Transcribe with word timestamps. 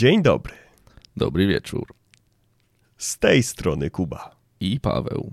Dzień 0.00 0.22
dobry. 0.22 0.54
Dobry 1.16 1.46
wieczór. 1.46 1.94
Z 2.98 3.18
tej 3.18 3.42
strony 3.42 3.90
Kuba. 3.90 4.36
I 4.60 4.80
Paweł. 4.80 5.32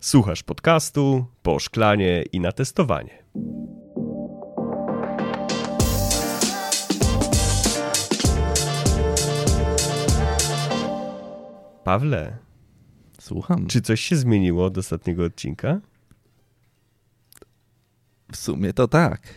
Słuchasz 0.00 0.42
podcastu 0.42 1.26
po 1.42 1.58
szklanie 1.58 2.22
i 2.32 2.40
na 2.40 2.52
testowanie. 2.52 3.24
Pawle, 11.84 12.36
Słucham. 13.20 13.66
czy 13.66 13.80
coś 13.80 14.00
się 14.00 14.16
zmieniło 14.16 14.64
od 14.64 14.78
ostatniego 14.78 15.24
odcinka? 15.24 15.80
W 18.32 18.36
sumie 18.36 18.72
to 18.72 18.88
tak. 18.88 19.34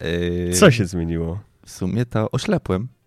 Yy, 0.00 0.52
Co 0.54 0.70
się 0.70 0.86
zmieniło? 0.86 1.40
W 1.66 1.70
sumie 1.70 2.06
to 2.06 2.30
oślepłem. 2.30 2.99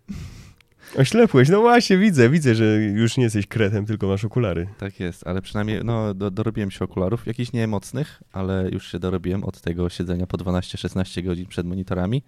Oślepłeś, 0.98 1.48
no 1.48 1.60
właśnie, 1.60 1.98
widzę, 1.98 2.30
widzę, 2.30 2.54
że 2.54 2.64
już 2.76 3.16
nie 3.16 3.24
jesteś 3.24 3.46
kretem, 3.46 3.86
tylko 3.86 4.06
masz 4.06 4.24
okulary. 4.24 4.68
Tak 4.78 5.00
jest, 5.00 5.26
ale 5.26 5.42
przynajmniej 5.42 5.80
no, 5.84 6.14
do, 6.14 6.30
dorobiłem 6.30 6.70
się 6.70 6.84
okularów. 6.84 7.26
Jakichś 7.26 7.52
niemocnych, 7.52 8.22
ale 8.32 8.68
już 8.72 8.92
się 8.92 8.98
dorobiłem 8.98 9.44
od 9.44 9.60
tego 9.60 9.88
siedzenia 9.88 10.26
po 10.26 10.36
12-16 10.36 11.24
godzin 11.24 11.46
przed 11.46 11.66
monitorami. 11.66 12.22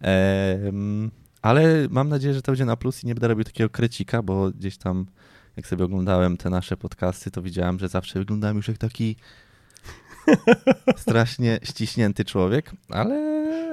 Ehm, 0.00 1.10
ale 1.42 1.86
mam 1.90 2.08
nadzieję, 2.08 2.34
że 2.34 2.42
to 2.42 2.52
będzie 2.52 2.64
na 2.64 2.76
plus 2.76 3.04
i 3.04 3.06
nie 3.06 3.14
będę 3.14 3.28
robił 3.28 3.44
takiego 3.44 3.70
krecika, 3.70 4.22
bo 4.22 4.50
gdzieś 4.50 4.76
tam 4.76 5.06
jak 5.56 5.66
sobie 5.66 5.84
oglądałem 5.84 6.36
te 6.36 6.50
nasze 6.50 6.76
podcasty, 6.76 7.30
to 7.30 7.42
widziałem, 7.42 7.78
że 7.78 7.88
zawsze 7.88 8.18
wyglądałem 8.18 8.56
już 8.56 8.68
jak 8.68 8.78
taki 8.78 9.16
strasznie 10.96 11.58
ściśnięty 11.62 12.24
człowiek, 12.24 12.72
ale, 12.88 13.16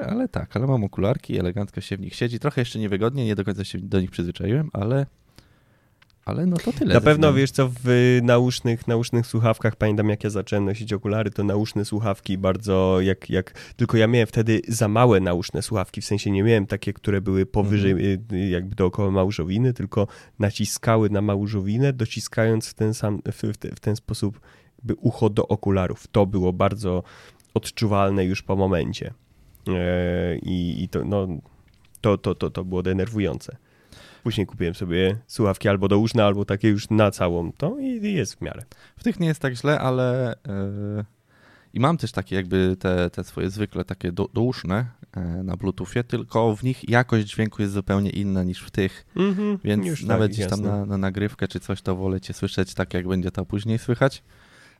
ale 0.09 0.27
tak, 0.27 0.55
ale 0.55 0.67
mam 0.67 0.83
okularki, 0.83 1.39
elegancko 1.39 1.81
się 1.81 1.97
w 1.97 1.99
nich 1.99 2.15
siedzi. 2.15 2.39
Trochę 2.39 2.61
jeszcze 2.61 2.79
niewygodnie, 2.79 3.25
nie 3.25 3.35
do 3.35 3.45
końca 3.45 3.63
się 3.63 3.79
do 3.79 4.01
nich 4.01 4.11
przyzwyczaiłem, 4.11 4.69
ale, 4.73 5.05
ale 6.25 6.45
no 6.45 6.57
to 6.57 6.73
tyle. 6.73 6.93
Na 6.93 7.01
pewno 7.01 7.33
wiesz 7.33 7.51
co, 7.51 7.69
w 7.83 8.19
nausznych, 8.23 8.87
nausznych 8.87 9.27
słuchawkach, 9.27 9.75
pamiętam 9.75 10.09
jak 10.09 10.23
ja 10.23 10.29
zacząłem 10.29 10.65
nosić 10.65 10.93
okulary, 10.93 11.31
to 11.31 11.43
nauszne 11.43 11.85
słuchawki 11.85 12.37
bardzo, 12.37 13.01
jak, 13.01 13.29
jak 13.29 13.73
tylko 13.75 13.97
ja 13.97 14.07
miałem 14.07 14.27
wtedy 14.27 14.61
za 14.67 14.87
małe 14.87 15.19
nauszne 15.19 15.61
słuchawki, 15.61 16.01
w 16.01 16.05
sensie 16.05 16.31
nie 16.31 16.43
miałem 16.43 16.67
takie, 16.67 16.93
które 16.93 17.21
były 17.21 17.45
powyżej, 17.45 17.91
Mhm. 17.91 18.19
y, 18.33 18.49
jakby 18.49 18.75
dookoła 18.75 19.11
małżowiny, 19.11 19.73
tylko 19.73 20.07
naciskały 20.39 21.09
na 21.09 21.21
małżowinę, 21.21 21.93
dociskając 21.93 22.67
w 22.67 22.73
ten 22.73 22.93
sam, 22.93 23.21
w, 23.31 23.41
w, 23.43 23.75
w 23.75 23.79
ten 23.79 23.95
sposób 23.95 24.39
jakby 24.83 24.93
ucho 25.01 25.29
do 25.29 25.47
okularów. 25.47 26.07
To 26.07 26.25
było 26.25 26.53
bardzo 26.53 27.03
odczuwalne 27.53 28.25
już 28.25 28.41
po 28.41 28.55
momencie. 28.55 29.13
E, 29.67 30.37
I, 30.37 30.83
i 30.83 30.89
to, 30.89 31.05
no, 31.05 31.27
to, 32.01 32.17
to, 32.17 32.35
to, 32.35 32.49
to 32.49 32.63
było 32.63 32.83
denerwujące. 32.83 33.57
Później 34.23 34.47
kupiłem 34.47 34.75
sobie 34.75 35.17
słuchawki 35.27 35.69
albo 35.69 35.87
douszne, 35.87 36.25
albo 36.25 36.45
takie 36.45 36.69
już 36.69 36.89
na 36.89 37.11
całą 37.11 37.51
to 37.51 37.79
i 37.79 38.13
jest 38.13 38.35
w 38.35 38.41
miarę. 38.41 38.63
W 38.97 39.03
tych 39.03 39.19
nie 39.19 39.27
jest 39.27 39.41
tak 39.41 39.53
źle, 39.53 39.79
ale 39.79 40.35
yy, 40.47 41.05
i 41.73 41.79
mam 41.79 41.97
też 41.97 42.11
takie 42.11 42.35
jakby 42.35 42.75
te, 42.79 43.09
te 43.09 43.23
swoje 43.23 43.49
zwykle 43.49 43.85
takie 43.85 44.11
do, 44.11 44.29
douszne 44.33 44.85
yy, 45.15 45.43
na 45.43 45.57
Bluetoothie, 45.57 46.03
tylko 46.03 46.55
w 46.55 46.63
nich 46.63 46.89
jakość 46.89 47.27
dźwięku 47.27 47.61
jest 47.61 47.73
zupełnie 47.73 48.09
inna 48.09 48.43
niż 48.43 48.61
w 48.61 48.71
tych, 48.71 49.05
Mhm, 49.15 49.59
więc 49.63 49.85
już 49.85 50.03
nawet 50.03 50.31
tak, 50.31 50.35
gdzieś 50.35 50.49
tam 50.49 50.61
na, 50.61 50.85
na 50.85 50.97
nagrywkę 50.97 51.47
czy 51.47 51.59
coś 51.59 51.81
to 51.81 51.95
wolę 51.95 52.21
cię 52.21 52.33
słyszeć 52.33 52.73
tak, 52.73 52.93
jak 52.93 53.07
będzie 53.07 53.31
to 53.31 53.45
później 53.45 53.79
słychać, 53.79 54.23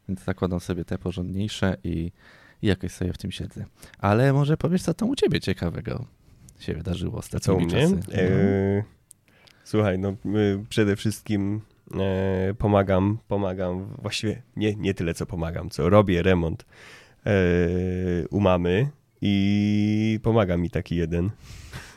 więc 0.09 0.23
zakładam 0.23 0.59
sobie 0.59 0.85
te 0.85 0.97
porządniejsze 0.97 1.77
i, 1.83 2.11
i 2.61 2.67
jakoś 2.67 2.91
sobie 2.91 3.13
w 3.13 3.17
tym 3.17 3.31
siedzę. 3.31 3.65
Ale 3.99 4.33
może 4.33 4.57
powiesz, 4.57 4.81
co 4.81 4.93
tam 4.93 5.09
u 5.09 5.15
ciebie 5.15 5.39
ciekawego 5.39 6.05
się 6.59 6.73
wydarzyło 6.73 7.11
Co 7.11 7.17
ostatnimi 7.17 7.65
mnie? 7.65 7.81
czasy. 7.81 7.95
No. 7.95 8.13
E, 8.15 8.83
słuchaj, 9.63 9.99
no 9.99 10.15
przede 10.69 10.95
wszystkim 10.95 11.61
e, 11.99 12.53
pomagam, 12.57 13.17
pomagam, 13.27 13.95
właściwie 14.01 14.41
nie, 14.55 14.75
nie 14.75 14.93
tyle 14.93 15.13
co 15.13 15.25
pomagam, 15.25 15.69
co 15.69 15.89
robię 15.89 16.23
remont 16.23 16.65
e, 17.25 17.31
u 18.29 18.39
mamy 18.39 18.89
i 19.21 20.19
pomaga 20.23 20.57
mi 20.57 20.69
taki 20.69 20.95
jeden. 20.95 21.29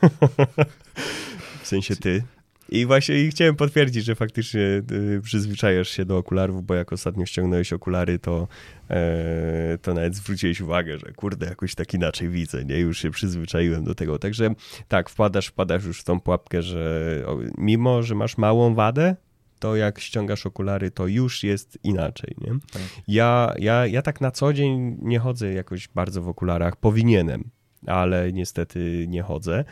w 1.63 1.67
sensie 1.67 1.95
ty. 1.95 2.23
I 2.69 2.85
właśnie 2.85 3.23
i 3.23 3.29
chciałem 3.29 3.55
potwierdzić, 3.55 4.05
że 4.05 4.15
faktycznie 4.15 4.61
y, 4.91 5.21
przyzwyczajasz 5.23 5.89
się 5.89 6.05
do 6.05 6.17
okularów, 6.17 6.65
bo 6.65 6.75
jak 6.75 6.93
ostatnio 6.93 7.25
ściągnąłeś 7.25 7.73
okulary, 7.73 8.19
to, 8.19 8.47
e, 8.89 9.77
to 9.81 9.93
nawet 9.93 10.15
zwróciłeś 10.15 10.61
uwagę, 10.61 10.97
że 10.97 11.13
kurde, 11.13 11.45
jakoś 11.45 11.75
tak 11.75 11.93
inaczej 11.93 12.29
widzę, 12.29 12.65
nie? 12.65 12.79
Już 12.79 12.99
się 12.99 13.11
przyzwyczaiłem 13.11 13.83
do 13.83 13.95
tego. 13.95 14.19
Także 14.19 14.49
tak, 14.87 15.09
wpadasz, 15.09 15.47
wpadasz 15.47 15.85
już 15.85 16.01
w 16.01 16.03
tą 16.03 16.19
pułapkę, 16.19 16.61
że 16.61 17.23
o, 17.27 17.39
mimo, 17.57 18.03
że 18.03 18.15
masz 18.15 18.37
małą 18.37 18.75
wadę, 18.75 19.15
to 19.59 19.75
jak 19.75 19.99
ściągasz 19.99 20.45
okulary, 20.45 20.91
to 20.91 21.07
już 21.07 21.43
jest 21.43 21.77
inaczej, 21.83 22.35
nie? 22.41 22.51
Tak. 22.51 22.81
Ja, 23.07 23.53
ja, 23.59 23.87
ja 23.87 24.01
tak 24.01 24.21
na 24.21 24.31
co 24.31 24.53
dzień 24.53 24.97
nie 25.01 25.19
chodzę 25.19 25.53
jakoś 25.53 25.87
bardzo 25.87 26.21
w 26.21 26.29
okularach. 26.29 26.75
Powinienem, 26.75 27.49
ale 27.87 28.33
niestety 28.33 29.05
nie 29.07 29.21
chodzę. 29.21 29.65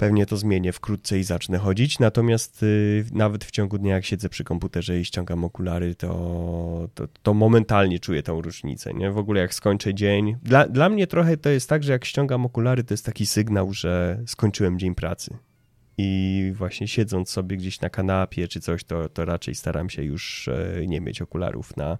Pewnie 0.00 0.26
to 0.26 0.36
zmienię 0.36 0.72
wkrótce 0.72 1.18
i 1.18 1.24
zacznę 1.24 1.58
chodzić. 1.58 1.98
Natomiast 1.98 2.62
y, 2.62 3.04
nawet 3.12 3.44
w 3.44 3.50
ciągu 3.50 3.78
dnia, 3.78 3.94
jak 3.94 4.04
siedzę 4.04 4.28
przy 4.28 4.44
komputerze 4.44 5.00
i 5.00 5.04
ściągam 5.04 5.44
okulary, 5.44 5.94
to, 5.94 6.88
to, 6.94 7.08
to 7.22 7.34
momentalnie 7.34 7.98
czuję 7.98 8.22
tą 8.22 8.42
różnicę. 8.42 8.94
Nie? 8.94 9.10
W 9.10 9.18
ogóle 9.18 9.40
jak 9.40 9.54
skończę 9.54 9.94
dzień. 9.94 10.36
Dla, 10.42 10.68
dla 10.68 10.88
mnie 10.88 11.06
trochę 11.06 11.36
to 11.36 11.50
jest 11.50 11.68
tak, 11.68 11.82
że 11.82 11.92
jak 11.92 12.04
ściągam 12.04 12.46
okulary, 12.46 12.84
to 12.84 12.94
jest 12.94 13.06
taki 13.06 13.26
sygnał, 13.26 13.72
że 13.72 14.22
skończyłem 14.26 14.78
dzień 14.78 14.94
pracy. 14.94 15.36
I 15.98 16.52
właśnie 16.54 16.88
siedząc 16.88 17.30
sobie 17.30 17.56
gdzieś 17.56 17.80
na 17.80 17.90
kanapie 17.90 18.48
czy 18.48 18.60
coś, 18.60 18.84
to, 18.84 19.08
to 19.08 19.24
raczej 19.24 19.54
staram 19.54 19.90
się 19.90 20.02
już 20.02 20.48
e, 20.48 20.86
nie 20.86 21.00
mieć 21.00 21.22
okularów 21.22 21.76
na, 21.76 21.98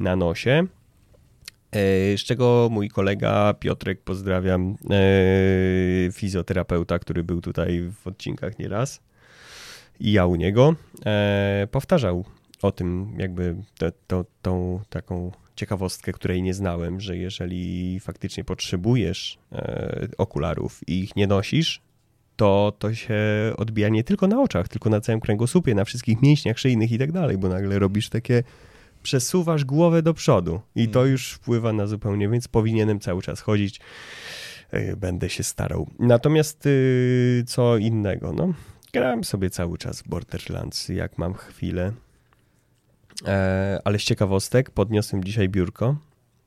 na 0.00 0.16
nosie. 0.16 0.66
E, 1.74 2.18
Z 2.18 2.24
czego 2.24 2.68
mój 2.70 2.88
kolega 2.88 3.54
Piotrek, 3.54 4.00
pozdrawiam, 4.00 4.76
e, 4.90 6.12
fizjoterapeuta, 6.12 6.98
który 6.98 7.24
był 7.24 7.40
tutaj 7.40 7.90
w 8.02 8.06
odcinkach 8.06 8.58
nieraz 8.58 9.00
i 10.00 10.12
ja 10.12 10.26
u 10.26 10.36
niego, 10.36 10.74
e, 11.06 11.68
powtarzał 11.70 12.24
o 12.62 12.72
tym 12.72 13.14
jakby 13.18 13.56
to, 14.06 14.24
tą 14.42 14.80
taką 14.90 15.32
ciekawostkę, 15.56 16.12
której 16.12 16.42
nie 16.42 16.54
znałem, 16.54 17.00
że 17.00 17.16
jeżeli 17.16 18.00
faktycznie 18.00 18.44
potrzebujesz 18.44 19.38
okularów 20.18 20.80
i 20.88 21.00
ich 21.00 21.16
nie 21.16 21.26
nosisz, 21.26 21.82
to 22.36 22.72
to 22.78 22.94
się 22.94 23.16
odbija 23.56 23.88
nie 23.88 24.04
tylko 24.04 24.26
na 24.26 24.42
oczach, 24.42 24.68
tylko 24.68 24.90
na 24.90 25.00
całym 25.00 25.20
kręgosłupie, 25.20 25.74
na 25.74 25.84
wszystkich 25.84 26.22
mięśniach 26.22 26.58
szyjnych 26.58 26.92
i 26.92 26.98
tak 26.98 27.12
dalej, 27.12 27.38
bo 27.38 27.48
nagle 27.48 27.78
robisz 27.78 28.08
takie, 28.08 28.42
przesuwasz 29.04 29.64
głowę 29.64 30.02
do 30.02 30.14
przodu 30.14 30.60
i 30.74 30.88
to 30.88 31.00
Mm. 31.00 31.12
już 31.12 31.32
wpływa 31.32 31.72
na 31.72 31.86
zupełnie, 31.86 32.28
więc 32.28 32.48
powinienem 32.48 33.00
cały 33.00 33.22
czas 33.22 33.40
chodzić, 33.40 33.80
e, 34.70 34.96
będę 34.96 35.28
się 35.28 35.42
starał. 35.42 35.90
Natomiast 35.98 36.66
y, 36.66 37.44
co 37.46 37.76
innego, 37.76 38.32
no, 38.32 38.54
grałem 38.92 39.24
sobie 39.24 39.50
cały 39.50 39.78
czas 39.78 40.02
w 40.02 40.08
Borderlands, 40.08 40.88
jak 40.88 41.18
mam 41.18 41.34
chwilę, 41.34 41.92
e, 43.26 43.80
ale 43.84 43.98
z 43.98 44.02
ciekawostek 44.02 44.70
podniosłem 44.70 45.24
dzisiaj 45.24 45.48
biurko, 45.48 45.96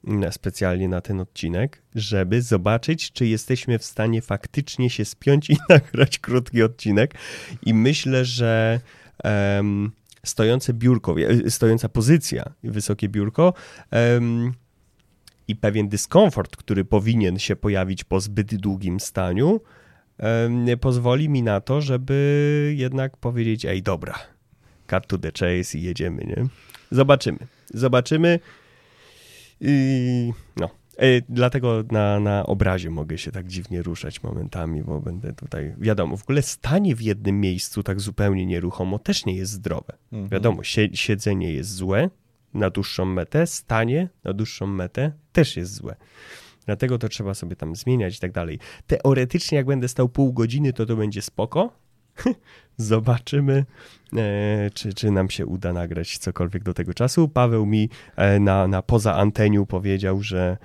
na- 0.03 0.31
specjalnie 0.31 0.87
na 0.89 1.01
ten 1.01 1.19
odcinek, 1.19 1.81
żeby 1.95 2.41
zobaczyć, 2.41 3.11
czy 3.11 3.25
jesteśmy 3.25 3.79
w 3.79 3.85
stanie 3.85 4.21
faktycznie 4.21 4.89
się 4.89 5.05
spiąć 5.05 5.49
i 5.49 5.57
nagrać 5.69 6.19
krótki 6.19 6.63
odcinek. 6.63 7.13
I 7.65 7.73
myślę, 7.73 8.25
że 8.25 8.79
stojące 10.27 10.73
biurko, 10.73 11.15
e, 11.19 11.49
stojąca 11.49 11.89
pozycja, 11.89 12.53
wysokie 12.63 13.09
biurko 13.09 13.53
em, 13.91 14.53
i 15.47 15.55
pewien 15.55 15.89
dyskomfort, 15.89 16.55
który 16.55 16.85
powinien 16.85 17.39
się 17.39 17.55
pojawić 17.55 18.03
po 18.03 18.19
zbyt 18.19 18.55
długim 18.55 18.99
staniu, 18.99 19.61
em, 20.17 20.65
pozwoli 20.81 21.29
mi 21.29 21.43
na 21.43 21.61
to, 21.61 21.81
żeby 21.81 22.73
jednak 22.77 23.17
powiedzieć, 23.17 23.65
ej, 23.65 23.83
dobra, 23.83 24.13
cut 24.87 25.07
to 25.07 25.17
the 25.17 25.31
chase 25.31 25.77
i 25.77 25.81
jedziemy, 25.81 26.23
nie? 26.25 26.45
Zobaczymy. 26.91 27.39
Zobaczymy. 27.73 28.39
I 29.61 30.33
no. 30.55 30.69
Dlatego 31.29 31.83
na, 31.91 32.19
na 32.19 32.45
obrazie 32.45 32.89
mogę 32.89 33.17
się 33.17 33.31
tak 33.31 33.47
dziwnie 33.47 33.81
ruszać 33.81 34.23
momentami, 34.23 34.83
bo 34.83 34.99
będę 34.99 35.33
tutaj. 35.33 35.75
Wiadomo, 35.77 36.17
w 36.17 36.23
ogóle 36.23 36.41
stanie 36.41 36.95
w 36.95 37.01
jednym 37.01 37.39
miejscu 37.39 37.83
tak 37.83 38.01
zupełnie 38.01 38.45
nieruchomo 38.45 38.99
też 38.99 39.25
nie 39.25 39.35
jest 39.35 39.51
zdrowe. 39.51 39.93
Mhm. 40.11 40.29
Wiadomo, 40.29 40.63
sie, 40.63 40.89
siedzenie 40.93 41.53
jest 41.53 41.75
złe 41.75 42.09
na 42.53 42.69
dłuższą 42.69 43.05
metę, 43.05 43.47
stanie 43.47 44.09
na 44.23 44.33
dłuższą 44.33 44.67
metę 44.67 45.11
też 45.31 45.57
jest 45.57 45.73
złe. 45.73 45.95
Dlatego 46.65 46.97
to 46.97 47.09
trzeba 47.09 47.33
sobie 47.33 47.55
tam 47.55 47.75
zmieniać 47.75 48.17
i 48.17 48.19
tak 48.19 48.31
dalej. 48.31 48.59
Teoretycznie, 48.87 49.55
jak 49.55 49.65
będę 49.65 49.87
stał 49.87 50.09
pół 50.09 50.33
godziny, 50.33 50.73
to 50.73 50.85
to 50.85 50.95
będzie 50.95 51.21
spoko. 51.21 51.73
Zobaczymy, 52.77 53.65
e, 54.17 54.69
czy, 54.73 54.93
czy 54.93 55.11
nam 55.11 55.29
się 55.29 55.45
uda 55.45 55.73
nagrać 55.73 56.17
cokolwiek 56.17 56.63
do 56.63 56.73
tego 56.73 56.93
czasu. 56.93 57.27
Paweł 57.27 57.65
mi 57.65 57.89
e, 58.15 58.39
na, 58.39 58.67
na 58.67 58.81
poza 58.81 59.15
anteniu 59.15 59.65
powiedział, 59.65 60.21
że 60.21 60.57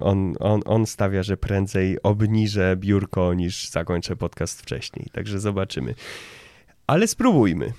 on, 0.00 0.34
on, 0.40 0.60
on 0.64 0.86
stawia, 0.86 1.22
że 1.22 1.36
prędzej 1.36 2.02
obniżę 2.02 2.76
biurko 2.76 3.34
niż 3.34 3.68
zakończę 3.68 4.16
podcast 4.16 4.62
wcześniej. 4.62 5.06
Także 5.12 5.40
zobaczymy. 5.40 5.94
Ale 6.86 7.06
spróbujmy. 7.06 7.72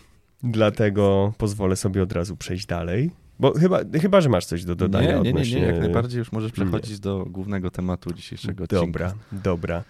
Dlatego 0.44 1.34
pozwolę 1.38 1.76
sobie 1.76 2.04
od 2.04 2.12
razu 2.12 2.38
przejść 2.38 2.66
dalej. 2.66 3.12
Bo 3.40 3.54
chyba, 3.54 3.80
chyba 4.02 4.22
że 4.22 4.30
masz 4.30 4.46
coś 4.46 4.66
do 4.66 4.76
dodania 4.76 5.18
nie, 5.18 5.22
nie, 5.22 5.30
odnośnie... 5.30 5.56
Nie, 5.56 5.62
nie, 5.62 5.68
jak 5.68 5.80
najbardziej 5.80 6.20
już 6.20 6.32
możesz 6.32 6.52
przechodzić 6.52 6.92
nie. 6.92 7.00
do 7.00 7.26
głównego 7.26 7.72
tematu 7.72 8.14
dzisiejszego 8.14 8.64
odcinka. 8.64 8.86
Dobra, 8.86 9.14
dobra. 9.32 9.84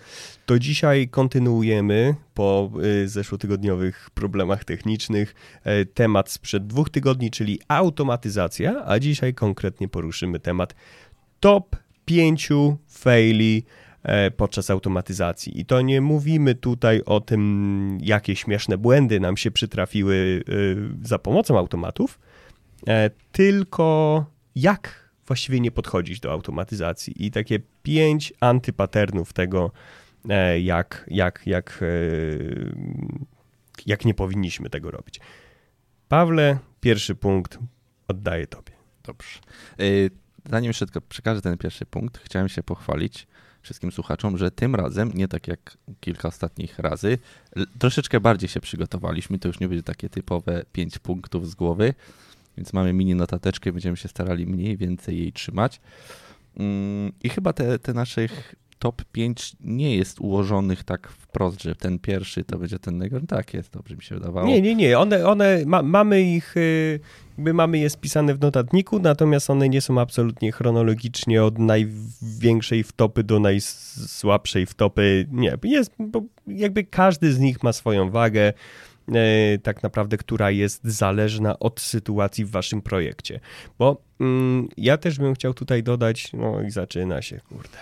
To 0.46 0.60
dzisiaj 0.60 1.08
kontynuujemy 1.10 2.16
po 2.34 2.72
y, 3.04 3.10
zeszłotygodniowych 3.10 4.10
problemach 4.14 4.66
technicznych 4.66 5.36
y, 5.82 5.86
temat 5.86 6.32
sprzed 6.32 6.68
dwóch 6.68 6.90
tygodni, 6.90 7.32
czyli 7.32 7.60
automatyzacja, 7.68 8.84
a 8.86 9.00
dzisiaj 9.00 9.34
konkretnie 9.34 9.88
poruszymy 9.88 10.40
temat 10.40 10.76
top 11.40 11.76
pięciu 12.06 12.78
faili 12.88 13.64
e, 14.04 14.32
podczas 14.32 14.70
automatyzacji. 14.70 15.60
I 15.60 15.66
to 15.66 15.82
nie 15.82 16.02
mówimy 16.02 16.56
tutaj 16.56 17.02
o 17.06 17.20
tym, 17.20 17.98
jakie 18.02 18.36
śmieszne 18.36 18.78
błędy 18.78 19.20
nam 19.20 19.38
się 19.38 19.52
przytrafiły 19.52 20.44
y, 20.50 20.78
za 21.04 21.20
pomocą 21.20 21.58
automatów, 21.58 22.20
E, 22.88 23.10
tylko 23.32 24.26
jak 24.56 25.10
właściwie 25.28 25.60
nie 25.60 25.72
podchodzić 25.72 26.20
do 26.20 26.32
automatyzacji 26.32 27.26
i 27.26 27.32
takie 27.32 27.60
pięć 27.84 28.34
antypaternów 28.40 29.34
tego, 29.34 29.72
e, 30.30 30.60
jak, 30.60 31.06
jak, 31.12 31.42
jak, 31.46 31.80
e, 31.82 31.86
jak 33.86 34.06
nie 34.06 34.14
powinniśmy 34.14 34.70
tego 34.70 34.92
robić. 34.92 35.20
Pawle, 36.08 36.58
pierwszy 36.82 37.16
punkt 37.16 37.60
oddaję 38.08 38.48
tobie. 38.48 38.74
Dobrze. 39.04 39.40
Zanim 40.50 40.74
tylko 40.74 41.02
przekażę 41.02 41.42
ten 41.42 41.58
pierwszy 41.58 41.86
punkt, 41.86 42.18
chciałem 42.18 42.50
się 42.50 42.64
pochwalić 42.64 43.28
wszystkim 43.62 43.92
słuchaczom, 43.92 44.38
że 44.38 44.52
tym 44.52 44.76
razem, 44.76 45.12
nie 45.14 45.28
tak 45.28 45.48
jak 45.48 45.78
kilka 46.00 46.28
ostatnich 46.28 46.80
razy, 46.80 47.18
troszeczkę 47.80 48.20
bardziej 48.20 48.50
się 48.50 48.60
przygotowaliśmy. 48.60 49.40
To 49.40 49.48
już 49.48 49.60
nie 49.60 49.68
będzie 49.68 49.84
takie 49.84 50.10
typowe 50.10 50.66
pięć 50.72 51.00
punktów 51.00 51.50
z 51.50 51.56
głowy, 51.56 51.94
więc 52.58 52.74
mamy 52.74 52.94
mini 52.94 53.16
notateczkę, 53.16 53.72
będziemy 53.72 53.98
się 53.98 54.08
starali 54.08 54.48
mniej 54.48 54.78
więcej 54.78 55.20
jej 55.20 55.34
trzymać. 55.34 55.82
Mm, 56.58 57.12
I 57.24 57.30
chyba 57.30 57.54
te, 57.54 57.80
te 57.80 57.94
naszych 57.94 58.56
top 58.80 59.04
5 59.12 59.56
nie 59.60 59.96
jest 59.96 60.20
ułożonych 60.20 60.84
tak 60.84 61.08
wprost, 61.08 61.64
że 61.64 61.76
ten 61.76 62.00
pierwszy 62.00 62.44
to 62.44 62.58
będzie 62.58 62.80
ten 62.80 62.98
najgorszy. 62.98 63.28
Tak 63.28 63.54
jest, 63.54 63.74
dobrze 63.74 63.96
mi 63.96 64.02
się 64.02 64.16
wydawało. 64.16 64.48
Nie, 64.48 64.62
nie, 64.62 64.76
nie. 64.76 65.00
One, 65.00 65.28
one 65.28 65.64
ma, 65.66 65.82
mamy 65.82 66.22
ich, 66.22 66.58
y, 66.58 67.00
jakby 67.38 67.54
mamy 67.54 67.78
je 67.78 67.90
spisane 67.90 68.36
w 68.36 68.40
notatniku, 68.40 69.00
natomiast 69.00 69.50
one 69.50 69.70
nie 69.70 69.82
są 69.82 70.02
absolutnie 70.02 70.52
chronologicznie 70.52 71.44
od 71.44 71.60
największej 71.60 72.84
wtopy 72.84 73.24
do 73.24 73.40
najsłabszej 73.40 74.66
wtopy. 74.66 75.28
Nie, 75.32 75.58
jest, 75.64 75.92
bo 76.00 76.22
jakby 76.48 76.84
każdy 76.84 77.34
z 77.34 77.40
nich 77.40 77.64
ma 77.64 77.74
swoją 77.74 78.10
wagę. 78.10 78.54
E, 79.14 79.58
tak 79.58 79.84
naprawdę, 79.84 80.18
która 80.18 80.52
jest 80.52 80.84
zależna 80.84 81.60
od 81.60 81.80
sytuacji 81.80 82.46
w 82.46 82.52
waszym 82.52 82.82
projekcie. 82.82 83.40
Bo 83.80 84.02
mm, 84.20 84.68
ja 84.78 84.98
też 84.98 85.18
bym 85.18 85.34
chciał 85.34 85.54
tutaj 85.54 85.84
dodać, 85.84 86.34
no 86.34 86.62
i 86.62 86.72
zaczyna 86.72 87.22
się, 87.22 87.40
kurde. 87.50 87.78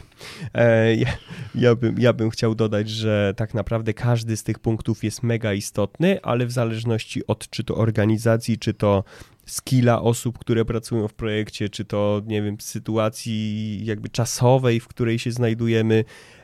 E, 0.54 0.95
ja, 0.95 1.18
ja, 1.56 1.75
bym, 1.75 2.00
ja 2.00 2.13
bym 2.13 2.30
chciał 2.30 2.56
dodać, 2.56 2.89
że 2.89 3.33
tak 3.38 3.54
naprawdę 3.54 3.94
każdy 3.94 4.38
z 4.38 4.44
tych 4.44 4.60
punktów 4.60 5.04
jest 5.04 5.24
mega 5.24 5.54
istotny, 5.54 6.22
ale 6.22 6.45
w 6.45 6.51
zależności 6.51 7.27
od 7.27 7.50
czy 7.50 7.63
to 7.63 7.75
organizacji, 7.75 8.57
czy 8.57 8.74
to 8.74 9.04
skilla 9.45 10.01
osób, 10.01 10.39
które 10.39 10.66
pracują 10.66 11.07
w 11.07 11.13
projekcie, 11.13 11.69
czy 11.69 11.86
to, 11.86 12.22
nie 12.25 12.42
wiem, 12.42 12.57
sytuacji 12.60 13.80
jakby 13.86 14.10
czasowej, 14.10 14.80
w 14.80 14.88
której 14.88 15.19
się 15.19 15.31
znajdujemy, 15.31 16.04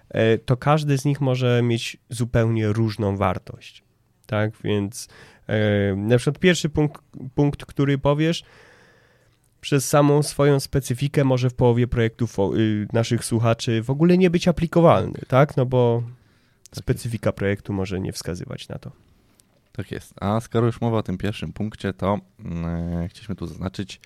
e, 0.10 0.38
to 0.38 0.58
każdy 0.58 0.98
z 0.98 1.06
nich 1.06 1.22
może 1.22 1.62
mieć 1.64 1.98
zupełnie 2.10 2.68
różną 2.68 3.18
wartość 3.18 3.84
tak? 4.26 4.52
Więc 4.64 5.08
e, 5.48 5.96
na 5.96 6.18
przykład 6.18 6.40
pierwszy 6.40 6.70
punkt, 6.70 7.02
punkt, 7.36 7.66
który 7.66 7.98
powiesz, 7.98 8.44
przez 9.62 9.90
samą 9.90 10.24
swoją 10.24 10.60
specyfikę 10.60 11.24
może 11.24 11.50
w 11.50 11.54
połowie 11.54 11.88
projektów 11.88 12.38
y, 12.40 12.88
naszych 12.94 13.26
słuchaczy 13.26 13.84
w 13.84 13.90
ogóle 13.90 14.18
nie 14.18 14.30
być 14.30 14.48
aplikowalny, 14.48 15.20
tak? 15.28 15.58
No 15.58 15.66
bo 15.66 16.04
tak 16.70 16.80
specyfika 16.80 17.32
projektu 17.32 17.74
może 17.74 18.00
nie 18.00 18.14
wskazywać 18.14 18.68
na 18.68 18.80
to. 18.80 18.92
Tak 19.72 19.92
jest. 19.92 20.14
A 20.22 20.40
skoro 20.40 20.66
już 20.66 20.82
mowa 20.82 20.98
o 20.98 21.04
tym 21.04 21.18
pierwszym 21.18 21.54
punkcie, 21.54 21.94
to 21.94 22.20
e, 22.46 23.08
chcieliśmy 23.10 23.36
tu 23.36 23.48
zaznaczyć, 23.48 24.00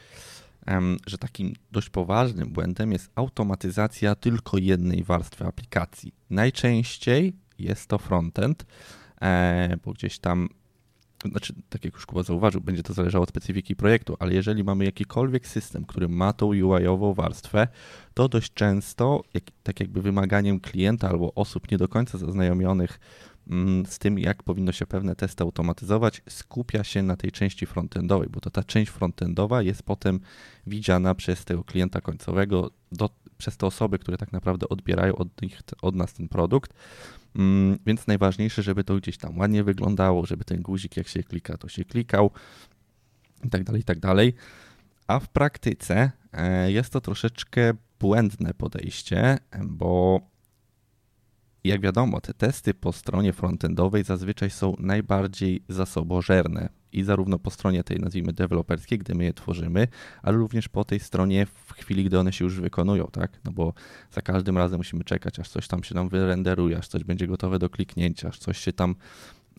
że 1.07 1.17
takim 1.17 1.53
dość 1.71 1.89
poważnym 1.89 2.49
błędem 2.49 2.91
jest 2.91 3.11
automatyzacja 3.15 4.15
tylko 4.15 4.57
jednej 4.57 5.03
warstwy 5.03 5.45
aplikacji. 5.45 6.13
Najczęściej 6.29 7.33
jest 7.59 7.87
to 7.87 7.97
frontend, 7.97 8.65
bo 9.85 9.93
gdzieś 9.93 10.19
tam, 10.19 10.49
znaczy, 11.31 11.53
tak 11.69 11.85
jak 11.85 11.93
już 11.93 12.05
Kuba 12.05 12.23
zauważył, 12.23 12.61
będzie 12.61 12.83
to 12.83 12.93
zależało 12.93 13.23
od 13.23 13.29
specyfiki 13.29 13.75
projektu, 13.75 14.15
ale 14.19 14.33
jeżeli 14.33 14.63
mamy 14.63 14.85
jakikolwiek 14.85 15.47
system, 15.47 15.85
który 15.85 16.07
ma 16.07 16.33
tą 16.33 16.45
UI-ową 16.45 17.13
warstwę, 17.13 17.67
to 18.13 18.29
dość 18.29 18.53
często, 18.53 19.21
jak, 19.33 19.43
tak 19.63 19.79
jakby 19.79 20.01
wymaganiem 20.01 20.59
klienta 20.59 21.09
albo 21.09 21.33
osób 21.33 21.71
nie 21.71 21.77
do 21.77 21.87
końca 21.87 22.17
zaznajomionych 22.17 22.99
mm, 23.49 23.85
z 23.85 23.99
tym, 23.99 24.19
jak 24.19 24.43
powinno 24.43 24.71
się 24.71 24.85
pewne 24.85 25.15
testy 25.15 25.43
automatyzować, 25.43 26.21
skupia 26.29 26.83
się 26.83 27.03
na 27.03 27.15
tej 27.15 27.31
części 27.31 27.65
frontendowej, 27.65 28.29
bo 28.29 28.39
to 28.39 28.49
ta 28.49 28.63
część 28.63 28.91
frontendowa 28.91 29.61
jest 29.61 29.83
potem 29.83 30.19
widziana 30.67 31.15
przez 31.15 31.45
tego 31.45 31.63
klienta 31.63 32.01
końcowego, 32.01 32.71
do, 32.91 33.09
przez 33.37 33.57
te 33.57 33.65
osoby, 33.65 33.99
które 33.99 34.17
tak 34.17 34.31
naprawdę 34.31 34.69
odbierają 34.69 35.15
od, 35.15 35.41
nich, 35.41 35.61
od 35.81 35.95
nas 35.95 36.13
ten 36.13 36.27
produkt. 36.27 36.73
Mm, 37.35 37.79
więc 37.85 38.07
najważniejsze, 38.07 38.63
żeby 38.63 38.83
to 38.83 38.95
gdzieś 38.95 39.17
tam 39.17 39.37
ładnie 39.37 39.63
wyglądało, 39.63 40.25
żeby 40.25 40.45
ten 40.45 40.61
guzik 40.61 40.97
jak 40.97 41.07
się 41.07 41.23
klika, 41.23 41.57
to 41.57 41.67
się 41.69 41.85
klikał 41.85 42.31
i 43.43 43.49
tak 43.49 43.63
dalej, 43.63 43.81
i 43.81 43.85
tak 43.85 43.99
dalej. 43.99 44.33
A 45.07 45.19
w 45.19 45.29
praktyce 45.29 46.11
e, 46.33 46.71
jest 46.71 46.93
to 46.93 47.01
troszeczkę 47.01 47.73
błędne 47.99 48.53
podejście, 48.53 49.37
bo 49.63 50.21
jak 51.67 51.81
wiadomo, 51.81 52.21
te 52.21 52.33
testy 52.33 52.73
po 52.73 52.93
stronie 52.93 53.33
frontendowej 53.33 54.03
zazwyczaj 54.03 54.49
są 54.49 54.75
najbardziej 54.79 55.63
zasobożerne 55.69 56.69
i 56.91 57.03
zarówno 57.03 57.39
po 57.39 57.51
stronie 57.51 57.83
tej, 57.83 57.99
nazwijmy, 57.99 58.33
deweloperskiej, 58.33 58.99
gdy 58.99 59.15
my 59.15 59.23
je 59.23 59.33
tworzymy, 59.33 59.87
ale 60.23 60.37
również 60.37 60.69
po 60.69 60.85
tej 60.85 60.99
stronie 60.99 61.45
w 61.45 61.73
chwili, 61.73 62.03
gdy 62.03 62.19
one 62.19 62.33
się 62.33 62.45
już 62.45 62.59
wykonują, 62.59 63.07
tak? 63.11 63.31
No 63.43 63.51
bo 63.51 63.73
za 64.11 64.21
każdym 64.21 64.57
razem 64.57 64.77
musimy 64.77 65.03
czekać, 65.03 65.39
aż 65.39 65.49
coś 65.49 65.67
tam 65.67 65.83
się 65.83 65.95
nam 65.95 66.09
wyrenderuje, 66.09 66.77
aż 66.77 66.87
coś 66.87 67.03
będzie 67.03 67.27
gotowe 67.27 67.59
do 67.59 67.69
kliknięcia, 67.69 68.27
aż 68.29 68.39
coś 68.39 68.57
się 68.57 68.73
tam 68.73 68.95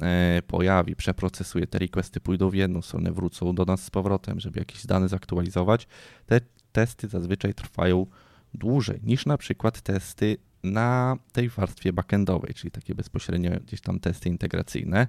e, 0.03 0.43
pojawi, 0.47 0.97
przeprocesuje, 0.97 1.67
te 1.67 1.79
requesty 1.79 2.21
pójdą 2.21 2.51
w 2.51 2.55
jedną 2.55 2.83
stronę, 2.83 3.13
wrócą 3.13 3.55
do 3.55 3.65
nas 3.65 3.85
z 3.85 3.91
powrotem, 3.91 4.41
żeby 4.41 4.59
jakieś 4.59 4.87
dane 4.87 5.09
zaktualizować. 5.09 5.87
Te 6.27 6.41
testy 6.73 7.09
zazwyczaj 7.09 7.55
trwają 7.55 8.07
dłużej 8.55 9.01
niż 9.03 9.27
na 9.27 9.39
przykład 9.39 9.81
testy 9.81 10.37
na 10.63 11.17
tej 11.33 11.49
warstwie 11.49 11.93
backendowej, 11.93 12.55
czyli 12.55 12.71
takie 12.71 12.95
bezpośrednio 12.95 13.51
gdzieś 13.67 13.81
tam 13.81 14.01
testy 14.01 14.29
integracyjne. 14.29 15.07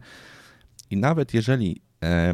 I 0.90 0.98
nawet 0.98 1.34
jeżeli 1.34 1.82
e, 2.04 2.34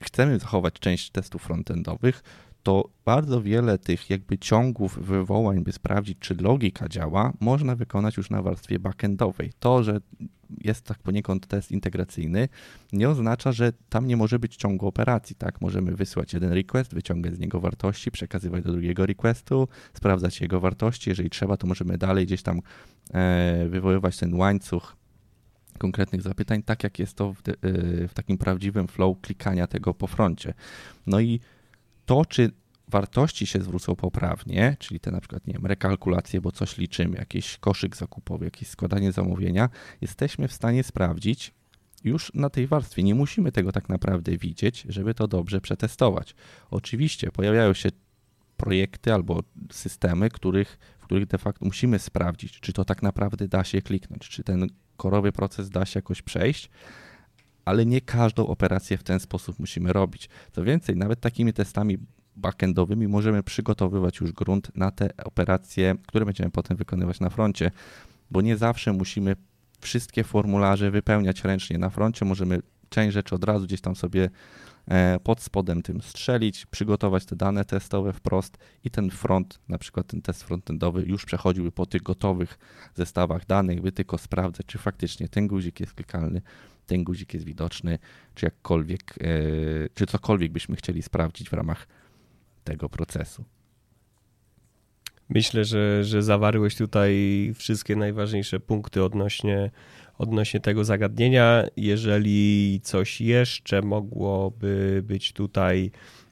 chcemy 0.00 0.38
zachować 0.38 0.74
część 0.74 1.10
testów 1.10 1.42
frontendowych, 1.42 2.22
to 2.62 2.88
bardzo 3.04 3.42
wiele 3.42 3.78
tych 3.78 4.10
jakby 4.10 4.38
ciągów 4.38 4.98
wywołań, 4.98 5.64
by 5.64 5.72
sprawdzić, 5.72 6.18
czy 6.18 6.34
logika 6.34 6.88
działa, 6.88 7.32
można 7.40 7.76
wykonać 7.76 8.16
już 8.16 8.30
na 8.30 8.42
warstwie 8.42 8.78
backendowej. 8.78 9.52
To, 9.58 9.82
że 9.82 10.00
jest 10.60 10.84
tak 10.84 10.98
poniekąd 10.98 11.46
test 11.46 11.70
integracyjny, 11.70 12.48
nie 12.92 13.08
oznacza, 13.08 13.52
że 13.52 13.72
tam 13.88 14.06
nie 14.06 14.16
może 14.16 14.38
być 14.38 14.56
ciągu 14.56 14.86
operacji. 14.86 15.36
Tak, 15.36 15.60
możemy 15.60 15.96
wysłać 15.96 16.32
jeden 16.32 16.52
request, 16.52 16.94
wyciągać 16.94 17.34
z 17.34 17.38
niego 17.38 17.60
wartości, 17.60 18.10
przekazywać 18.10 18.64
do 18.64 18.72
drugiego 18.72 19.06
requestu, 19.06 19.68
sprawdzać 19.94 20.40
jego 20.40 20.60
wartości. 20.60 21.10
Jeżeli 21.10 21.30
trzeba, 21.30 21.56
to 21.56 21.66
możemy 21.66 21.98
dalej 21.98 22.26
gdzieś 22.26 22.42
tam 22.42 22.60
e, 23.14 23.68
wywoływać 23.68 24.16
ten 24.16 24.34
łańcuch 24.34 24.96
konkretnych 25.78 26.22
zapytań, 26.22 26.62
tak 26.62 26.84
jak 26.84 26.98
jest 26.98 27.14
to 27.14 27.32
w, 27.32 27.38
e, 27.48 27.52
w 28.08 28.14
takim 28.14 28.38
prawdziwym 28.38 28.88
flow 28.88 29.20
klikania 29.20 29.66
tego 29.66 29.94
po 29.94 30.06
froncie. 30.06 30.54
No 31.06 31.20
i 31.20 31.40
to, 32.06 32.24
czy 32.24 32.50
wartości 32.94 33.46
się 33.46 33.62
zwrócą 33.62 33.96
poprawnie, 33.96 34.76
czyli 34.78 35.00
te 35.00 35.10
na 35.10 35.20
przykład, 35.20 35.46
nie 35.46 35.54
wiem, 35.54 35.66
rekalkulacje, 35.66 36.40
bo 36.40 36.52
coś 36.52 36.78
liczymy, 36.78 37.16
jakiś 37.18 37.58
koszyk 37.58 37.96
zakupowy, 37.96 38.44
jakieś 38.44 38.68
składanie 38.68 39.12
zamówienia, 39.12 39.68
jesteśmy 40.00 40.48
w 40.48 40.52
stanie 40.52 40.84
sprawdzić 40.84 41.54
już 42.04 42.32
na 42.34 42.50
tej 42.50 42.66
warstwie. 42.66 43.02
Nie 43.02 43.14
musimy 43.14 43.52
tego 43.52 43.72
tak 43.72 43.88
naprawdę 43.88 44.36
widzieć, 44.36 44.86
żeby 44.88 45.14
to 45.14 45.28
dobrze 45.28 45.60
przetestować. 45.60 46.34
Oczywiście 46.70 47.30
pojawiają 47.30 47.74
się 47.74 47.88
projekty 48.56 49.14
albo 49.14 49.42
systemy, 49.72 50.30
których, 50.30 50.78
w 50.98 51.04
których 51.04 51.26
de 51.26 51.38
facto 51.38 51.66
musimy 51.66 51.98
sprawdzić, 51.98 52.60
czy 52.60 52.72
to 52.72 52.84
tak 52.84 53.02
naprawdę 53.02 53.48
da 53.48 53.64
się 53.64 53.82
kliknąć, 53.82 54.28
czy 54.28 54.44
ten 54.44 54.66
korowy 54.96 55.32
proces 55.32 55.70
da 55.70 55.84
się 55.84 55.98
jakoś 55.98 56.22
przejść, 56.22 56.70
ale 57.64 57.86
nie 57.86 58.00
każdą 58.00 58.46
operację 58.46 58.98
w 58.98 59.02
ten 59.02 59.20
sposób 59.20 59.58
musimy 59.58 59.92
robić. 59.92 60.28
Co 60.52 60.64
więcej, 60.64 60.96
nawet 60.96 61.20
takimi 61.20 61.52
testami 61.52 61.98
backendowymi 62.36 63.08
możemy 63.08 63.42
przygotowywać 63.42 64.20
już 64.20 64.32
grunt 64.32 64.76
na 64.76 64.90
te 64.90 65.10
operacje, 65.24 65.94
które 66.06 66.24
będziemy 66.24 66.50
potem 66.50 66.76
wykonywać 66.76 67.20
na 67.20 67.30
froncie, 67.30 67.70
bo 68.30 68.40
nie 68.40 68.56
zawsze 68.56 68.92
musimy 68.92 69.36
wszystkie 69.80 70.24
formularze 70.24 70.90
wypełniać 70.90 71.44
ręcznie. 71.44 71.78
Na 71.78 71.90
froncie, 71.90 72.24
możemy 72.24 72.62
część 72.88 73.14
rzeczy 73.14 73.34
od 73.34 73.44
razu 73.44 73.66
gdzieś 73.66 73.80
tam 73.80 73.96
sobie 73.96 74.30
e, 74.88 75.18
pod 75.20 75.40
spodem 75.40 75.82
tym 75.82 76.02
strzelić, 76.02 76.66
przygotować 76.66 77.24
te 77.24 77.36
dane 77.36 77.64
testowe 77.64 78.12
wprost 78.12 78.58
i 78.84 78.90
ten 78.90 79.10
front, 79.10 79.60
na 79.68 79.78
przykład 79.78 80.06
ten 80.06 80.22
test 80.22 80.42
frontendowy 80.42 81.02
już 81.02 81.24
przechodziłby 81.24 81.72
po 81.72 81.86
tych 81.86 82.02
gotowych 82.02 82.58
zestawach 82.94 83.46
danych, 83.46 83.80
by 83.80 83.92
tylko 83.92 84.18
sprawdzać, 84.18 84.66
czy 84.66 84.78
faktycznie 84.78 85.28
ten 85.28 85.46
guzik 85.46 85.80
jest 85.80 85.94
klikalny, 85.94 86.42
ten 86.86 87.04
guzik 87.04 87.34
jest 87.34 87.46
widoczny, 87.46 87.98
czy 88.34 88.46
jakkolwiek, 88.46 89.14
e, 89.20 89.26
czy 89.94 90.06
cokolwiek 90.06 90.52
byśmy 90.52 90.76
chcieli 90.76 91.02
sprawdzić 91.02 91.50
w 91.50 91.52
ramach 91.52 91.86
tego 92.64 92.88
procesu. 92.88 93.44
Myślę, 95.28 95.64
że, 95.64 96.04
że 96.04 96.22
zawarłeś 96.22 96.76
tutaj 96.76 97.14
wszystkie 97.54 97.96
najważniejsze 97.96 98.60
punkty 98.60 99.04
odnośnie, 99.04 99.70
odnośnie 100.18 100.60
tego 100.60 100.84
zagadnienia. 100.84 101.64
Jeżeli 101.76 102.80
coś 102.82 103.20
jeszcze 103.20 103.82
mogłoby 103.82 105.02
być 105.04 105.32
tutaj 105.32 105.90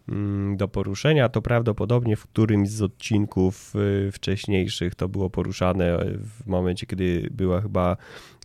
mm, 0.08 0.56
do 0.56 0.68
poruszenia, 0.68 1.28
to 1.28 1.42
prawdopodobnie 1.42 2.16
w 2.16 2.26
którymś 2.26 2.68
z 2.68 2.82
odcinków 2.82 3.74
y, 3.76 4.12
wcześniejszych 4.12 4.94
to 4.94 5.08
było 5.08 5.30
poruszane 5.30 5.98
w 6.18 6.46
momencie, 6.46 6.86
kiedy 6.86 7.28
była 7.30 7.60
chyba 7.60 7.96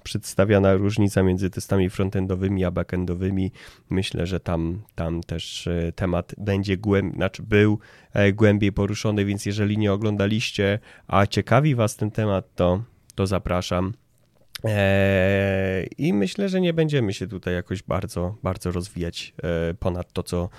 przedstawiana 0.08 0.74
różnica 0.74 1.24
między 1.24 1.50
testami 1.50 1.90
frontendowymi 1.90 2.66
a 2.66 2.72
backendowymi. 2.72 3.52
Myślę, 3.90 4.26
że 4.26 4.40
tam, 4.40 4.82
tam 4.96 5.24
też 5.24 5.68
e, 5.68 5.92
temat 5.92 6.36
będzie 6.38 6.78
głęb, 6.78 7.16
znaczy 7.16 7.44
był 7.44 7.80
e, 8.14 8.34
głębiej 8.34 8.72
poruszony, 8.72 9.26
więc 9.26 9.46
jeżeli 9.46 9.78
nie 9.78 9.94
oglądaliście, 9.94 10.80
a 11.08 11.26
ciekawi 11.26 11.76
Was 11.76 11.96
ten 11.96 12.12
temat, 12.12 12.56
to, 12.56 12.84
to 13.16 13.28
zapraszam. 13.28 13.94
Eee, 14.64 15.90
I 15.98 16.14
myślę, 16.14 16.50
że 16.50 16.62
nie 16.62 16.74
będziemy 16.74 17.14
się 17.14 17.28
tutaj 17.28 17.54
jakoś 17.54 17.84
bardzo, 17.84 18.36
bardzo 18.44 18.72
rozwijać 18.72 19.34
e, 19.44 19.74
ponad 19.74 20.14
to, 20.14 20.24
co, 20.24 20.50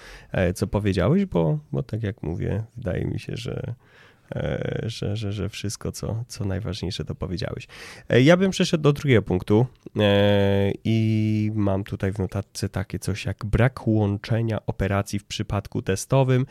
co 0.55 0.67
powiedziałeś, 0.67 1.25
bo, 1.25 1.59
bo 1.73 1.83
tak 1.83 2.03
jak 2.03 2.23
mówię, 2.23 2.65
wydaje 2.77 3.05
mi 3.05 3.21
się, 3.21 3.37
że, 3.37 3.63
E, 3.63 3.75
że, 4.83 5.17
że, 5.17 5.33
że 5.33 5.49
wszystko, 5.49 5.93
co, 5.93 6.25
co 6.29 6.45
najważniejsze, 6.45 7.05
to 7.05 7.15
powiedziałeś. 7.15 7.67
E, 8.09 8.23
ja 8.23 8.37
bym 8.37 8.51
przeszedł 8.51 8.83
do 8.83 8.93
drugiego 8.93 9.23
punktu 9.23 9.67
e, 9.97 10.73
i 10.85 11.51
mam 11.55 11.85
tutaj 11.85 12.13
w 12.13 12.19
notatce 12.19 12.69
takie 12.69 12.99
coś 12.99 13.25
jak 13.25 13.45
brak 13.45 13.87
łączenia 13.87 14.67
operacji 14.67 15.19
w 15.19 15.25
przypadku 15.25 15.83
testowym. 15.83 16.47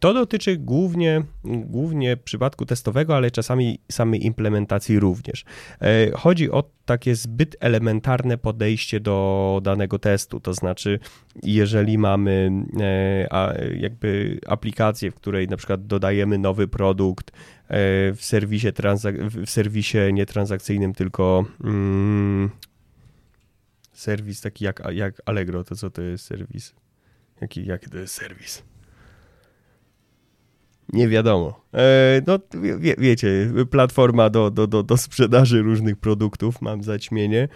To 0.00 0.14
dotyczy 0.14 0.56
głównie, 0.56 1.22
głównie 1.44 2.16
przypadku 2.16 2.66
testowego, 2.66 3.16
ale 3.16 3.30
czasami 3.30 3.78
samej 3.92 4.26
implementacji 4.26 4.98
również. 5.00 5.44
Chodzi 6.14 6.50
o 6.50 6.75
takie 6.86 7.14
zbyt 7.14 7.56
elementarne 7.60 8.38
podejście 8.38 9.00
do 9.00 9.60
danego 9.62 9.98
testu, 9.98 10.40
to 10.40 10.54
znaczy 10.54 10.98
jeżeli 11.42 11.98
mamy 11.98 12.50
jakby 13.76 14.40
aplikację, 14.46 15.10
w 15.10 15.14
której 15.14 15.48
na 15.48 15.56
przykład 15.56 15.86
dodajemy 15.86 16.38
nowy 16.38 16.68
produkt 16.68 17.30
e, 17.30 17.34
w 18.12 18.18
serwisie, 18.20 18.68
w 19.30 19.50
serwisie 19.50 19.98
nietransakcyjnym, 20.12 20.94
tylko 20.94 21.44
mm, 21.64 22.50
serwis 23.92 24.40
taki 24.40 24.64
jak, 24.64 24.82
jak 24.92 25.22
Allegro, 25.26 25.64
to 25.64 25.76
co 25.76 25.90
to 25.90 26.02
jest 26.02 26.24
serwis? 26.24 26.74
Jaki, 27.40 27.66
jaki 27.66 27.90
to 27.90 27.98
jest 27.98 28.14
serwis? 28.14 28.62
Nie 30.92 31.08
wiadomo. 31.08 31.60
E, 31.74 32.22
no, 32.26 32.38
wie, 32.78 32.94
wiecie, 32.98 33.52
platforma 33.70 34.30
do, 34.30 34.50
do, 34.50 34.66
do, 34.66 34.82
do 34.82 34.96
sprzedaży 34.96 35.62
różnych 35.62 35.96
produktów, 35.96 36.62
mam 36.62 36.82
zaćmienie. 36.82 37.48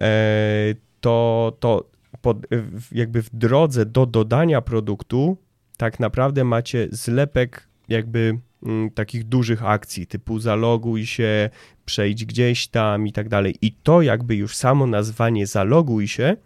E, 0.00 0.74
to, 1.00 1.56
to 1.60 1.90
pod, 2.20 2.46
jakby 2.92 3.22
w 3.22 3.30
drodze 3.32 3.86
do 3.86 4.06
dodania 4.06 4.60
produktu 4.60 5.36
tak 5.76 6.00
naprawdę 6.00 6.44
macie 6.44 6.88
zlepek 6.90 7.68
jakby 7.88 8.38
mm, 8.62 8.90
takich 8.90 9.24
dużych 9.24 9.64
akcji, 9.64 10.06
typu 10.06 10.38
zaloguj 10.38 11.06
się, 11.06 11.50
przejdź 11.84 12.24
gdzieś 12.24 12.68
tam 12.68 13.06
i 13.06 13.12
tak 13.12 13.28
dalej. 13.28 13.56
I 13.62 13.72
to 13.72 14.02
jakby 14.02 14.36
już 14.36 14.56
samo 14.56 14.86
nazwanie 14.86 15.46
zaloguj 15.46 16.08
się 16.08 16.36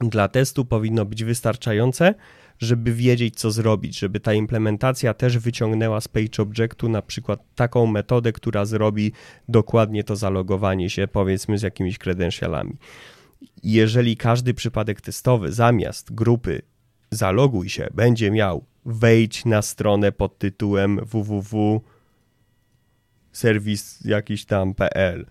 dla 0.00 0.28
testu 0.28 0.64
powinno 0.64 1.04
być 1.04 1.24
wystarczające, 1.24 2.14
żeby 2.58 2.92
wiedzieć, 2.92 3.36
co 3.36 3.50
zrobić, 3.50 3.98
żeby 3.98 4.20
ta 4.20 4.34
implementacja 4.34 5.14
też 5.14 5.38
wyciągnęła 5.38 6.00
z 6.00 6.08
Page 6.08 6.42
Objectu 6.42 6.88
na 6.88 7.02
przykład 7.02 7.40
taką 7.54 7.86
metodę, 7.86 8.32
która 8.32 8.64
zrobi 8.64 9.12
dokładnie 9.48 10.04
to 10.04 10.16
zalogowanie 10.16 10.90
się, 10.90 11.08
powiedzmy, 11.08 11.58
z 11.58 11.62
jakimiś 11.62 11.98
credentialami. 11.98 12.76
Jeżeli 13.62 14.16
każdy 14.16 14.54
przypadek 14.54 15.00
testowy 15.00 15.52
zamiast 15.52 16.14
grupy 16.14 16.62
zaloguj 17.10 17.68
się 17.68 17.88
będzie 17.94 18.30
miał 18.30 18.64
wejdź 18.86 19.44
na 19.44 19.62
stronę 19.62 20.12
pod 20.12 20.38
tytułem 20.38 21.00
www 21.06 21.80
jakiś 24.04 24.44
tam 24.44 24.74
pl 24.74 25.26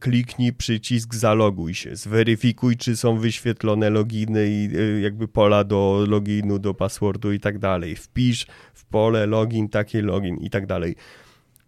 kliknij 0.00 0.52
przycisk 0.52 1.14
zaloguj 1.14 1.74
się, 1.74 1.96
zweryfikuj, 1.96 2.76
czy 2.76 2.96
są 2.96 3.18
wyświetlone 3.18 3.90
loginy 3.90 4.48
i 4.48 4.68
e, 4.76 5.00
jakby 5.00 5.28
pola 5.28 5.64
do 5.64 6.04
loginu, 6.08 6.58
do 6.58 6.74
passwordu 6.74 7.32
i 7.32 7.40
tak 7.40 7.58
dalej. 7.58 7.96
Wpisz 7.96 8.46
w 8.74 8.84
pole 8.84 9.26
login, 9.26 9.68
taki 9.68 10.00
login 10.00 10.36
i 10.36 10.50
tak 10.50 10.66
dalej. 10.66 10.96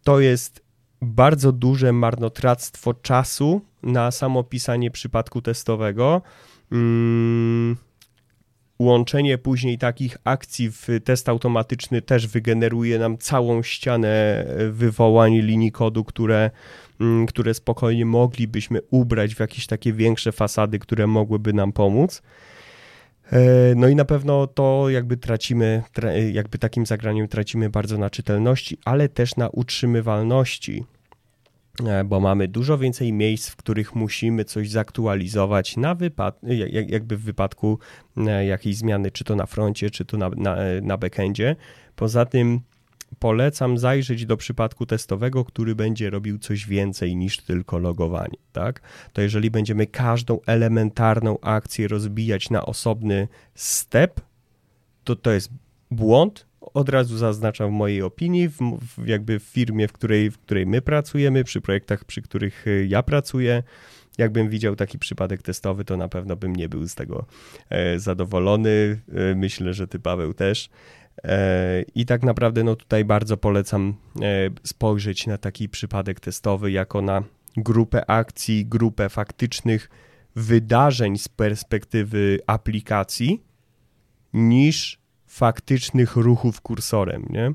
To 0.05 0.21
jest 0.21 0.63
bardzo 1.03 1.53
duże 1.53 1.93
marnotrawstwo 1.93 2.95
czasu 2.95 3.61
na 3.83 4.11
samo 4.11 4.45
pisanie 4.45 4.91
przypadku 4.91 5.43
testowego. 5.43 6.23
Hmm 6.71 7.77
łączenie 8.83 9.39
później 9.39 9.79
takich 9.79 10.17
akcji 10.25 10.71
w 10.71 10.89
test 11.05 11.29
automatyczny 11.29 12.03
też 12.03 12.27
wygeneruje 12.27 12.99
nam 12.99 13.19
całą 13.19 13.63
ścianę 13.63 14.09
e, 14.09 14.69
wywołań 14.71 15.39
linii 15.39 15.73
kodu, 15.73 16.05
które, 16.05 16.51
mm, 17.01 17.27
które 17.27 17.55
spokojnie 17.55 18.07
moglibyśmy 18.07 18.81
ubrać 18.91 19.35
w 19.35 19.41
jakieś 19.41 19.67
takie 19.67 19.93
większe 19.93 20.33
fasady, 20.33 20.79
które 20.79 21.07
mogłyby 21.07 21.53
nam 21.53 21.73
pomóc. 21.73 22.23
E, 23.33 23.41
no 23.77 23.89
i 23.89 23.95
na 23.95 24.05
pewno 24.05 24.47
to 24.47 24.91
jakby 24.91 25.17
tracimy, 25.17 25.83
jakby 26.33 26.59
takim 26.59 26.87
zagraniem 26.87 27.29
tracimy 27.29 27.71
bardzo 27.71 27.99
na 27.99 28.11
czytelności, 28.11 28.79
ale 28.85 29.09
też 29.09 29.37
na 29.37 29.49
utrzymywalności 29.49 30.85
E, 30.85 31.02
bo 32.05 32.21
mamy 32.21 32.49
dużo 32.49 32.79
więcej 32.79 33.13
miejsc, 33.13 33.49
w 33.49 33.57
których 33.57 33.95
musimy 33.95 34.45
coś 34.45 34.71
zaktualizować 34.71 35.77
na 35.77 35.95
wypad 35.95 36.41
jakby 36.89 37.17
w 37.17 37.23
wypadku 37.23 37.79
e, 38.17 38.47
jakiejś 38.47 38.77
zmiany, 38.77 39.11
czy 39.11 39.25
to 39.25 39.37
na 39.37 39.47
froncie, 39.47 39.91
czy 39.91 40.05
to 40.05 40.17
na, 40.17 40.29
na, 40.29 40.57
na 40.83 40.97
backendzie. 40.97 41.57
Poza 41.97 42.27
tym 42.27 42.61
polecam 43.19 43.79
zajrzeć 43.79 44.27
do 44.27 44.37
przypadku 44.37 44.87
testowego, 44.87 45.45
który 45.45 45.75
będzie 45.75 46.11
robił 46.11 46.39
coś 46.39 46.67
więcej 46.67 47.17
niż 47.17 47.39
tylko 47.39 47.79
logowanie, 47.79 48.39
tak? 48.53 48.81
To 49.13 49.23
jeżeli 49.23 49.51
będziemy 49.51 49.87
każdą 49.87 50.41
elementarną 50.47 51.41
akcję 51.41 51.89
rozbijać 51.89 52.51
na 52.51 52.67
osobny 52.67 53.29
step, 53.55 54.21
to 55.05 55.17
to 55.17 55.31
jest 55.31 55.51
błąd, 55.91 56.47
od 56.75 56.89
razu 56.89 57.19
zaznaczam 57.19 57.71
w 57.71 57.73
mojej 57.73 58.03
opinii, 58.03 58.49
w, 58.49 58.59
w 58.99 59.07
jakby 59.07 59.39
w 59.39 59.43
firmie, 59.43 59.89
w 59.89 59.93
której, 59.93 60.31
w 60.31 60.39
której 60.39 60.67
my 60.67 60.83
pracujemy, 60.83 61.45
przy 61.45 61.61
projektach, 61.61 62.05
przy 62.05 62.23
których 62.23 62.67
y, 62.67 62.87
ja 62.89 63.03
pracuję, 63.03 63.63
jakbym 64.19 64.49
widział 64.49 64.77
taki 64.77 64.99
przypadek 64.99 65.43
testowy, 65.43 65.85
to 65.85 65.97
na 65.97 66.09
pewno 66.09 66.37
bym 66.37 66.57
nie 66.57 66.69
był 66.69 66.89
z 66.89 66.95
tego 66.95 67.27
e, 67.71 67.99
zadowolony. 67.99 69.01
E, 69.15 69.35
myślę, 69.35 69.75
że 69.75 69.89
ty, 69.89 69.99
Paweł, 69.99 70.35
też. 70.35 70.71
E, 71.25 71.83
I 71.95 72.07
tak 72.07 72.23
naprawdę, 72.23 72.65
no 72.65 72.77
tutaj 72.77 73.05
bardzo 73.05 73.37
polecam 73.37 73.95
spojrzeć 74.65 75.27
na 75.27 75.39
taki 75.39 75.69
przypadek 75.69 76.21
testowy 76.21 76.71
jako 76.71 77.03
na 77.03 77.23
grupę 77.57 78.11
akcji, 78.11 78.67
grupę 78.67 79.09
faktycznych 79.09 79.91
wydarzeń 80.37 81.19
z 81.19 81.29
perspektywy 81.29 82.39
aplikacji, 82.47 83.43
niż 84.33 85.02
faktycznych 85.33 86.17
ruchów 86.17 86.61
kursorem, 86.61 87.27
nie? 87.31 87.47
E, 87.47 87.55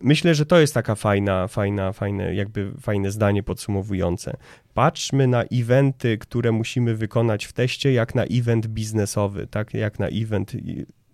myślę, 0.00 0.34
że 0.34 0.46
to 0.46 0.60
jest 0.60 0.74
taka 0.74 0.94
fajna, 0.94 1.48
fajna, 1.48 1.92
fajne, 1.92 2.34
jakby 2.34 2.72
fajne 2.80 3.10
zdanie 3.10 3.42
podsumowujące. 3.42 4.36
Patrzmy 4.74 5.26
na 5.26 5.42
eventy, 5.42 6.18
które 6.18 6.52
musimy 6.52 6.94
wykonać 6.94 7.44
w 7.44 7.52
teście, 7.52 7.92
jak 7.92 8.14
na 8.14 8.24
event 8.24 8.66
biznesowy, 8.66 9.46
tak? 9.46 9.74
Jak 9.74 9.98
na 9.98 10.08
event, 10.08 10.52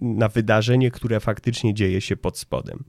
na 0.00 0.28
wydarzenie, 0.28 0.90
które 0.90 1.20
faktycznie 1.20 1.74
dzieje 1.74 2.00
się 2.00 2.16
pod 2.16 2.38
spodem. 2.38 2.84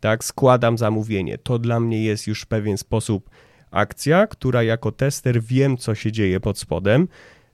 Tak, 0.00 0.24
składam 0.24 0.78
zamówienie. 0.78 1.38
To 1.38 1.58
dla 1.58 1.80
mnie 1.80 2.04
jest 2.04 2.26
już 2.26 2.42
w 2.42 2.46
pewien 2.46 2.78
sposób 2.78 3.30
akcja, 3.70 4.26
która 4.26 4.62
jako 4.62 4.92
tester 4.92 5.42
wiem, 5.42 5.76
co 5.76 5.94
się 5.94 6.12
dzieje 6.12 6.40
pod 6.40 6.58
spodem 6.58 7.08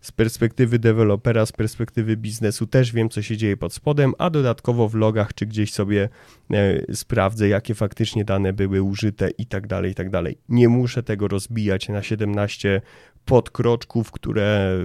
z 0.05 0.13
perspektywy 0.13 0.79
dewelopera, 0.79 1.47
z 1.47 1.53
perspektywy 1.53 2.17
biznesu 2.17 2.67
też 2.67 2.93
wiem, 2.93 3.09
co 3.09 3.23
się 3.23 3.37
dzieje 3.37 3.57
pod 3.57 3.73
spodem, 3.73 4.13
a 4.19 4.31
dodatkowo 4.31 4.89
w 4.89 4.95
logach 4.95 5.35
czy 5.35 5.47
gdzieś 5.47 5.73
sobie 5.73 6.09
e, 6.51 6.95
sprawdzę, 6.95 7.49
jakie 7.49 7.75
faktycznie 7.75 8.25
dane 8.25 8.53
były 8.53 8.83
użyte 8.83 9.31
i 9.31 9.47
tak 9.47 9.67
dalej, 9.67 9.93
i 9.93 9.95
tak 9.95 10.11
dalej. 10.11 10.39
Nie 10.49 10.69
muszę 10.69 11.03
tego 11.03 11.29
rozbijać 11.29 11.89
na 11.89 12.03
17 12.03 12.81
podkroczków, 13.25 14.11
które 14.11 14.79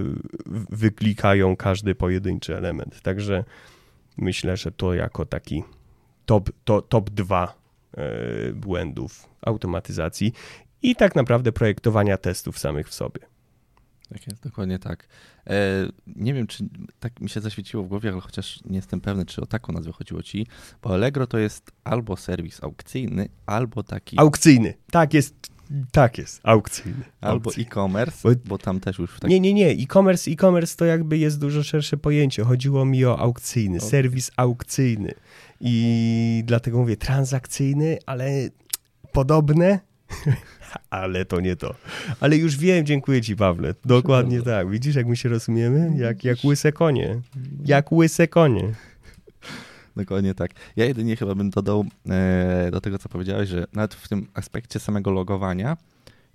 wyklikają 0.70 1.56
każdy 1.56 1.94
pojedynczy 1.94 2.56
element. 2.56 3.02
Także 3.02 3.44
myślę, 4.16 4.56
że 4.56 4.72
to 4.72 4.94
jako 4.94 5.26
taki 5.26 5.64
top, 6.26 6.50
to, 6.64 6.82
top 6.82 7.10
2 7.10 7.54
e, 7.96 8.52
błędów 8.52 9.28
automatyzacji 9.42 10.32
i 10.82 10.96
tak 10.96 11.16
naprawdę 11.16 11.52
projektowania 11.52 12.16
testów 12.16 12.58
samych 12.58 12.88
w 12.88 12.94
sobie. 12.94 13.29
Tak 14.12 14.26
jest, 14.26 14.42
dokładnie 14.42 14.78
tak. 14.78 15.08
E, 15.46 15.86
nie 16.06 16.34
wiem, 16.34 16.46
czy 16.46 16.64
tak 17.00 17.20
mi 17.20 17.28
się 17.28 17.40
zaświeciło 17.40 17.82
w 17.82 17.88
głowie, 17.88 18.10
ale 18.10 18.20
chociaż 18.20 18.60
nie 18.64 18.76
jestem 18.76 19.00
pewny, 19.00 19.26
czy 19.26 19.40
o 19.40 19.46
taką 19.46 19.72
nazwę 19.72 19.92
chodziło 19.92 20.22
ci, 20.22 20.46
bo 20.82 20.94
Allegro 20.94 21.26
to 21.26 21.38
jest 21.38 21.72
albo 21.84 22.16
serwis 22.16 22.62
aukcyjny, 22.64 23.28
albo 23.46 23.82
taki... 23.82 24.18
Aukcyjny, 24.18 24.74
tak 24.90 25.14
jest, 25.14 25.34
tak 25.92 26.18
jest, 26.18 26.40
aukcyjny. 26.42 27.04
Albo 27.20 27.50
e-commerce, 27.58 28.28
bo, 28.28 28.40
bo, 28.44 28.58
tam 28.58 28.80
też 28.80 28.98
już... 28.98 29.20
Tak... 29.20 29.30
Nie, 29.30 29.40
nie, 29.40 29.54
nie, 29.54 29.68
e-commerce, 29.68 30.30
e-commerce 30.30 30.76
to 30.76 30.84
jakby 30.84 31.18
jest 31.18 31.40
dużo 31.40 31.62
szersze 31.62 31.96
pojęcie. 31.96 32.44
Chodziło 32.44 32.84
mi 32.84 33.04
o 33.04 33.18
aukcyjny, 33.18 33.76
okay. 33.76 33.90
serwis 33.90 34.30
aukcyjny. 34.36 35.14
I 35.60 36.42
dlatego 36.46 36.78
mówię 36.78 36.96
transakcyjny, 36.96 37.98
ale 38.06 38.30
podobne, 39.12 39.80
ale 40.90 41.24
to 41.24 41.40
nie 41.40 41.56
to. 41.56 41.74
Ale 42.20 42.36
już 42.36 42.56
wiem, 42.56 42.86
dziękuję 42.86 43.22
ci, 43.22 43.36
Pawle. 43.36 43.74
Dokładnie 43.84 44.42
tak. 44.42 44.70
Widzisz, 44.70 44.94
jak 44.94 45.06
my 45.06 45.16
się 45.16 45.28
rozumiemy? 45.28 45.92
Jak, 45.96 46.24
jak 46.24 46.38
łyse 46.44 46.72
konie. 46.72 47.20
Jak 47.64 47.92
łyse 47.92 48.28
konie. 48.28 48.72
Dokładnie 49.96 50.34
tak. 50.34 50.50
Ja 50.76 50.84
jedynie 50.84 51.16
chyba 51.16 51.34
bym 51.34 51.50
dodał 51.50 51.84
e, 52.08 52.70
do 52.72 52.80
tego, 52.80 52.98
co 52.98 53.08
powiedziałeś, 53.08 53.48
że 53.48 53.66
nawet 53.72 53.94
w 53.94 54.08
tym 54.08 54.28
aspekcie 54.34 54.80
samego 54.80 55.10
logowania, 55.10 55.76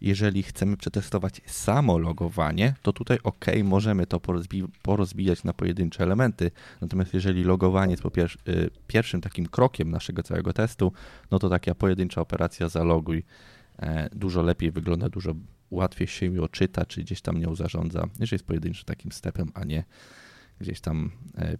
jeżeli 0.01 0.43
chcemy 0.43 0.77
przetestować 0.77 1.41
samo 1.45 1.97
logowanie, 1.97 2.73
to 2.81 2.93
tutaj 2.93 3.17
ok, 3.23 3.45
możemy 3.63 4.05
to 4.07 4.19
porozbi 4.19 4.63
porozbijać 4.81 5.43
na 5.43 5.53
pojedyncze 5.53 6.03
elementy. 6.03 6.51
Natomiast 6.81 7.13
jeżeli 7.13 7.43
logowanie 7.43 7.91
jest 7.91 8.03
po 8.03 8.11
pier 8.11 8.31
y, 8.47 8.69
pierwszym 8.87 9.21
takim 9.21 9.45
krokiem 9.45 9.91
naszego 9.91 10.23
całego 10.23 10.53
testu, 10.53 10.91
no 11.31 11.39
to 11.39 11.49
taka 11.49 11.75
pojedyncza 11.75 12.21
operacja 12.21 12.69
zaloguj 12.69 13.23
dużo 14.11 14.41
lepiej 14.41 14.71
wygląda, 14.71 15.09
dużo 15.09 15.35
łatwiej 15.71 16.07
się 16.07 16.25
ją 16.25 16.47
czyta, 16.47 16.85
czy 16.85 17.01
gdzieś 17.01 17.21
tam 17.21 17.37
nią 17.37 17.55
zarządza, 17.55 18.07
jeżeli 18.19 18.35
jest 18.35 18.45
pojedynczy 18.45 18.85
takim 18.85 19.11
stepem, 19.11 19.51
a 19.53 19.63
nie 19.63 19.83
gdzieś 20.59 20.81
tam 20.81 21.11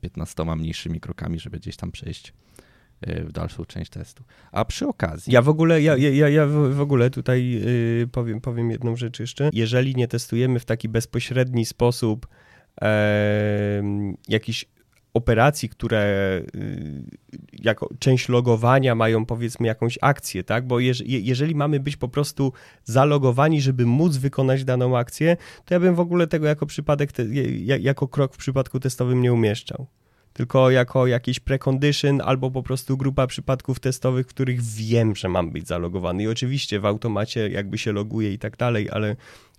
15 0.02 0.44
e, 0.44 0.56
mniejszymi 0.56 1.00
krokami, 1.00 1.40
żeby 1.40 1.60
gdzieś 1.60 1.76
tam 1.76 1.92
przejść 1.92 2.34
e, 3.02 3.24
w 3.24 3.32
dalszą 3.32 3.66
część 3.66 3.92
testu. 3.92 4.24
A 4.52 4.66
przy 4.66 4.88
okazji. 4.88 5.34
Ja 5.34 5.42
w 5.42 5.50
ogóle, 5.50 5.82
ja, 5.82 5.98
ja, 5.98 6.30
ja 6.30 6.48
w 6.48 6.82
ogóle 6.82 7.10
tutaj 7.10 7.50
yy, 7.50 8.08
powiem, 8.12 8.42
powiem 8.42 8.72
jedną 8.72 8.96
rzecz 8.96 9.20
jeszcze. 9.20 9.50
Jeżeli 9.54 9.96
nie 9.96 10.08
testujemy 10.08 10.60
w 10.60 10.66
taki 10.66 10.90
bezpośredni 10.90 11.66
sposób 11.66 12.28
e, 12.82 13.84
jakiś 14.28 14.66
operacji, 15.16 15.70
które 15.70 16.42
y, 16.56 17.04
jako 17.54 17.90
część 18.00 18.30
logowania 18.30 18.96
mają 18.96 19.26
powiedzmy 19.26 19.68
jakąś 19.68 20.00
akcję, 20.02 20.44
tak? 20.44 20.68
Bo 20.68 20.80
jeżeli 21.06 21.56
mamy 21.56 21.80
być 21.80 21.98
po 21.98 22.08
prostu 22.08 22.54
zalogowani, 22.84 23.62
żeby 23.62 23.86
móc 23.86 24.18
wykonać 24.18 24.64
daną 24.64 24.98
akcję, 24.98 25.38
to 25.66 25.74
ja 25.74 25.80
bym 25.80 25.96
w 25.96 26.00
ogóle 26.00 26.28
tego 26.28 26.48
jako 26.48 26.66
przypadek, 26.66 27.10
jako 27.80 28.08
krok 28.08 28.34
w 28.34 28.38
przypadku 28.38 28.80
testowym 28.80 29.22
nie 29.22 29.34
umieszczał. 29.34 29.88
Tylko 30.34 30.72
jako 30.72 31.08
jakiś 31.08 31.40
precondition 31.40 32.22
albo 32.22 32.52
po 32.52 32.64
prostu 32.64 32.98
grupa 32.98 33.28
przypadków 33.28 33.80
testowych, 33.80 34.26
w 34.26 34.30
których 34.30 34.62
wiem, 34.62 35.16
że 35.16 35.30
mam 35.30 35.52
być 35.52 35.68
zalogowany. 35.68 36.24
I 36.24 36.28
oczywiście 36.28 36.80
w 36.80 36.86
automacie 36.86 37.50
jakby 37.50 37.78
się 37.78 37.92
loguje 37.92 38.34
i 38.34 38.40
tak 38.40 38.58
dalej, 38.58 38.90
ale 38.92 39.16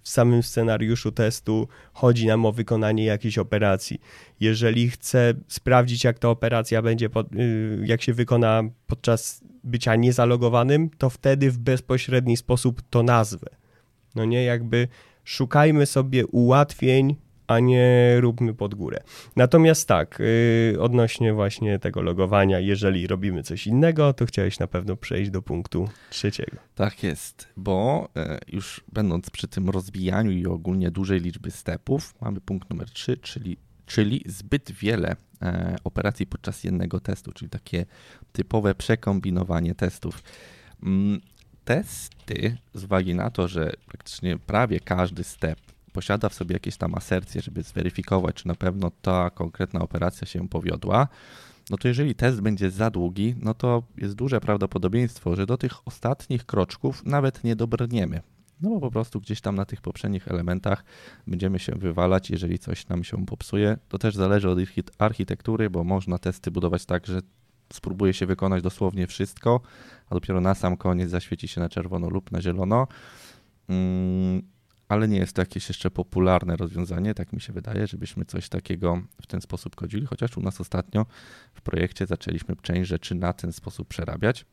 w 0.07 0.09
samym 0.09 0.43
scenariuszu 0.43 1.13
testu 1.13 1.69
chodzi 1.93 2.27
nam 2.27 2.47
o 2.47 2.53
wykonanie 2.53 3.05
jakiejś 3.05 3.39
operacji. 3.39 4.01
Jeżeli 4.41 4.91
chcę 4.91 5.35
sprawdzić, 5.49 6.04
jak 6.04 6.19
ta 6.19 6.28
operacja 6.28 6.83
będzie, 6.83 7.11
pod, 7.11 7.35
y, 7.35 7.78
jak 7.85 8.02
się 8.02 8.15
wykona 8.15 8.63
podczas 8.87 9.41
bycia 9.65 9.97
niezalogowanym, 9.97 10.91
to 10.99 11.11
wtedy 11.11 11.50
w 11.50 11.59
bezpośredni 11.59 12.37
sposób 12.37 12.83
to 12.91 13.02
nazwę. 13.02 13.47
No 14.15 14.25
nie, 14.25 14.45
jakby 14.45 14.89
szukajmy 15.25 15.87
sobie 15.87 16.26
ułatwień 16.26 17.17
a 17.47 17.61
nie 17.61 18.17
róbmy 18.21 18.54
pod 18.54 18.75
górę. 18.75 19.00
Natomiast 19.37 19.89
tak, 19.89 20.19
yy, 20.73 20.80
odnośnie 20.80 21.32
właśnie 21.32 21.78
tego 21.78 22.02
logowania, 22.02 22.61
jeżeli 22.61 23.06
robimy 23.06 23.43
coś 23.43 23.67
innego, 23.67 24.13
to 24.13 24.26
chciałeś 24.26 24.59
na 24.59 24.67
pewno 24.67 24.97
przejść 24.97 25.30
do 25.30 25.43
punktu 25.43 25.89
trzeciego. 26.11 26.56
Tak 26.75 27.02
jest, 27.02 27.49
bo 27.56 28.09
e, 28.17 28.39
już 28.52 28.85
będąc 28.93 29.30
przy 29.30 29.49
tym 29.49 29.71
rozbijaniu 29.71 30.30
i 30.30 30.47
ogólnie 30.47 30.91
dużej 30.91 31.21
liczby 31.21 31.50
stepów, 31.50 32.15
mamy 32.21 32.41
punkt 32.41 32.71
numer 32.71 32.91
3, 32.91 33.17
czyli, 33.17 33.56
czyli 33.87 34.25
zbyt 34.26 34.73
wiele 34.73 35.17
e, 35.43 35.76
operacji 35.85 36.26
podczas 36.26 36.65
jednego 36.65 37.00
testu, 37.00 37.32
czyli 37.32 37.50
takie 37.50 37.87
typowe 38.32 38.75
przekombinowanie 38.75 39.75
testów. 39.75 40.23
Mm, 40.82 41.21
testy, 41.65 42.56
z 42.75 42.85
uwagi 42.85 43.15
na 43.15 43.30
to, 43.30 43.49
że 43.49 43.73
praktycznie 43.87 44.39
prawie 44.39 44.80
każdy 44.80 45.25
step 45.25 45.59
posiada 45.97 46.28
w 46.28 46.35
sobie 46.35 46.52
jakieś 46.52 46.76
tam 46.76 46.95
asercje, 46.95 47.43
żeby 47.43 47.63
zweryfikować, 47.63 48.35
czy 48.37 48.49
na 48.49 48.54
pewno 48.54 48.91
ta 49.02 49.30
konkretna 49.30 49.80
operacja 49.80 50.26
się 50.26 50.49
powiodła, 50.49 51.09
no 51.71 51.76
to 51.76 51.89
jeżeli 51.89 52.15
test 52.15 52.41
będzie 52.41 52.71
za 52.71 52.91
długi, 52.91 53.35
no 53.43 53.54
to 53.54 53.82
jest 53.97 54.15
duże 54.15 54.41
prawdopodobieństwo, 54.41 55.37
że 55.37 55.47
do 55.47 55.56
tych 55.56 55.89
ostatnich 55.89 56.47
kroczków 56.47 57.04
nawet 57.04 57.45
nie 57.45 57.56
dobrniemy. 57.56 58.21
No 58.61 58.71
bo 58.71 58.80
po 58.80 58.91
prostu 58.91 59.21
gdzieś 59.21 59.41
tam 59.41 59.54
na 59.54 59.65
tych 59.65 59.80
poprzednich 59.80 60.28
elementach 60.28 60.85
będziemy 61.26 61.59
się 61.59 61.73
wywalać, 61.73 62.30
jeżeli 62.30 62.59
coś 62.59 62.89
nam 62.89 63.04
się 63.04 63.26
popsuje. 63.26 63.78
To 63.89 63.99
też 63.99 64.15
zależy 64.15 64.50
od 64.50 64.59
architektury, 64.99 65.71
bo 65.71 65.85
można 65.85 66.19
testy 66.19 66.50
budować 66.50 66.87
tak, 66.87 67.06
że 67.06 67.21
spróbuje 67.73 68.15
się 68.15 68.26
wykonać 68.26 68.63
dosłownie 68.63 69.06
wszystko, 69.06 69.61
a 70.11 70.15
dopiero 70.15 70.41
na 70.41 70.54
sam 70.54 70.76
koniec 70.76 71.11
zaświeci 71.11 71.49
się 71.49 71.61
na 71.61 71.69
czerwono 71.69 72.09
lub 72.09 72.32
na 72.32 72.43
zielono. 72.43 72.87
Ale 74.89 75.09
nie 75.09 75.19
jest 75.19 75.33
to 75.33 75.43
jakieś 75.43 75.69
jeszcze 75.69 75.91
popularne 75.91 76.57
rozwiązanie, 76.57 77.15
tak 77.15 77.33
mi 77.33 77.41
się 77.41 77.53
wydaje, 77.53 77.87
żebyśmy 77.87 78.25
coś 78.25 78.49
takiego 78.49 79.03
w 79.23 79.27
ten 79.27 79.41
sposób 79.41 79.77
kodzili, 79.77 80.07
chociaż 80.07 80.37
u 80.37 80.41
nas 80.41 80.61
ostatnio 80.61 81.07
w 81.55 81.63
projekcie 81.63 82.07
zaczęliśmy 82.07 82.57
część 82.63 82.89
rzeczy 82.89 83.15
na 83.15 83.33
ten 83.33 83.53
sposób 83.53 83.89
przerabiać. 83.89 84.45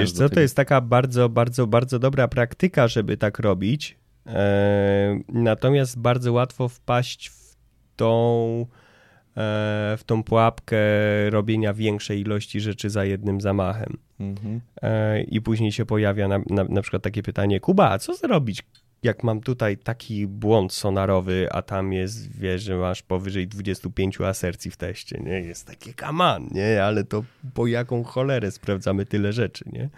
Wiesz 0.00 0.12
co, 0.12 0.28
to 0.28 0.40
jest 0.40 0.56
taka 0.56 0.80
bardzo, 0.80 1.28
bardzo, 1.28 1.66
bardzo 1.66 1.98
dobra 1.98 2.28
praktyka, 2.28 2.88
żeby 2.88 3.16
tak 3.16 3.38
robić, 3.38 3.98
e, 4.26 5.18
natomiast 5.28 5.98
bardzo 5.98 6.32
łatwo 6.32 6.68
wpaść 6.68 7.28
w 7.28 7.56
tą, 7.96 8.60
e, 9.36 9.96
w 9.98 10.02
tą 10.06 10.22
pułapkę 10.22 10.78
robienia 11.30 11.74
większej 11.74 12.20
ilości 12.20 12.60
rzeczy 12.60 12.90
za 12.90 13.04
jednym 13.04 13.40
zamachem. 13.40 13.96
Mhm. 14.20 14.60
E, 14.82 15.22
I 15.22 15.40
później 15.40 15.72
się 15.72 15.86
pojawia 15.86 16.28
na, 16.28 16.38
na, 16.38 16.64
na 16.64 16.82
przykład 16.82 17.02
takie 17.02 17.22
pytanie, 17.22 17.60
Kuba, 17.60 17.90
a 17.90 17.98
co 17.98 18.14
zrobić, 18.14 18.62
jak 19.06 19.24
mam 19.24 19.40
tutaj 19.40 19.76
taki 19.76 20.26
błąd 20.26 20.72
sonarowy, 20.72 21.48
a 21.52 21.62
tam 21.62 21.92
jest, 21.92 22.38
wiesz, 22.38 22.62
że 22.62 22.76
masz 22.76 23.02
powyżej 23.02 23.48
25 23.48 24.20
asercji 24.20 24.70
w 24.70 24.76
teście, 24.76 25.20
nie? 25.24 25.40
Jest 25.40 25.66
takie 25.66 25.94
kaman, 25.94 26.48
nie? 26.52 26.84
Ale 26.84 27.04
to 27.04 27.24
po 27.54 27.66
jaką 27.66 28.04
cholerę 28.04 28.50
sprawdzamy 28.50 29.06
tyle 29.06 29.32
rzeczy, 29.32 29.64
nie? 29.72 29.90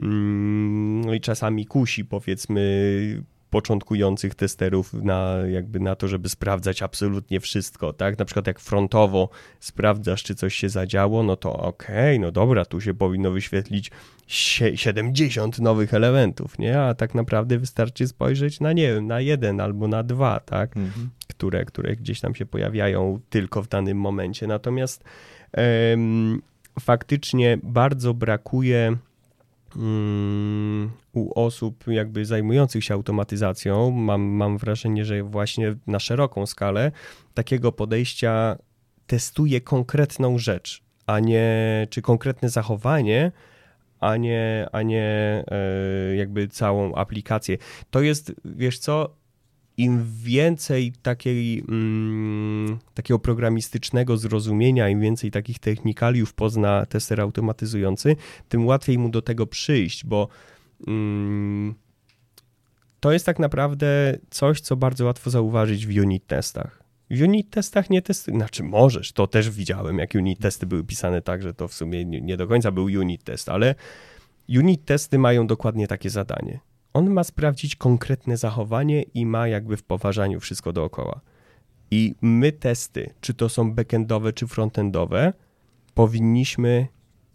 Mm, 0.00 1.00
no 1.00 1.14
i 1.14 1.20
czasami 1.20 1.66
kusi, 1.66 2.04
powiedzmy, 2.04 3.22
początkujących 3.54 4.34
testerów 4.34 4.92
na, 4.92 5.36
jakby 5.50 5.80
na 5.80 5.94
to, 5.94 6.08
żeby 6.08 6.28
sprawdzać 6.28 6.82
absolutnie 6.82 7.40
wszystko, 7.40 7.92
tak? 7.92 8.18
Na 8.18 8.24
przykład 8.24 8.46
jak 8.46 8.60
frontowo 8.60 9.28
sprawdzasz, 9.60 10.22
czy 10.22 10.34
coś 10.34 10.54
się 10.54 10.68
zadziało, 10.68 11.22
no 11.22 11.36
to 11.36 11.52
okej, 11.52 12.16
okay, 12.16 12.18
no 12.18 12.32
dobra, 12.32 12.64
tu 12.64 12.80
się 12.80 12.94
powinno 12.94 13.30
wyświetlić 13.30 13.90
70 14.26 15.58
nowych 15.58 15.94
elementów, 15.94 16.58
nie? 16.58 16.80
A 16.80 16.94
tak 16.94 17.14
naprawdę 17.14 17.58
wystarczy 17.58 18.08
spojrzeć 18.08 18.60
na, 18.60 18.72
nie 18.72 18.94
wiem, 18.94 19.06
na 19.06 19.20
jeden 19.20 19.60
albo 19.60 19.88
na 19.88 20.02
dwa, 20.02 20.40
tak? 20.40 20.76
Mhm. 20.76 21.10
Które, 21.28 21.64
które 21.64 21.96
gdzieś 21.96 22.20
tam 22.20 22.34
się 22.34 22.46
pojawiają 22.46 23.20
tylko 23.30 23.62
w 23.62 23.68
danym 23.68 23.98
momencie. 23.98 24.46
Natomiast 24.46 25.04
em, 25.52 26.42
faktycznie 26.80 27.58
bardzo 27.62 28.14
brakuje 28.14 28.96
mm, 29.76 30.90
u 31.14 31.40
osób 31.40 31.84
jakby 31.86 32.24
zajmujących 32.24 32.84
się 32.84 32.94
automatyzacją, 32.94 33.90
mam, 33.90 34.22
mam 34.22 34.58
wrażenie, 34.58 35.04
że 35.04 35.22
właśnie 35.22 35.74
na 35.86 35.98
szeroką 35.98 36.46
skalę 36.46 36.92
takiego 37.34 37.72
podejścia 37.72 38.56
testuje 39.06 39.60
konkretną 39.60 40.38
rzecz, 40.38 40.82
a 41.06 41.20
nie 41.20 41.86
czy 41.90 42.02
konkretne 42.02 42.48
zachowanie, 42.48 43.32
a 44.00 44.16
nie, 44.16 44.66
a 44.72 44.82
nie 44.82 45.44
e, 45.50 46.16
jakby 46.16 46.48
całą 46.48 46.94
aplikację. 46.94 47.58
To 47.90 48.02
jest, 48.02 48.32
wiesz 48.44 48.78
co, 48.78 49.14
im 49.76 50.04
więcej 50.22 50.92
takiej, 51.02 51.64
mm, 51.68 52.78
takiego 52.94 53.18
programistycznego 53.18 54.16
zrozumienia, 54.16 54.88
im 54.88 55.00
więcej 55.00 55.30
takich 55.30 55.58
technikaliów 55.58 56.34
pozna 56.34 56.86
tester 56.86 57.20
automatyzujący, 57.20 58.16
tym 58.48 58.66
łatwiej 58.66 58.98
mu 58.98 59.08
do 59.08 59.22
tego 59.22 59.46
przyjść, 59.46 60.04
bo 60.06 60.28
to 63.00 63.12
jest 63.12 63.26
tak 63.26 63.38
naprawdę 63.38 64.18
coś, 64.30 64.60
co 64.60 64.76
bardzo 64.76 65.04
łatwo 65.04 65.30
zauważyć 65.30 65.86
w 65.86 66.02
unit 66.02 66.26
testach. 66.26 66.82
W 67.10 67.22
unit 67.22 67.50
testach 67.50 67.90
nie 67.90 68.02
testy, 68.02 68.32
znaczy 68.32 68.62
możesz, 68.62 69.12
to 69.12 69.26
też 69.26 69.50
widziałem, 69.50 69.98
jak 69.98 70.14
unit 70.14 70.40
testy 70.40 70.66
były 70.66 70.84
pisane 70.84 71.22
tak, 71.22 71.42
że 71.42 71.54
to 71.54 71.68
w 71.68 71.74
sumie 71.74 72.04
nie, 72.04 72.20
nie 72.20 72.36
do 72.36 72.46
końca 72.46 72.72
był 72.72 72.84
unit 72.84 73.24
test, 73.24 73.48
ale 73.48 73.74
unit 74.48 74.84
testy 74.84 75.18
mają 75.18 75.46
dokładnie 75.46 75.86
takie 75.86 76.10
zadanie. 76.10 76.60
On 76.94 77.10
ma 77.10 77.24
sprawdzić 77.24 77.76
konkretne 77.76 78.36
zachowanie 78.36 79.02
i 79.02 79.26
ma 79.26 79.48
jakby 79.48 79.76
w 79.76 79.82
poważaniu 79.82 80.40
wszystko 80.40 80.72
dookoła. 80.72 81.20
I 81.90 82.14
my 82.22 82.52
testy, 82.52 83.14
czy 83.20 83.34
to 83.34 83.48
są 83.48 83.74
backendowe, 83.74 84.32
czy 84.32 84.46
frontendowe, 84.46 85.32
powinniśmy 85.94 86.86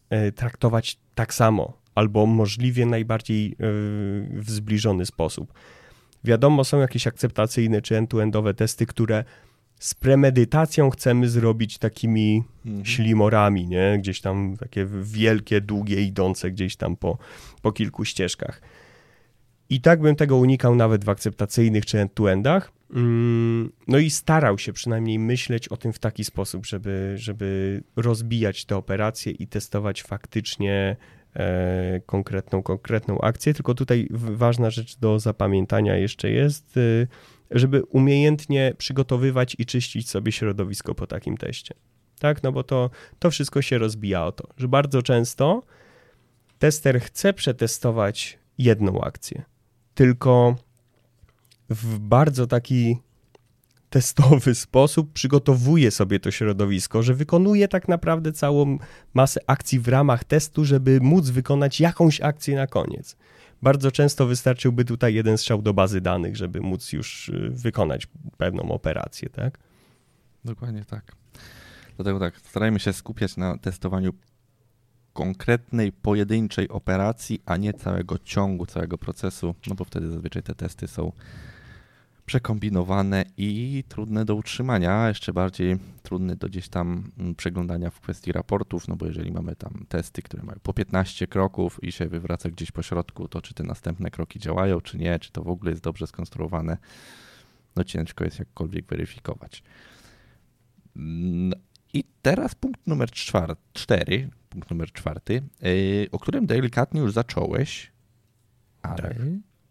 e, 0.10 0.32
traktować 0.32 1.00
tak 1.16 1.34
samo, 1.34 1.82
albo 1.96 2.26
możliwie 2.26 2.86
najbardziej 2.86 3.52
e, 3.52 3.56
w 4.34 4.46
zbliżony 4.46 5.06
sposób. 5.06 5.54
Wiadomo, 6.24 6.64
są 6.64 6.80
jakieś 6.80 7.08
akceptacyjne 7.08 7.82
czy 7.82 7.98
end-to-endowe 7.98 8.54
testy, 8.54 8.86
które 8.86 9.24
z 9.80 9.94
premedytacją 9.94 10.90
chcemy 10.90 11.30
zrobić 11.30 11.78
takimi 11.78 12.44
mhm. 12.66 12.86
ślimorami, 12.86 13.68
nie? 13.68 13.98
Gdzieś 14.00 14.22
tam 14.22 14.58
takie 14.60 14.88
wielkie, 15.02 15.62
długie, 15.62 16.02
idące 16.02 16.52
gdzieś 16.52 16.76
tam 16.76 16.96
po, 16.96 17.18
po 17.62 17.72
kilku 17.72 18.06
ścieżkach. 18.06 18.62
I 19.70 19.82
tak 19.82 20.02
bym 20.02 20.16
tego 20.16 20.38
unikał 20.38 20.76
nawet 20.76 21.06
w 21.06 21.10
akceptacyjnych 21.10 21.86
czy 21.86 22.00
end-to-endach. 22.00 22.72
Mm, 22.94 23.72
no 23.88 23.98
i 23.98 24.10
starał 24.10 24.58
się 24.58 24.74
przynajmniej 24.74 25.20
myśleć 25.20 25.68
o 25.68 25.78
tym 25.78 25.94
w 25.94 26.00
taki 26.00 26.24
sposób, 26.24 26.66
żeby, 26.66 27.14
żeby 27.18 27.82
rozbijać 27.96 28.66
te 28.66 28.78
operacje 28.78 29.32
i 29.32 29.48
testować 29.48 30.04
faktycznie 30.04 30.96
konkretną, 32.06 32.64
konkretną 32.64 33.22
akcję. 33.22 33.54
Tylko 33.54 33.74
tutaj 33.74 34.08
ważna 34.12 34.70
rzecz 34.70 34.98
do 34.98 35.20
zapamiętania 35.20 35.98
jeszcze 35.98 36.30
jest, 36.30 36.78
y, 36.78 37.08
żeby 37.52 37.84
umiejętnie 37.84 38.74
przygotowywać 38.78 39.56
i 39.60 39.66
czyścić 39.66 40.10
sobie 40.10 40.32
środowisko 40.32 40.96
po 40.96 41.08
takim 41.08 41.38
teście. 41.38 41.76
Tak, 42.20 42.44
no 42.44 42.52
bo 42.52 42.64
to, 42.64 42.90
to 43.20 43.32
wszystko 43.32 43.62
się 43.62 43.78
rozbija 43.78 44.26
o 44.26 44.32
to, 44.32 44.48
że 44.58 44.68
bardzo 44.68 45.02
często 45.02 45.64
tester 46.60 47.02
chce 47.02 47.34
przetestować 47.34 48.40
jedną 48.58 49.02
akcję, 49.02 49.44
tylko 49.96 50.56
w 51.70 52.00
bardzo 52.00 52.48
taki 52.48 52.98
testowy 53.90 54.56
sposób 54.56 55.14
przygotowuje 55.14 55.92
sobie 55.92 56.20
to 56.20 56.32
środowisko, 56.32 57.04
że 57.04 57.14
wykonuje 57.14 57.68
tak 57.68 57.88
naprawdę 57.88 58.34
całą 58.34 58.78
masę 59.14 59.40
akcji 59.48 59.80
w 59.80 59.88
ramach 59.88 60.24
testu, 60.24 60.66
żeby 60.66 61.00
móc 61.02 61.30
wykonać 61.30 61.80
jakąś 61.80 62.22
akcję 62.22 62.56
na 62.56 62.68
koniec. 62.68 63.16
Bardzo 63.62 63.92
często 63.92 64.26
wystarczyłby 64.26 64.86
tutaj 64.86 65.14
jeden 65.14 65.38
strzał 65.38 65.62
do 65.62 65.74
bazy 65.74 66.02
danych, 66.02 66.36
żeby 66.36 66.62
móc 66.62 66.94
już 66.94 67.30
y, 67.30 67.50
wykonać 67.50 68.08
pewną 68.38 68.72
operację, 68.72 69.30
tak? 69.30 69.60
Dokładnie 70.46 70.86
tak. 70.86 71.12
Dlatego 71.96 72.20
tak, 72.20 72.38
starajmy 72.38 72.80
się 72.80 72.94
skupiać 72.94 73.38
na 73.38 73.58
testowaniu 73.58 74.14
konkretnej, 75.14 75.92
pojedynczej 75.92 76.70
operacji, 76.70 77.42
a 77.46 77.58
nie 77.58 77.74
całego 77.74 78.18
ciągu, 78.18 78.66
całego 78.66 78.98
procesu, 78.98 79.56
no 79.68 79.76
bo 79.76 79.86
wtedy 79.86 80.12
zazwyczaj 80.12 80.44
te 80.44 80.56
testy 80.56 80.88
są 80.88 81.12
przekombinowane 82.30 83.26
i 83.38 83.84
trudne 83.88 84.26
do 84.26 84.36
utrzymania, 84.36 85.08
jeszcze 85.08 85.34
bardziej 85.34 85.78
trudne 86.04 86.36
do 86.36 86.48
gdzieś 86.48 86.70
tam 86.70 87.12
mm, 87.20 87.36
przeglądania 87.36 87.90
w 87.90 88.00
kwestii 88.00 88.32
raportów, 88.32 88.88
no 88.88 88.96
bo 88.96 89.06
jeżeli 89.06 89.32
mamy 89.32 89.56
tam 89.56 89.86
testy, 89.90 90.22
które 90.22 90.44
mają 90.44 90.60
po 90.64 90.74
15 90.74 91.28
kroków 91.28 91.84
i 91.84 91.92
się 91.92 92.08
wywraca 92.08 92.50
gdzieś 92.50 92.72
po 92.72 92.84
środku, 92.84 93.28
to 93.28 93.42
czy 93.42 93.54
te 93.54 93.64
następne 93.64 94.12
kroki 94.12 94.40
działają, 94.40 94.82
czy 94.82 94.98
nie, 94.98 95.20
czy 95.20 95.32
to 95.32 95.44
w 95.44 95.48
ogóle 95.48 95.72
jest 95.72 95.84
dobrze 95.84 96.08
skonstruowane, 96.08 96.78
no 97.76 97.84
ciężko 97.84 98.24
jest 98.24 98.40
jakkolwiek 98.40 98.86
weryfikować. 98.86 99.64
Mm, 100.96 101.54
I 101.94 102.04
teraz 102.22 102.56
punkt 102.56 102.88
numer 102.88 103.12
czwar, 103.12 103.56
cztery, 103.74 104.30
punkt 104.50 104.72
numer 104.72 104.92
czwarty, 104.92 105.42
yy, 105.62 106.08
o 106.12 106.20
którym 106.20 106.46
delikatnie 106.46 107.02
już 107.02 107.14
zacząłeś, 107.14 107.92
ale... 108.82 109.02
Tak, 109.02 109.18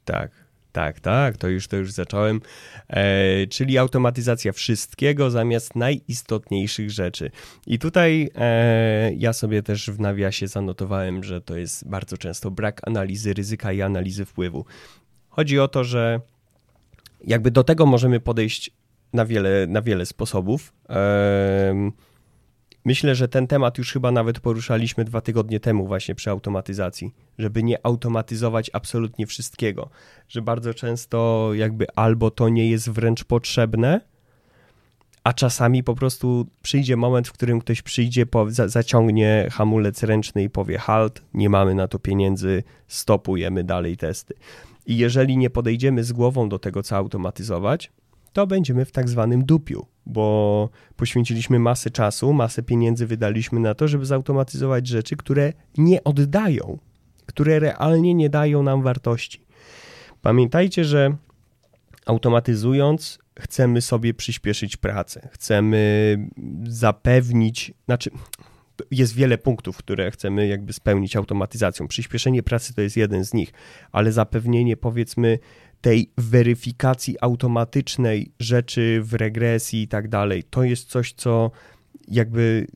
tak. 0.05 0.48
Tak, 0.79 1.01
tak, 1.01 1.37
to 1.37 1.49
już, 1.49 1.69
to 1.69 1.77
już 1.77 1.93
zacząłem. 1.93 2.41
E, 2.89 3.47
czyli 3.47 3.79
automatyzacja 3.79 4.53
wszystkiego 4.53 5.31
zamiast 5.31 5.77
najistotniejszych 5.77 6.91
rzeczy. 6.91 7.31
I 7.67 7.79
tutaj 7.79 8.31
e, 8.35 9.13
ja 9.15 9.33
sobie 9.33 9.63
też 9.63 9.91
w 9.91 10.01
nawiasie 10.01 10.49
zanotowałem, 10.49 11.25
że 11.25 11.41
to 11.41 11.57
jest 11.57 11.89
bardzo 11.89 12.19
często 12.19 12.51
brak 12.51 12.89
analizy 12.89 13.35
ryzyka 13.35 13.73
i 13.73 13.83
analizy 13.83 14.25
wpływu. 14.25 14.65
Chodzi 15.29 15.59
o 15.59 15.69
to, 15.69 15.85
że 15.85 16.21
jakby 17.25 17.51
do 17.51 17.65
tego 17.65 17.87
możemy 17.87 18.21
podejść 18.21 18.71
na 19.13 19.25
wiele, 19.25 19.67
na 19.67 19.83
wiele 19.83 20.07
sposobów. 20.07 20.73
E, 20.91 21.91
Myślę, 22.85 23.15
że 23.15 23.29
ten 23.29 23.47
temat 23.47 23.79
już 23.79 23.93
chyba 23.93 24.11
nawet 24.11 24.41
poruszaliśmy 24.41 25.05
dwa 25.05 25.21
tygodnie 25.21 25.61
temu 25.61 25.87
właśnie 25.87 26.15
przy 26.15 26.31
automatyzacji, 26.31 27.15
żeby 27.39 27.63
nie 27.63 27.87
automatyzować 27.87 28.71
absolutnie 28.73 29.27
wszystkiego, 29.27 29.91
że 30.29 30.43
bardzo 30.43 30.75
często 30.75 31.51
jakby 31.55 31.87
albo 31.97 32.31
to 32.31 32.49
nie 32.49 32.71
jest 32.71 32.91
wręcz 32.91 33.25
potrzebne, 33.25 34.01
a 35.25 35.33
czasami 35.33 35.85
po 35.85 35.95
prostu 35.95 36.47
przyjdzie 36.63 36.97
moment, 36.97 37.29
w 37.29 37.33
którym 37.33 37.61
ktoś 37.61 37.83
przyjdzie, 37.83 38.27
po, 38.27 38.51
za, 38.51 38.69
zaciągnie 38.69 39.49
hamulec 39.51 40.03
ręczny 40.03 40.43
i 40.43 40.51
powie 40.51 40.79
halt, 40.79 41.23
nie 41.35 41.51
mamy 41.51 41.75
na 41.75 41.89
to 41.89 41.99
pieniędzy, 41.99 42.63
stopujemy 42.87 43.65
dalej 43.65 43.97
testy. 43.97 44.35
I 44.87 44.97
jeżeli 44.97 45.37
nie 45.37 45.51
podejdziemy 45.51 46.05
z 46.05 46.13
głową 46.13 46.49
do 46.49 46.59
tego, 46.59 46.83
co 46.83 46.97
automatyzować, 46.97 47.93
to 48.33 48.47
będziemy 48.47 48.85
w 48.85 48.93
tak 48.93 49.09
zwanym 49.09 49.45
dupiu, 49.45 49.87
bo 50.09 50.69
poświęciliśmy 50.97 51.59
masę 51.59 51.91
czasu, 51.91 52.33
masę 52.33 52.63
pieniędzy 52.63 53.07
wydaliśmy 53.07 53.61
na 53.61 53.75
to, 53.75 53.89
żeby 53.89 54.07
zautomatyzować 54.07 54.87
rzeczy, 54.87 55.17
które 55.17 55.53
nie 55.79 56.05
oddają, 56.05 56.79
które 57.27 57.59
realnie 57.59 58.15
nie 58.15 58.31
dają 58.31 58.63
nam 58.63 58.83
wartości. 58.83 59.41
Pamiętajcie, 60.23 60.85
że 60.85 61.17
automatyzując, 62.07 63.19
chcemy 63.41 63.81
sobie 63.81 64.15
przyspieszyć 64.15 64.77
pracę, 64.77 65.29
chcemy 65.33 66.19
zapewnić, 66.65 67.73
znaczy 67.85 68.11
jest 68.91 69.15
wiele 69.15 69.39
punktów, 69.39 69.77
które 69.77 70.11
chcemy 70.11 70.47
jakby 70.47 70.73
spełnić 70.73 71.17
automatyzacją. 71.17 71.89
Przyspieszenie 71.89 72.43
pracy 72.43 72.75
to 72.75 72.81
jest 72.81 72.97
jeden 72.97 73.25
z 73.25 73.35
nich, 73.35 73.53
ale 73.93 74.13
zapewnienie 74.13 74.77
powiedzmy 74.77 75.39
tej 75.81 76.11
weryfikacji 76.17 77.17
automatycznej 77.21 78.33
rzeczy 78.41 79.01
w 79.03 79.15
regresji 79.15 79.83
i 79.83 79.89
tak 79.89 80.09
dalej, 80.09 80.43
to 80.43 80.63
jest 80.63 80.89
coś, 80.89 81.13
co 81.13 81.51
jakby 82.09 82.67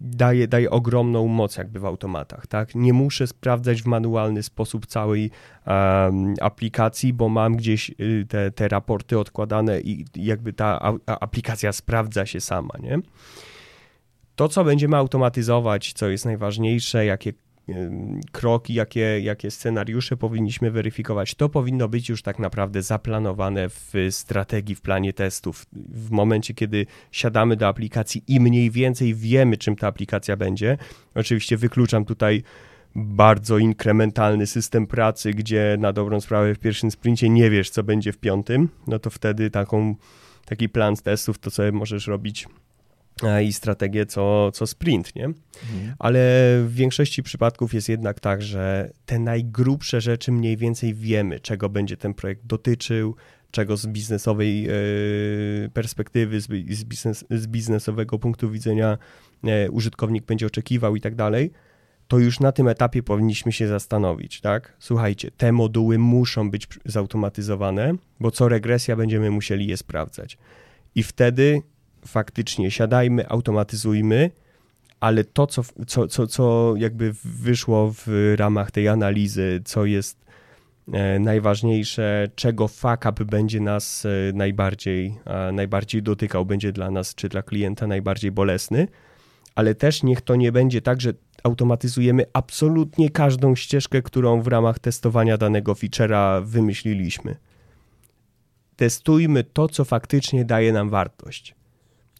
daje, 0.00 0.48
daje 0.48 0.70
ogromną 0.70 1.26
moc 1.26 1.56
jakby 1.56 1.80
w 1.80 1.84
automatach, 1.84 2.46
tak? 2.46 2.74
Nie 2.74 2.92
muszę 2.92 3.26
sprawdzać 3.26 3.82
w 3.82 3.86
manualny 3.86 4.42
sposób 4.42 4.86
całej 4.86 5.30
um, 5.66 6.34
aplikacji, 6.40 7.12
bo 7.12 7.28
mam 7.28 7.56
gdzieś 7.56 7.90
y, 8.00 8.26
te, 8.28 8.50
te 8.50 8.68
raporty 8.68 9.18
odkładane 9.18 9.80
i 9.80 10.04
jakby 10.16 10.52
ta 10.52 10.80
a, 10.82 11.18
aplikacja 11.20 11.72
sprawdza 11.72 12.26
się 12.26 12.40
sama, 12.40 12.74
nie? 12.82 12.98
To, 14.36 14.48
co 14.48 14.64
będziemy 14.64 14.96
automatyzować, 14.96 15.92
co 15.92 16.08
jest 16.08 16.24
najważniejsze, 16.24 17.04
jakie 17.04 17.32
kroki, 18.32 18.74
jakie, 18.74 19.20
jakie 19.20 19.50
scenariusze 19.50 20.16
powinniśmy 20.16 20.70
weryfikować, 20.70 21.34
to 21.34 21.48
powinno 21.48 21.88
być 21.88 22.08
już 22.08 22.22
tak 22.22 22.38
naprawdę 22.38 22.82
zaplanowane 22.82 23.68
w 23.68 23.92
strategii, 24.10 24.74
w 24.74 24.80
planie 24.80 25.12
testów. 25.12 25.66
W 25.72 26.10
momencie, 26.10 26.54
kiedy 26.54 26.86
siadamy 27.12 27.56
do 27.56 27.68
aplikacji 27.68 28.24
i 28.26 28.40
mniej 28.40 28.70
więcej 28.70 29.14
wiemy, 29.14 29.56
czym 29.56 29.76
ta 29.76 29.86
aplikacja 29.86 30.36
będzie, 30.36 30.78
oczywiście 31.14 31.56
wykluczam 31.56 32.04
tutaj 32.04 32.42
bardzo 32.94 33.58
inkrementalny 33.58 34.46
system 34.46 34.86
pracy, 34.86 35.30
gdzie 35.30 35.76
na 35.78 35.92
dobrą 35.92 36.20
sprawę 36.20 36.54
w 36.54 36.58
pierwszym 36.58 36.90
sprincie 36.90 37.28
nie 37.28 37.50
wiesz, 37.50 37.70
co 37.70 37.82
będzie 37.82 38.12
w 38.12 38.18
piątym, 38.18 38.68
no 38.86 38.98
to 38.98 39.10
wtedy 39.10 39.50
taką, 39.50 39.94
taki 40.44 40.68
plan 40.68 40.96
testów 40.96 41.38
to 41.38 41.50
sobie 41.50 41.72
możesz 41.72 42.06
robić 42.06 42.46
i 43.44 43.52
strategię 43.52 44.06
co, 44.06 44.50
co 44.52 44.66
sprint, 44.66 45.14
nie? 45.14 45.24
Mhm. 45.24 45.94
Ale 45.98 46.20
w 46.66 46.74
większości 46.74 47.22
przypadków 47.22 47.74
jest 47.74 47.88
jednak 47.88 48.20
tak, 48.20 48.42
że 48.42 48.90
te 49.06 49.18
najgrubsze 49.18 50.00
rzeczy 50.00 50.32
mniej 50.32 50.56
więcej 50.56 50.94
wiemy, 50.94 51.40
czego 51.40 51.68
będzie 51.68 51.96
ten 51.96 52.14
projekt 52.14 52.46
dotyczył, 52.46 53.14
czego 53.50 53.76
z 53.76 53.86
biznesowej 53.86 54.68
e, 54.68 54.72
perspektywy, 55.74 56.40
z, 56.40 56.84
biznes, 56.84 57.24
z 57.30 57.46
biznesowego 57.46 58.18
punktu 58.18 58.50
widzenia 58.50 58.98
e, 59.44 59.70
użytkownik 59.70 60.24
będzie 60.24 60.46
oczekiwał 60.46 60.96
i 60.96 61.00
tak 61.00 61.14
dalej. 61.14 61.50
to 62.08 62.18
już 62.18 62.40
na 62.40 62.52
tym 62.52 62.68
etapie 62.68 63.02
powinniśmy 63.02 63.52
się 63.52 63.68
zastanowić, 63.68 64.40
tak? 64.40 64.76
Słuchajcie, 64.78 65.30
te 65.30 65.52
moduły 65.52 65.98
muszą 65.98 66.50
być 66.50 66.68
zautomatyzowane, 66.84 67.94
bo 68.20 68.30
co 68.30 68.48
regresja 68.48 68.96
będziemy 68.96 69.30
musieli 69.30 69.66
je 69.66 69.76
sprawdzać. 69.76 70.38
I 70.94 71.02
wtedy 71.02 71.62
faktycznie 72.06 72.70
siadajmy, 72.70 73.28
automatyzujmy, 73.28 74.30
ale 75.00 75.24
to, 75.24 75.46
co, 75.46 75.62
co, 75.86 76.08
co, 76.08 76.26
co 76.26 76.74
jakby 76.76 77.12
wyszło 77.24 77.92
w 77.94 78.34
ramach 78.36 78.70
tej 78.70 78.88
analizy, 78.88 79.60
co 79.64 79.84
jest 79.84 80.24
e, 80.92 81.18
najważniejsze, 81.18 82.28
czego 82.34 82.68
fuck 82.68 83.06
up 83.10 83.24
będzie 83.24 83.60
nas 83.60 84.06
e, 84.06 84.32
najbardziej, 84.32 85.14
najbardziej 85.52 86.02
dotykał, 86.02 86.46
będzie 86.46 86.72
dla 86.72 86.90
nas 86.90 87.14
czy 87.14 87.28
dla 87.28 87.42
klienta 87.42 87.86
najbardziej 87.86 88.30
bolesny, 88.30 88.88
ale 89.54 89.74
też 89.74 90.02
niech 90.02 90.20
to 90.20 90.36
nie 90.36 90.52
będzie 90.52 90.82
tak, 90.82 91.00
że 91.00 91.12
automatyzujemy 91.44 92.24
absolutnie 92.32 93.10
każdą 93.10 93.56
ścieżkę, 93.56 94.02
którą 94.02 94.42
w 94.42 94.46
ramach 94.46 94.78
testowania 94.78 95.36
danego 95.36 95.72
feature'a 95.72 96.44
wymyśliliśmy. 96.44 97.36
Testujmy 98.76 99.44
to, 99.44 99.68
co 99.68 99.84
faktycznie 99.84 100.44
daje 100.44 100.72
nam 100.72 100.90
wartość. 100.90 101.54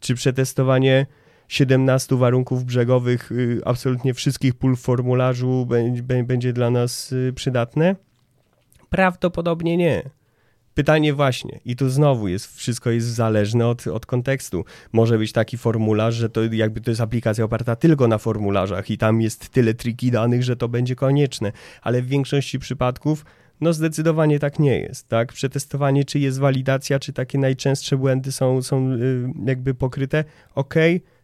Czy 0.00 0.14
przetestowanie 0.14 1.06
17 1.48 2.16
warunków 2.16 2.64
brzegowych 2.64 3.32
y, 3.32 3.60
absolutnie 3.64 4.14
wszystkich 4.14 4.54
pól 4.54 4.76
w 4.76 4.80
formularzu 4.80 5.68
będzie 6.24 6.52
dla 6.52 6.70
nas 6.70 7.12
y, 7.12 7.32
przydatne? 7.36 7.96
Prawdopodobnie 8.90 9.76
nie. 9.76 10.10
Pytanie 10.74 11.14
właśnie, 11.14 11.60
i 11.64 11.76
tu 11.76 11.88
znowu 11.88 12.28
jest, 12.28 12.56
wszystko 12.56 12.90
jest 12.90 13.06
zależne 13.06 13.68
od, 13.68 13.86
od 13.86 14.06
kontekstu. 14.06 14.64
Może 14.92 15.18
być 15.18 15.32
taki 15.32 15.58
formularz, 15.58 16.14
że 16.14 16.30
to 16.30 16.40
jakby 16.52 16.80
to 16.80 16.90
jest 16.90 17.00
aplikacja 17.00 17.44
oparta 17.44 17.76
tylko 17.76 18.08
na 18.08 18.18
formularzach 18.18 18.90
i 18.90 18.98
tam 18.98 19.20
jest 19.20 19.48
tyle 19.48 19.74
triki 19.74 20.10
danych, 20.10 20.42
że 20.42 20.56
to 20.56 20.68
będzie 20.68 20.96
konieczne, 20.96 21.52
ale 21.82 22.02
w 22.02 22.06
większości 22.06 22.58
przypadków 22.58 23.24
no 23.60 23.72
zdecydowanie 23.72 24.38
tak 24.38 24.58
nie 24.58 24.78
jest, 24.78 25.08
tak? 25.08 25.32
Przetestowanie, 25.32 26.04
czy 26.04 26.18
jest 26.18 26.38
walidacja, 26.38 26.98
czy 26.98 27.12
takie 27.12 27.38
najczęstsze 27.38 27.96
błędy 27.96 28.32
są, 28.32 28.62
są 28.62 28.92
y, 28.92 29.32
jakby 29.46 29.74
pokryte, 29.74 30.24
ok, 30.54 30.74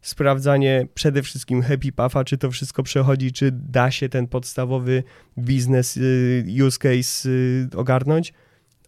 sprawdzanie 0.02 0.86
przede 0.94 1.22
wszystkim 1.22 1.62
happy 1.62 1.92
puffa, 1.92 2.24
czy 2.24 2.38
to 2.38 2.50
wszystko 2.50 2.82
przechodzi, 2.82 3.32
czy 3.32 3.50
da 3.52 3.90
się 3.90 4.08
ten 4.08 4.26
podstawowy 4.26 5.02
biznes 5.38 5.96
y, 5.96 6.44
use 6.66 6.78
case 6.78 7.28
y, 7.28 7.68
ogarnąć, 7.76 8.32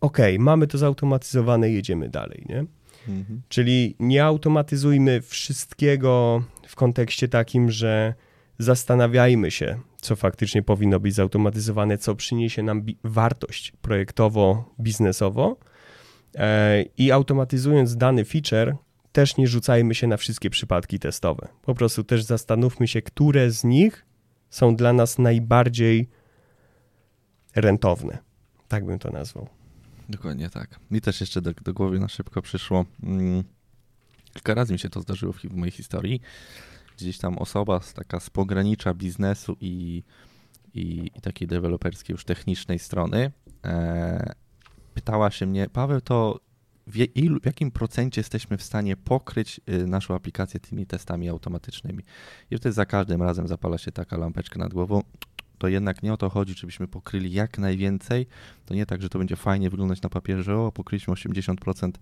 ok, 0.00 0.18
mamy 0.38 0.66
to 0.66 0.78
zautomatyzowane, 0.78 1.70
jedziemy 1.70 2.08
dalej, 2.08 2.44
nie? 2.48 2.64
Mhm. 3.08 3.42
Czyli 3.48 3.96
nie 4.00 4.24
automatyzujmy 4.24 5.20
wszystkiego 5.20 6.42
w 6.66 6.76
kontekście 6.76 7.28
takim, 7.28 7.70
że 7.70 8.14
zastanawiajmy 8.58 9.50
się, 9.50 9.78
co 10.00 10.16
faktycznie 10.16 10.62
powinno 10.62 11.00
być 11.00 11.14
zautomatyzowane, 11.14 11.98
co 11.98 12.14
przyniesie 12.14 12.62
nam 12.62 12.86
wartość 13.04 13.72
projektowo-biznesowo 13.82 15.56
e, 16.34 16.82
i 16.82 17.12
automatyzując 17.12 17.96
dany 17.96 18.24
feature, 18.24 18.76
też 19.12 19.36
nie 19.36 19.48
rzucajmy 19.48 19.94
się 19.94 20.06
na 20.06 20.16
wszystkie 20.16 20.50
przypadki 20.50 20.98
testowe. 20.98 21.48
Po 21.62 21.74
prostu 21.74 22.04
też 22.04 22.22
zastanówmy 22.22 22.88
się, 22.88 23.02
które 23.02 23.50
z 23.50 23.64
nich 23.64 24.06
są 24.50 24.76
dla 24.76 24.92
nas 24.92 25.18
najbardziej 25.18 26.08
rentowne. 27.56 28.18
Tak 28.68 28.84
bym 28.84 28.98
to 28.98 29.10
nazwał. 29.10 29.48
Dokładnie 30.08 30.50
tak. 30.50 30.80
Mi 30.90 31.00
też 31.00 31.20
jeszcze 31.20 31.42
do, 31.42 31.52
do 31.52 31.74
głowy 31.74 31.98
na 31.98 32.08
szybko 32.08 32.42
przyszło. 32.42 32.84
Mm, 33.02 33.44
kilka 34.32 34.54
razy 34.54 34.72
mi 34.72 34.78
się 34.78 34.88
to 34.88 35.00
zdarzyło 35.00 35.32
w, 35.32 35.36
w 35.36 35.54
mojej 35.54 35.72
historii. 35.72 36.20
Gdzieś 36.98 37.18
tam 37.18 37.38
osoba 37.38 37.80
z 37.80 37.94
taka 37.94 38.20
z 38.20 38.30
pogranicza 38.30 38.94
biznesu 38.94 39.56
i, 39.60 40.02
i, 40.74 41.10
i 41.16 41.20
takiej 41.20 41.48
deweloperskiej 41.48 42.14
już 42.14 42.24
technicznej 42.24 42.78
strony 42.78 43.32
e, 43.64 44.34
pytała 44.94 45.30
się 45.30 45.46
mnie, 45.46 45.68
Paweł, 45.72 46.00
to 46.00 46.40
w, 46.86 46.92
w 47.42 47.46
jakim 47.46 47.70
procencie 47.70 48.20
jesteśmy 48.20 48.56
w 48.56 48.62
stanie 48.62 48.96
pokryć 48.96 49.60
y, 49.68 49.86
naszą 49.86 50.14
aplikację 50.14 50.60
tymi 50.60 50.86
testami 50.86 51.28
automatycznymi? 51.28 52.04
I 52.50 52.56
wtedy 52.56 52.72
za 52.72 52.86
każdym 52.86 53.22
razem 53.22 53.48
zapala 53.48 53.78
się 53.78 53.92
taka 53.92 54.16
lampeczka 54.16 54.58
nad 54.58 54.74
głową 54.74 55.02
to 55.58 55.68
jednak 55.68 56.02
nie 56.02 56.12
o 56.12 56.16
to 56.16 56.30
chodzi, 56.30 56.54
żebyśmy 56.54 56.88
pokryli 56.88 57.32
jak 57.32 57.58
najwięcej. 57.58 58.26
To 58.66 58.74
nie 58.74 58.86
tak, 58.86 59.02
że 59.02 59.08
to 59.08 59.18
będzie 59.18 59.36
fajnie 59.36 59.70
wyglądać 59.70 60.02
na 60.02 60.08
papierze, 60.08 60.56
o, 60.56 60.72
pokryliśmy 60.72 61.14
80% 61.14 61.92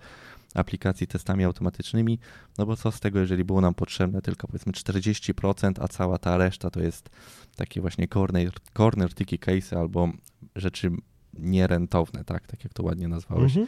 aplikacji 0.54 1.06
testami 1.06 1.44
automatycznymi, 1.44 2.18
no 2.58 2.66
bo 2.66 2.76
co 2.76 2.92
z 2.92 3.00
tego, 3.00 3.18
jeżeli 3.18 3.44
było 3.44 3.60
nam 3.60 3.74
potrzebne 3.74 4.22
tylko 4.22 4.46
powiedzmy 4.46 4.72
40%, 4.72 5.72
a 5.80 5.88
cała 5.88 6.18
ta 6.18 6.36
reszta 6.36 6.70
to 6.70 6.80
jest 6.80 7.10
takie 7.56 7.80
właśnie 7.80 8.08
corner, 8.08 8.50
corner 8.76 9.14
ticky 9.14 9.38
case 9.38 9.78
albo 9.78 10.08
rzeczy 10.56 10.90
nierentowne, 11.34 12.24
tak, 12.24 12.46
tak 12.46 12.64
jak 12.64 12.74
to 12.74 12.82
ładnie 12.82 13.08
nazwałeś. 13.08 13.56
Mhm. 13.56 13.66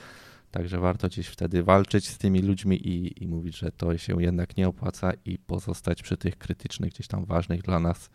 Także 0.50 0.78
warto 0.78 1.08
gdzieś 1.08 1.26
wtedy 1.26 1.62
walczyć 1.62 2.08
z 2.08 2.18
tymi 2.18 2.42
ludźmi 2.42 2.88
i, 2.88 3.22
i 3.24 3.28
mówić, 3.28 3.58
że 3.58 3.72
to 3.72 3.98
się 3.98 4.22
jednak 4.22 4.56
nie 4.56 4.68
opłaca 4.68 5.12
i 5.24 5.38
pozostać 5.38 6.02
przy 6.02 6.16
tych 6.16 6.38
krytycznych, 6.38 6.92
gdzieś 6.92 7.06
tam 7.06 7.24
ważnych 7.24 7.62
dla 7.62 7.80
nas 7.80 8.10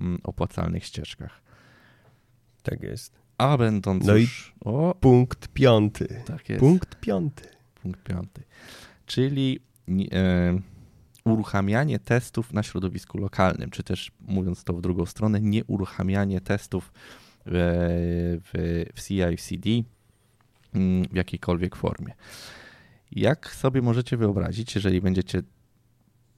Mm, 0.00 0.20
opłacalnych 0.24 0.84
ścieżkach. 0.84 1.42
Tak 2.62 2.82
jest. 2.82 3.18
A 3.38 3.58
będąc 3.58 4.04
no 4.04 4.16
już... 4.16 4.54
i 4.56 4.64
o, 4.64 4.94
punkt 5.00 5.48
piąty. 5.48 6.22
Tak 6.26 6.48
jest. 6.48 6.60
Punkt 6.60 7.00
piąty. 7.00 7.44
Punkt 7.84 8.02
piąty. 8.02 8.42
Czyli 9.06 9.60
e, 10.12 10.58
uruchamianie 11.24 11.98
testów 11.98 12.52
na 12.52 12.62
środowisku 12.62 13.18
lokalnym, 13.18 13.70
czy 13.70 13.82
też 13.82 14.12
mówiąc 14.20 14.64
to 14.64 14.72
w 14.72 14.80
drugą 14.80 15.06
stronę, 15.06 15.40
nie 15.40 15.64
uruchamianie 15.64 16.40
testów 16.40 16.92
w, 17.46 18.40
w, 18.44 18.84
w 18.94 19.02
CI/CD 19.02 19.70
mm, 20.74 21.08
w 21.08 21.16
jakiejkolwiek 21.16 21.76
formie. 21.76 22.14
Jak 23.12 23.54
sobie 23.54 23.82
możecie 23.82 24.16
wyobrazić, 24.16 24.74
jeżeli 24.74 25.00
będziecie 25.00 25.42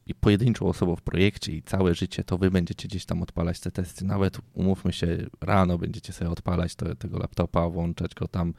i 0.07 0.15
pojedynczą 0.15 0.67
osobą 0.67 0.97
w 0.97 1.03
projekcie 1.03 1.53
i 1.53 1.63
całe 1.63 1.95
życie, 1.95 2.25
to 2.25 2.39
wy 2.39 2.51
będziecie 2.51 2.89
gdzieś 2.89 3.07
tam 3.07 3.23
odpalać 3.23 3.61
te 3.61 3.71
testy. 3.71 4.05
Nawet 4.05 4.39
umówmy 4.55 4.93
się, 4.93 5.27
rano 5.41 5.79
będziecie 5.79 6.13
sobie 6.13 6.31
odpalać 6.31 6.75
to, 6.75 6.95
tego 6.95 7.19
laptopa, 7.19 7.69
włączać 7.69 8.15
go 8.15 8.29
tam 8.29 8.55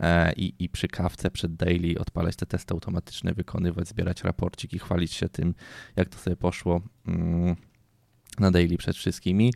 e, 0.00 0.32
i, 0.32 0.54
i 0.58 0.68
przy 0.68 0.88
kawce 0.88 1.30
przed 1.30 1.56
daily 1.56 1.98
odpalać 1.98 2.36
te 2.36 2.46
testy 2.46 2.74
automatyczne, 2.74 3.34
wykonywać, 3.34 3.88
zbierać 3.88 4.24
raporcik 4.24 4.72
i 4.72 4.78
chwalić 4.78 5.12
się 5.12 5.28
tym, 5.28 5.54
jak 5.96 6.08
to 6.08 6.18
sobie 6.18 6.36
poszło 6.36 6.80
mm, 7.06 7.56
na 8.38 8.50
daily 8.50 8.76
przed 8.76 8.96
wszystkimi. 8.96 9.52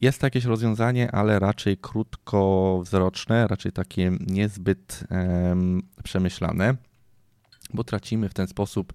Jest 0.00 0.22
jakieś 0.22 0.44
rozwiązanie, 0.44 1.12
ale 1.12 1.38
raczej 1.38 1.76
krótkowzroczne, 1.76 3.46
raczej 3.46 3.72
takie 3.72 4.12
niezbyt 4.26 5.04
przemyślane, 6.04 6.76
bo 7.74 7.84
tracimy 7.84 8.28
w 8.28 8.34
ten 8.34 8.46
sposób 8.46 8.92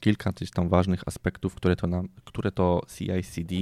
kilka 0.00 0.32
gdzieś 0.32 0.50
tam 0.50 0.68
ważnych 0.68 1.02
aspektów, 1.06 1.54
które 1.54 1.76
to, 1.76 1.86
nam, 1.86 2.08
które 2.24 2.52
to 2.52 2.82
CI/CD 2.96 3.54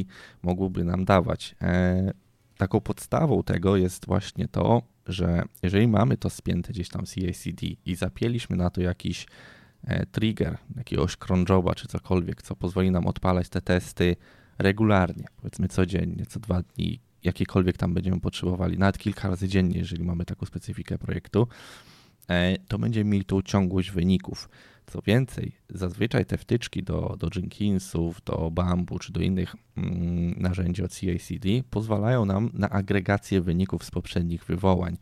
mogłoby 0.42 0.84
nam 0.84 1.04
dawać. 1.04 1.54
E, 1.62 2.12
taką 2.56 2.80
podstawą 2.80 3.42
tego 3.42 3.76
jest 3.76 4.06
właśnie 4.06 4.48
to, 4.48 4.82
że 5.06 5.42
jeżeli 5.62 5.88
mamy 5.88 6.16
to 6.16 6.30
spięte 6.30 6.72
gdzieś 6.72 6.88
tam 6.88 7.06
CI/CD 7.06 7.66
i 7.86 7.94
zapięliśmy 7.94 8.56
na 8.56 8.70
to 8.70 8.80
jakiś 8.80 9.26
e, 9.84 10.06
trigger, 10.06 10.58
jakiegoś 10.76 11.16
cronjoba 11.16 11.74
czy 11.74 11.88
cokolwiek, 11.88 12.42
co 12.42 12.56
pozwoli 12.56 12.90
nam 12.90 13.06
odpalać 13.06 13.48
te 13.48 13.60
testy 13.60 14.16
regularnie, 14.58 15.24
powiedzmy 15.36 15.68
codziennie, 15.68 16.26
co 16.26 16.40
dwa 16.40 16.62
dni, 16.62 17.00
jakiekolwiek 17.24 17.76
tam 17.76 17.94
będziemy 17.94 18.20
potrzebowali, 18.20 18.78
nawet 18.78 18.98
kilka 18.98 19.28
razy 19.28 19.48
dziennie, 19.48 19.78
jeżeli 19.78 20.04
mamy 20.04 20.24
taką 20.24 20.46
specyfikę 20.46 20.98
projektu, 20.98 21.48
to 22.68 22.78
będziemy 22.78 23.10
mieli 23.10 23.24
tą 23.24 23.42
ciągłość 23.42 23.90
wyników. 23.90 24.48
Co 24.86 25.02
więcej, 25.02 25.52
zazwyczaj 25.70 26.26
te 26.26 26.38
wtyczki 26.38 26.82
do, 26.82 27.16
do 27.18 27.28
Jenkinsów, 27.36 28.22
do 28.24 28.50
Bambu 28.50 28.98
czy 28.98 29.12
do 29.12 29.20
innych 29.20 29.56
mm, 29.76 30.34
narzędzi 30.36 30.82
od 30.82 30.92
CI/CD 30.92 31.48
pozwalają 31.70 32.24
nam 32.24 32.50
na 32.54 32.70
agregację 32.70 33.40
wyników 33.40 33.84
z 33.84 33.90
poprzednich 33.90 34.44
wywołań, 34.44 34.96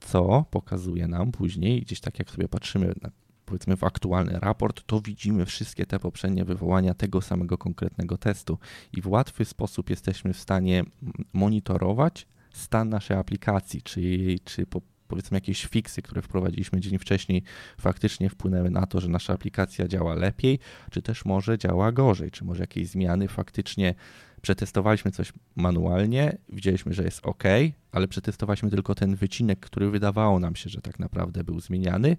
co 0.00 0.44
pokazuje 0.50 1.08
nam 1.08 1.32
później, 1.32 1.82
gdzieś 1.82 2.00
tak 2.00 2.18
jak 2.18 2.30
sobie 2.30 2.48
patrzymy 2.48 2.92
na, 3.02 3.10
powiedzmy 3.44 3.76
w 3.76 3.84
aktualny 3.84 4.38
raport, 4.40 4.82
to 4.86 5.00
widzimy 5.00 5.46
wszystkie 5.46 5.86
te 5.86 5.98
poprzednie 5.98 6.44
wywołania 6.44 6.94
tego 6.94 7.22
samego 7.22 7.58
konkretnego 7.58 8.18
testu 8.18 8.58
i 8.92 9.00
w 9.00 9.06
łatwy 9.06 9.44
sposób 9.44 9.90
jesteśmy 9.90 10.32
w 10.32 10.40
stanie 10.40 10.84
monitorować 11.32 12.26
stan 12.52 12.88
naszej 12.88 13.16
aplikacji, 13.16 13.82
czy, 13.82 14.00
czy 14.44 14.66
po 14.66 14.80
powiedzmy 15.08 15.36
jakieś 15.36 15.66
fiksy, 15.66 16.02
które 16.02 16.22
wprowadziliśmy 16.22 16.80
dzień 16.80 16.98
wcześniej, 16.98 17.42
faktycznie 17.80 18.30
wpłynęły 18.30 18.70
na 18.70 18.86
to, 18.86 19.00
że 19.00 19.08
nasza 19.08 19.32
aplikacja 19.32 19.88
działa 19.88 20.14
lepiej, 20.14 20.58
czy 20.90 21.02
też 21.02 21.24
może 21.24 21.58
działa 21.58 21.92
gorzej, 21.92 22.30
czy 22.30 22.44
może 22.44 22.62
jakieś 22.62 22.88
zmiany 22.88 23.28
faktycznie 23.28 23.94
przetestowaliśmy 24.42 25.10
coś 25.10 25.32
manualnie, 25.56 26.38
widzieliśmy, 26.48 26.94
że 26.94 27.04
jest 27.04 27.26
ok, 27.26 27.44
ale 27.92 28.08
przetestowaliśmy 28.08 28.70
tylko 28.70 28.94
ten 28.94 29.16
wycinek, 29.16 29.60
który 29.60 29.90
wydawało 29.90 30.40
nam 30.40 30.56
się, 30.56 30.70
że 30.70 30.80
tak 30.80 30.98
naprawdę 30.98 31.44
był 31.44 31.60
zmieniany, 31.60 32.16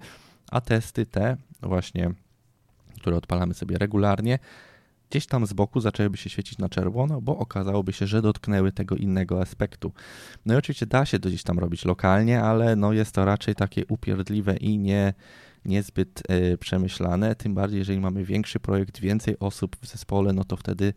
a 0.52 0.62
testy 0.62 1.06
te 1.06 1.38
właśnie, 1.62 2.12
które 2.95 3.17
odpalamy 3.17 3.54
sobie 3.54 3.78
regularnie, 3.78 4.39
gdzieś 5.10 5.28
tam 5.28 5.45
z 5.45 5.54
boku 5.54 5.80
zaczęłyby 5.80 6.17
się 6.17 6.30
świecić 6.30 6.58
na 6.58 6.69
czerwono, 6.69 7.22
bo 7.22 7.38
okazałoby 7.38 7.93
się, 7.93 8.08
że 8.08 8.22
dotknęły 8.22 8.72
tego 8.72 8.95
innego 8.95 9.41
aspektu. 9.41 9.91
No 10.45 10.54
i 10.54 10.58
oczywiście 10.58 10.86
da 10.86 11.06
się 11.06 11.19
to 11.19 11.30
gdzieś 11.30 11.43
tam 11.43 11.60
robić 11.60 11.86
lokalnie, 11.86 12.41
ale 12.41 12.76
no 12.76 12.93
jest 12.93 13.12
to 13.12 13.26
raczej 13.26 13.56
takie 13.56 13.86
upierdliwe 13.86 14.58
i 14.58 14.78
nie, 14.78 15.13
niezbyt 15.65 16.24
y, 16.32 16.58
przemyślane, 16.58 17.36
tym 17.36 17.56
bardziej 17.56 17.80
jeżeli 17.80 18.00
mamy 18.00 18.26
większy 18.26 18.60
projekt, 18.60 19.00
więcej 19.00 19.39
osób 19.39 19.76
w 19.82 19.88
zespole, 19.88 20.34
no 20.34 20.43
to 20.43 20.58
wtedy 20.58 20.93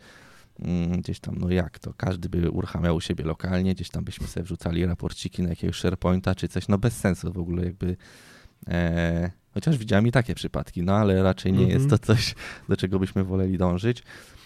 mm, 0.59 1.01
gdzieś 1.01 1.21
tam, 1.21 1.39
no 1.39 1.51
jak 1.51 1.79
to, 1.79 1.95
każdy 1.95 2.29
by 2.29 2.51
uruchamiał 2.51 2.97
u 2.97 3.01
siebie 3.01 3.25
lokalnie, 3.25 3.75
gdzieś 3.75 3.91
tam 3.91 4.05
byśmy 4.05 4.27
sobie 4.27 4.45
wrzucali 4.45 4.87
raporciki 4.87 5.43
na 5.43 5.49
jakiegoś 5.49 5.77
SharePointa 5.77 6.35
czy 6.35 6.49
coś, 6.49 6.69
no 6.69 6.79
bez 6.79 6.97
sensu 6.97 7.33
w 7.33 7.39
ogóle 7.39 7.65
jakby 7.65 7.97
e, 8.69 9.42
Chociaż 9.55 9.79
widziałem 9.79 10.07
i 10.07 10.13
takie 10.13 10.35
przypadki, 10.35 10.83
no 10.83 10.97
ale 10.97 11.23
raczej 11.23 11.53
nie 11.53 11.67
jest 11.67 11.89
to 11.89 11.95
mhm. 11.95 11.99
coś, 11.99 12.35
do 12.69 12.77
czego 12.77 12.99
byśmy 12.99 13.25
woleli 13.25 13.59
dążyć. 13.59 14.03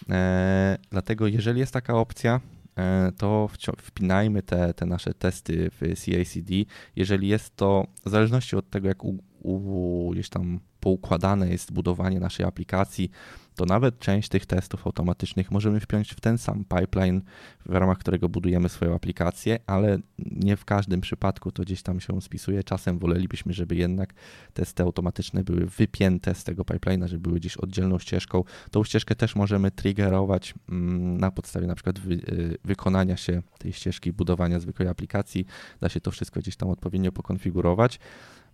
E, 0.09 0.77
dlatego 0.89 1.27
jeżeli 1.27 1.59
jest 1.59 1.73
taka 1.73 1.93
opcja, 1.93 2.41
e, 2.77 3.11
to 3.17 3.49
wpinajmy 3.77 4.43
te, 4.43 4.73
te 4.73 4.85
nasze 4.85 5.13
testy 5.13 5.71
w 5.81 5.99
CI/CD. 5.99 6.53
Jeżeli 6.95 7.27
jest 7.27 7.55
to, 7.55 7.87
w 8.05 8.09
zależności 8.09 8.55
od 8.55 8.69
tego, 8.69 8.87
jak 8.87 9.03
u, 9.03 9.17
u, 9.41 10.11
gdzieś 10.11 10.29
tam 10.29 10.59
poukładane 10.79 11.49
jest 11.49 11.71
budowanie 11.71 12.19
naszej 12.19 12.45
aplikacji, 12.45 13.11
to 13.57 13.65
nawet 13.65 13.99
część 13.99 14.29
tych 14.29 14.45
testów 14.45 14.87
automatycznych 14.87 15.51
możemy 15.51 15.79
wpiąć 15.79 16.11
w 16.11 16.21
ten 16.21 16.37
sam 16.37 16.65
pipeline, 16.65 17.21
w 17.65 17.73
ramach 17.73 17.97
którego 17.97 18.29
budujemy 18.29 18.69
swoją 18.69 18.95
aplikację, 18.95 19.59
ale 19.65 19.97
nie 20.19 20.57
w 20.57 20.65
każdym 20.65 21.01
przypadku 21.01 21.51
to 21.51 21.63
gdzieś 21.63 21.81
tam 21.81 21.99
się 21.99 22.21
spisuje. 22.21 22.63
Czasem 22.63 22.99
wolelibyśmy, 22.99 23.53
żeby 23.53 23.75
jednak 23.75 24.13
testy 24.53 24.83
automatyczne 24.83 25.43
były 25.43 25.65
wypięte 25.65 26.35
z 26.35 26.43
tego 26.43 26.63
pipeline'a, 26.63 27.07
żeby 27.07 27.21
były 27.21 27.39
gdzieś 27.39 27.57
oddzielną 27.57 27.99
ścieżką. 27.99 28.43
Tą 28.71 28.83
ścieżkę 28.83 29.15
też 29.15 29.35
możemy 29.35 29.71
triggerować 29.71 30.53
mm, 30.69 31.17
na 31.17 31.31
podstawie 31.31 31.67
na 31.67 31.75
przykład 31.75 31.99
wy, 31.99 32.13
y, 32.13 32.57
wykonania 32.63 33.17
się 33.17 33.41
tej 33.57 33.73
ścieżki 33.73 34.13
budowania 34.13 34.59
zwykłej 34.59 34.87
aplikacji. 34.87 35.45
Da 35.79 35.89
się 35.89 36.01
to 36.01 36.11
wszystko 36.11 36.39
gdzieś 36.39 36.55
tam 36.55 36.69
odpowiednio 36.69 37.11
pokonfigurować, 37.11 37.99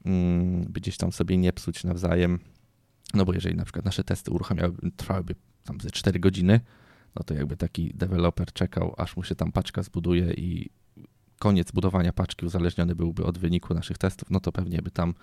mm, 0.06 0.64
by 0.64 0.80
gdzieś 0.80 0.98
tam 0.98 1.12
sobie 1.12 1.38
nie 1.38 1.54
psuć 1.54 1.84
nawzajem 1.84 2.40
no 3.14 3.26
bo 3.26 3.34
jeżeli 3.34 3.56
na 3.56 3.64
przykład 3.64 3.86
nasze 3.86 4.04
testy 4.04 4.32
uruchamiałyby, 4.32 4.92
trwałyby 4.92 5.36
tam 5.64 5.82
ze 5.82 5.92
4 5.92 6.20
godziny, 6.20 6.60
no 7.16 7.24
to 7.24 7.34
jakby 7.34 7.58
taki 7.58 7.94
deweloper 7.94 8.54
czekał, 8.54 8.94
aż 8.98 9.18
mu 9.18 9.24
się 9.24 9.36
tam 9.36 9.52
paczka 9.52 9.84
zbuduje 9.84 10.34
i 10.34 10.70
koniec 11.40 11.72
budowania 11.72 12.14
paczki 12.14 12.46
uzależniony 12.46 12.96
byłby 12.96 13.26
od 13.26 13.38
wyniku 13.38 13.74
naszych 13.74 13.98
testów, 13.98 14.30
no 14.30 14.40
to 14.40 14.52
pewnie 14.52 14.82
by 14.82 14.92
tam 14.92 15.14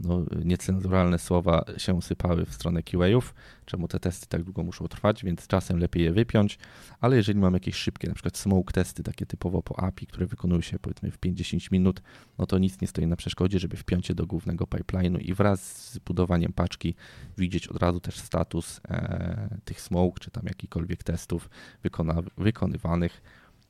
no, 0.00 0.24
niecenzuralne 0.44 1.18
słowa 1.18 1.64
się 1.76 2.02
sypały 2.02 2.46
w 2.46 2.54
stronę 2.54 2.82
QA-ów, 2.82 3.34
czemu 3.64 3.88
te 3.88 4.00
testy 4.00 4.26
tak 4.26 4.42
długo 4.42 4.62
muszą 4.62 4.88
trwać, 4.88 5.24
więc 5.24 5.46
czasem 5.46 5.78
lepiej 5.78 6.04
je 6.04 6.12
wypiąć, 6.12 6.58
ale 7.00 7.16
jeżeli 7.16 7.38
mamy 7.38 7.56
jakieś 7.56 7.74
szybkie, 7.74 8.08
na 8.08 8.14
przykład 8.14 8.38
smoke 8.38 8.72
testy, 8.72 9.02
takie 9.02 9.26
typowo 9.26 9.62
po 9.62 9.80
API, 9.80 10.06
które 10.06 10.26
wykonują 10.26 10.60
się 10.60 10.78
powiedzmy 10.78 11.10
w 11.10 11.18
50 11.18 11.70
minut, 11.70 12.02
no 12.38 12.46
to 12.46 12.58
nic 12.58 12.80
nie 12.80 12.88
stoi 12.88 13.06
na 13.06 13.16
przeszkodzie, 13.16 13.58
żeby 13.58 13.76
wpiąć 13.76 14.08
je 14.08 14.14
do 14.14 14.26
głównego 14.26 14.64
pipeline'u 14.64 15.18
i 15.20 15.34
wraz 15.34 15.90
z 15.92 15.98
budowaniem 15.98 16.52
paczki 16.52 16.94
widzieć 17.38 17.68
od 17.68 17.76
razu 17.76 18.00
też 18.00 18.18
status 18.18 18.80
e, 18.88 19.58
tych 19.64 19.80
smoke, 19.80 20.20
czy 20.20 20.30
tam 20.30 20.42
jakichkolwiek 20.46 21.02
testów 21.02 21.50
wykona, 21.82 22.22
wykonywanych 22.38 23.22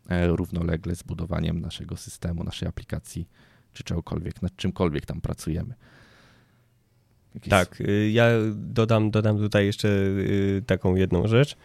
e, 0.09 0.27
równolegle 0.27 0.95
z 0.95 1.03
budowaniem 1.03 1.61
naszego 1.61 1.97
systemu, 1.97 2.45
naszej 2.45 2.69
aplikacji, 2.69 3.29
czy 3.73 3.85
czegokolwiek, 3.85 4.43
nad 4.43 4.57
czymkolwiek 4.57 5.07
tam 5.07 5.21
pracujemy. 5.21 5.75
Tak, 7.49 7.81
y, 7.81 8.11
ja 8.11 8.29
dodam, 8.55 9.11
dodam 9.11 9.39
tutaj 9.39 9.67
jeszcze 9.67 9.89
y, 9.89 10.63
taką 10.67 10.95
jedną 10.95 11.27
rzecz. 11.27 11.57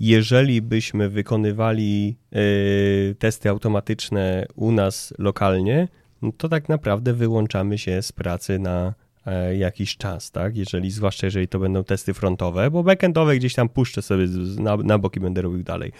Jeżeli 0.00 0.62
byśmy 0.62 1.08
wykonywali 1.08 2.16
y, 2.36 3.14
testy 3.18 3.48
automatyczne 3.48 4.46
u 4.54 4.72
nas 4.72 5.14
lokalnie, 5.18 5.88
no 6.22 6.32
to 6.38 6.48
tak 6.48 6.68
naprawdę 6.68 7.12
wyłączamy 7.12 7.78
się 7.78 8.02
z 8.02 8.12
pracy 8.12 8.58
na 8.58 8.94
e, 9.26 9.56
jakiś 9.56 9.96
czas, 9.96 10.30
tak? 10.30 10.56
Jeżeli, 10.56 10.90
zwłaszcza 10.90 11.26
jeżeli 11.26 11.48
to 11.48 11.58
będą 11.58 11.84
testy 11.84 12.14
frontowe, 12.14 12.70
bo 12.70 12.82
backendowe 12.82 13.36
gdzieś 13.36 13.54
tam 13.54 13.68
puszczę 13.68 14.02
sobie 14.02 14.26
na, 14.58 14.76
na 14.76 14.98
bok 14.98 15.16
i 15.16 15.20
będę 15.20 15.42
robił 15.42 15.62
dalej. 15.62 15.92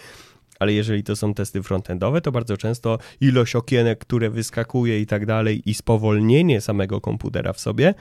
Ale 0.59 0.73
jeżeli 0.73 1.03
to 1.03 1.15
są 1.15 1.33
testy 1.33 1.63
frontendowe, 1.63 2.21
to 2.21 2.31
bardzo 2.31 2.57
często 2.57 2.97
ilość 3.21 3.55
okienek, 3.55 3.99
które 3.99 4.29
wyskakuje 4.29 4.99
i 4.99 5.05
tak 5.05 5.25
dalej, 5.25 5.61
i 5.65 5.73
spowolnienie 5.73 6.61
samego 6.61 7.01
komputera 7.01 7.53
w 7.53 7.59
sobie 7.59 7.93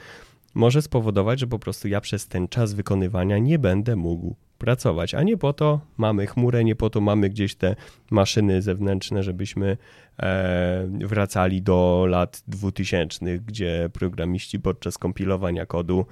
może 0.55 0.83
spowodować, 0.83 1.41
że 1.41 1.47
po 1.47 1.59
prostu 1.59 1.89
ja 1.89 2.01
przez 2.01 2.29
ten 2.29 2.49
czas 2.49 2.73
wykonywania 2.73 3.39
nie 3.39 3.59
będę 3.59 3.97
mógł 3.97 4.37
pracować. 4.59 5.15
A 5.15 5.23
nie 5.23 5.37
po 5.37 5.53
to 5.53 5.81
mamy 5.97 6.27
chmurę, 6.27 6.65
nie 6.65 6.77
po 6.77 6.91
to 6.91 7.01
mamy 7.01 7.31
gdzieś 7.31 7.55
te 7.55 7.77
maszyny 8.11 8.63
zewnętrzne, 8.63 9.23
żebyśmy 9.23 9.77
e, 10.23 10.89
wracali 11.01 11.63
do 11.63 12.07
lat 12.09 12.43
2000, 12.49 13.39
gdzie 13.39 13.91
programiści 13.93 14.61
podczas 14.61 14.99
kompilowania 14.99 15.67
kodu 15.67 16.07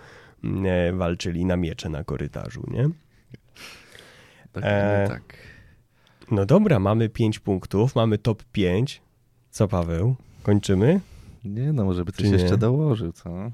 mm, 0.45 0.67
e, 0.67 0.93
walczyli 0.93 1.45
na 1.45 1.57
miecze 1.57 1.89
na 1.89 2.05
korytarzu, 2.05 2.65
nie? 2.71 2.89
E, 4.63 5.09
tak. 5.09 5.37
No 6.31 6.47
dobra, 6.47 6.79
mamy 6.79 7.09
5 7.09 7.39
punktów, 7.39 7.95
mamy 7.95 8.19
top 8.19 8.45
5. 8.45 9.03
Co 9.51 9.69
Paweł? 9.69 10.17
Kończymy? 10.43 11.01
Nie, 11.45 11.73
no 11.73 11.85
może 11.85 12.05
by 12.05 12.13
coś 12.13 12.27
jeszcze 12.27 12.59
dołożył, 12.59 13.13
co? 13.13 13.51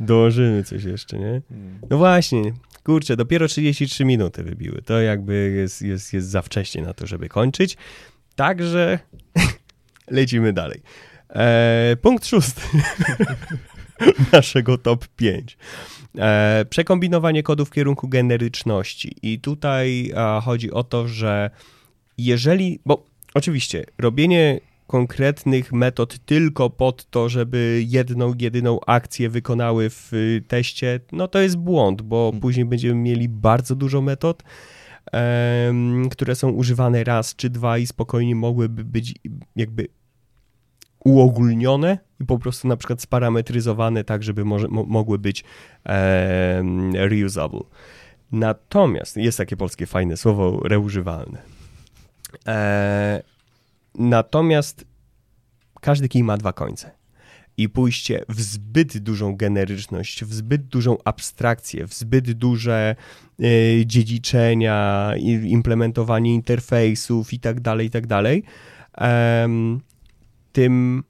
Dołożymy 0.00 0.64
coś 0.64 0.84
jeszcze, 0.84 1.18
nie? 1.18 1.42
Hmm. 1.48 1.78
No 1.90 1.98
właśnie, 1.98 2.52
kurczę, 2.84 3.16
dopiero 3.16 3.48
33 3.48 4.04
minuty 4.04 4.42
wybiły. 4.42 4.82
To 4.82 5.00
jakby 5.00 5.52
jest, 5.56 5.82
jest, 5.82 6.12
jest 6.12 6.28
za 6.28 6.42
wcześnie 6.42 6.82
na 6.82 6.94
to, 6.94 7.06
żeby 7.06 7.28
kończyć. 7.28 7.76
Także 8.36 8.98
lecimy 10.10 10.52
dalej. 10.52 10.82
E, 11.28 11.96
punkt 12.02 12.26
szósty 12.26 12.60
naszego 14.32 14.78
top 14.78 15.08
5. 15.08 15.58
E, 16.18 16.64
przekombinowanie 16.70 17.42
kodu 17.42 17.64
w 17.64 17.70
kierunku 17.70 18.08
generyczności. 18.08 19.16
I 19.22 19.40
tutaj 19.40 20.12
a, 20.16 20.40
chodzi 20.44 20.70
o 20.70 20.84
to, 20.84 21.08
że 21.08 21.50
jeżeli, 22.18 22.80
bo 22.86 23.04
oczywiście 23.34 23.84
robienie 23.98 24.60
konkretnych 24.86 25.72
metod 25.72 26.18
tylko 26.18 26.70
pod 26.70 27.10
to, 27.10 27.28
żeby 27.28 27.82
jedną, 27.86 28.34
jedyną 28.38 28.80
akcję 28.86 29.28
wykonały 29.30 29.90
w 29.90 30.12
y, 30.12 30.44
teście, 30.48 31.00
no 31.12 31.28
to 31.28 31.40
jest 31.40 31.56
błąd, 31.56 32.02
bo 32.02 32.24
hmm. 32.24 32.40
później 32.40 32.66
będziemy 32.66 32.94
mieli 32.94 33.28
bardzo 33.28 33.74
dużo 33.74 34.02
metod, 34.02 34.42
um, 35.12 36.08
które 36.08 36.34
są 36.34 36.50
używane 36.50 37.04
raz 37.04 37.36
czy 37.36 37.50
dwa 37.50 37.78
i 37.78 37.86
spokojnie 37.86 38.34
mogłyby 38.34 38.84
być 38.84 39.14
jakby 39.56 39.88
uogólnione 41.04 41.98
i 42.20 42.24
po 42.24 42.38
prostu 42.38 42.68
na 42.68 42.76
przykład 42.76 43.02
sparametryzowane 43.02 44.04
tak, 44.04 44.22
żeby 44.22 44.44
może, 44.44 44.68
mo, 44.68 44.84
mogły 44.84 45.18
być 45.18 45.44
um, 45.84 46.94
reusable. 46.94 47.60
Natomiast 48.32 49.16
jest 49.16 49.38
takie 49.38 49.56
polskie 49.56 49.86
fajne 49.86 50.16
słowo 50.16 50.60
reużywalne. 50.64 51.42
E, 52.46 53.22
Natomiast 53.98 54.84
każdy 55.80 56.08
kij 56.08 56.22
ma 56.22 56.36
dwa 56.36 56.52
końce. 56.52 56.90
I 57.58 57.68
pójście 57.68 58.24
w 58.28 58.40
zbyt 58.40 58.98
dużą 58.98 59.36
generyczność, 59.36 60.24
w 60.24 60.34
zbyt 60.34 60.62
dużą 60.66 60.96
abstrakcję, 61.04 61.86
w 61.86 61.94
zbyt 61.94 62.32
duże 62.32 62.96
y, 63.40 63.82
dziedziczenia, 63.86 65.12
implementowanie 65.42 66.34
interfejsów 66.34 67.32
i 67.32 67.40
tak 67.40 67.60
dalej, 67.60 67.86
i 67.86 67.90
tak 67.90 68.06
dalej, 68.06 68.44
tym 70.52 71.04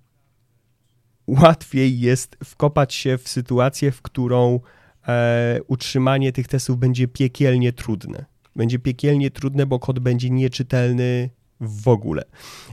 łatwiej 1.26 2.00
jest 2.00 2.36
wkopać 2.44 2.94
się 2.94 3.18
w 3.18 3.28
sytuację, 3.28 3.90
w 3.90 4.02
którą 4.02 4.60
e, 5.08 5.60
utrzymanie 5.66 6.32
tych 6.32 6.48
testów 6.48 6.78
będzie 6.78 7.08
piekielnie 7.08 7.72
trudne. 7.72 8.24
Będzie 8.56 8.78
piekielnie 8.78 9.30
trudne, 9.30 9.66
bo 9.66 9.78
kod 9.78 9.98
będzie 9.98 10.30
nieczytelny 10.30 11.30
w 11.60 11.88
ogóle. 11.88 12.24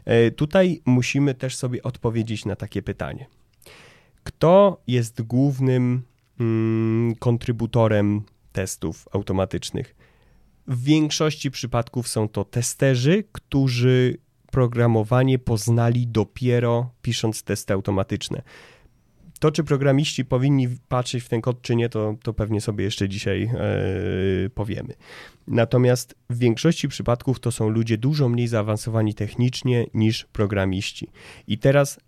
E, 0.05 0.31
tutaj 0.31 0.81
musimy 0.85 1.33
też 1.33 1.55
sobie 1.55 1.83
odpowiedzieć 1.83 2.45
na 2.45 2.55
takie 2.55 2.81
pytanie. 2.81 3.25
Kto 4.23 4.81
jest 4.87 5.21
głównym 5.21 6.03
mm, 6.39 7.15
kontrybutorem 7.15 8.21
testów 8.51 9.07
automatycznych? 9.11 9.95
W 10.67 10.83
większości 10.83 11.51
przypadków 11.51 12.07
są 12.07 12.27
to 12.27 12.43
testerzy, 12.43 13.23
którzy 13.31 14.17
programowanie 14.51 15.39
poznali 15.39 16.07
dopiero 16.07 16.89
pisząc 17.01 17.43
testy 17.43 17.73
automatyczne. 17.73 18.41
To, 19.43 19.51
czy 19.51 19.63
programiści 19.63 20.25
powinni 20.25 20.67
patrzeć 20.87 21.23
w 21.23 21.29
ten 21.29 21.41
kod, 21.41 21.61
czy 21.61 21.75
nie, 21.75 21.89
to, 21.89 22.15
to 22.23 22.33
pewnie 22.33 22.61
sobie 22.61 22.83
jeszcze 22.83 23.09
dzisiaj 23.09 23.41
yy, 24.43 24.49
powiemy. 24.49 24.93
Natomiast 25.47 26.15
w 26.29 26.37
większości 26.37 26.87
przypadków 26.87 27.39
to 27.39 27.51
są 27.51 27.69
ludzie 27.69 27.97
dużo 27.97 28.29
mniej 28.29 28.47
zaawansowani 28.47 29.13
technicznie 29.13 29.85
niż 29.93 30.25
programiści. 30.25 31.07
I 31.47 31.57
teraz 31.57 31.99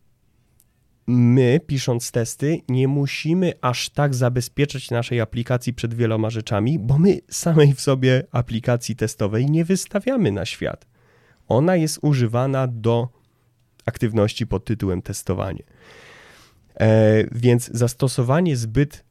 my, 1.08 1.60
pisząc 1.68 2.12
testy, 2.12 2.62
nie 2.70 2.88
musimy 2.88 3.54
aż 3.62 3.90
tak 3.90 4.16
zabezpieczać 4.16 4.92
naszej 4.92 5.22
aplikacji 5.22 5.74
przed 5.74 5.94
wieloma 5.94 6.30
rzeczami, 6.30 6.80
bo 6.80 6.98
my 6.98 7.20
samej 7.30 7.74
w 7.74 7.82
sobie 7.82 8.24
aplikacji 8.32 8.96
testowej 8.96 9.46
nie 9.46 9.66
wystawiamy 9.66 10.32
na 10.32 10.46
świat. 10.46 10.88
Ona 11.48 11.76
jest 11.76 12.00
używana 12.02 12.68
do 12.68 13.10
aktywności 13.86 14.48
pod 14.48 14.66
tytułem 14.66 15.02
testowanie. 15.02 15.64
E, 16.80 17.24
więc 17.32 17.70
zastosowanie 17.74 18.58
zbyt 18.58 19.06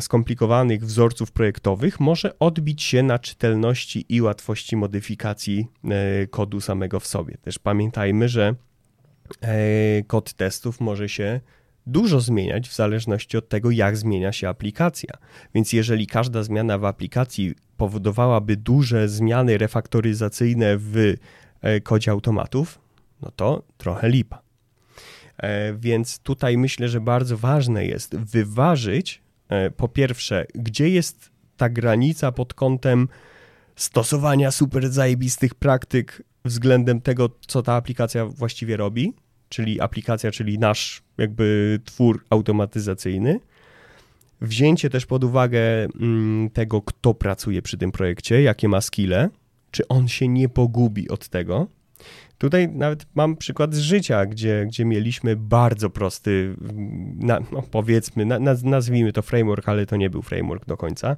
skomplikowanych 0.00 0.84
wzorców 0.84 1.32
projektowych 1.32 2.00
może 2.00 2.38
odbić 2.38 2.82
się 2.82 3.02
na 3.02 3.18
czytelności 3.18 4.04
i 4.08 4.22
łatwości 4.22 4.76
modyfikacji 4.76 5.66
e, 5.84 6.26
kodu 6.26 6.60
samego 6.60 7.00
w 7.00 7.06
sobie. 7.06 7.36
Też 7.42 7.58
pamiętajmy, 7.58 8.28
że 8.28 8.54
e, 9.40 10.02
kod 10.06 10.32
testów 10.32 10.80
może 10.80 11.08
się 11.08 11.40
dużo 11.86 12.20
zmieniać 12.20 12.68
w 12.68 12.74
zależności 12.74 13.36
od 13.36 13.48
tego, 13.48 13.70
jak 13.70 13.96
zmienia 13.96 14.32
się 14.32 14.48
aplikacja. 14.48 15.10
Więc 15.54 15.72
jeżeli 15.72 16.06
każda 16.06 16.42
zmiana 16.42 16.78
w 16.78 16.84
aplikacji 16.84 17.54
powodowałaby 17.76 18.56
duże 18.56 19.08
zmiany 19.08 19.58
refaktoryzacyjne 19.58 20.76
w 20.78 21.14
kodzie 21.82 22.10
automatów, 22.10 22.78
no 23.22 23.30
to 23.30 23.62
trochę 23.78 24.08
lipa. 24.08 24.47
E, 25.38 25.74
więc 25.74 26.18
tutaj 26.18 26.58
myślę, 26.58 26.88
że 26.88 27.00
bardzo 27.00 27.36
ważne 27.36 27.86
jest 27.86 28.16
wyważyć, 28.16 29.22
e, 29.48 29.70
po 29.70 29.88
pierwsze, 29.88 30.46
gdzie 30.54 30.88
jest 30.88 31.30
ta 31.56 31.68
granica 31.68 32.32
pod 32.32 32.54
kątem 32.54 33.08
stosowania 33.76 34.50
super 34.50 34.88
zajebistych 34.88 35.54
praktyk 35.54 36.22
względem 36.44 37.00
tego, 37.00 37.30
co 37.46 37.62
ta 37.62 37.74
aplikacja 37.74 38.26
właściwie 38.26 38.76
robi, 38.76 39.14
czyli 39.48 39.80
aplikacja, 39.80 40.30
czyli 40.30 40.58
nasz 40.58 41.02
jakby 41.18 41.78
twór 41.84 42.24
automatyzacyjny. 42.30 43.40
Wzięcie 44.40 44.90
też 44.90 45.06
pod 45.06 45.24
uwagę 45.24 45.60
mm, 45.84 46.50
tego, 46.50 46.82
kto 46.82 47.14
pracuje 47.14 47.62
przy 47.62 47.78
tym 47.78 47.92
projekcie, 47.92 48.42
jakie 48.42 48.68
ma 48.68 48.80
skille, 48.80 49.28
czy 49.70 49.88
on 49.88 50.08
się 50.08 50.28
nie 50.28 50.48
pogubi 50.48 51.08
od 51.08 51.28
tego, 51.28 51.66
Tutaj 52.38 52.68
nawet 52.68 53.06
mam 53.14 53.36
przykład 53.36 53.74
z 53.74 53.78
życia, 53.78 54.26
gdzie, 54.26 54.64
gdzie 54.68 54.84
mieliśmy 54.84 55.36
bardzo 55.36 55.90
prosty, 55.90 56.54
na, 57.16 57.40
no 57.52 57.62
powiedzmy, 57.70 58.24
na, 58.24 58.38
nazwijmy 58.64 59.12
to 59.12 59.22
framework, 59.22 59.68
ale 59.68 59.86
to 59.86 59.96
nie 59.96 60.10
był 60.10 60.22
framework 60.22 60.66
do 60.66 60.76
końca. 60.76 61.16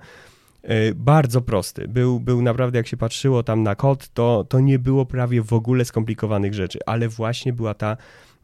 E, 0.62 0.94
bardzo 0.94 1.40
prosty. 1.40 1.88
Był, 1.88 2.20
był 2.20 2.42
naprawdę, 2.42 2.78
jak 2.78 2.86
się 2.86 2.96
patrzyło 2.96 3.42
tam 3.42 3.62
na 3.62 3.74
kod, 3.74 4.08
to, 4.08 4.44
to 4.48 4.60
nie 4.60 4.78
było 4.78 5.06
prawie 5.06 5.42
w 5.42 5.52
ogóle 5.52 5.84
skomplikowanych 5.84 6.54
rzeczy, 6.54 6.78
ale 6.86 7.08
właśnie 7.08 7.52
była 7.52 7.74
ta 7.74 7.96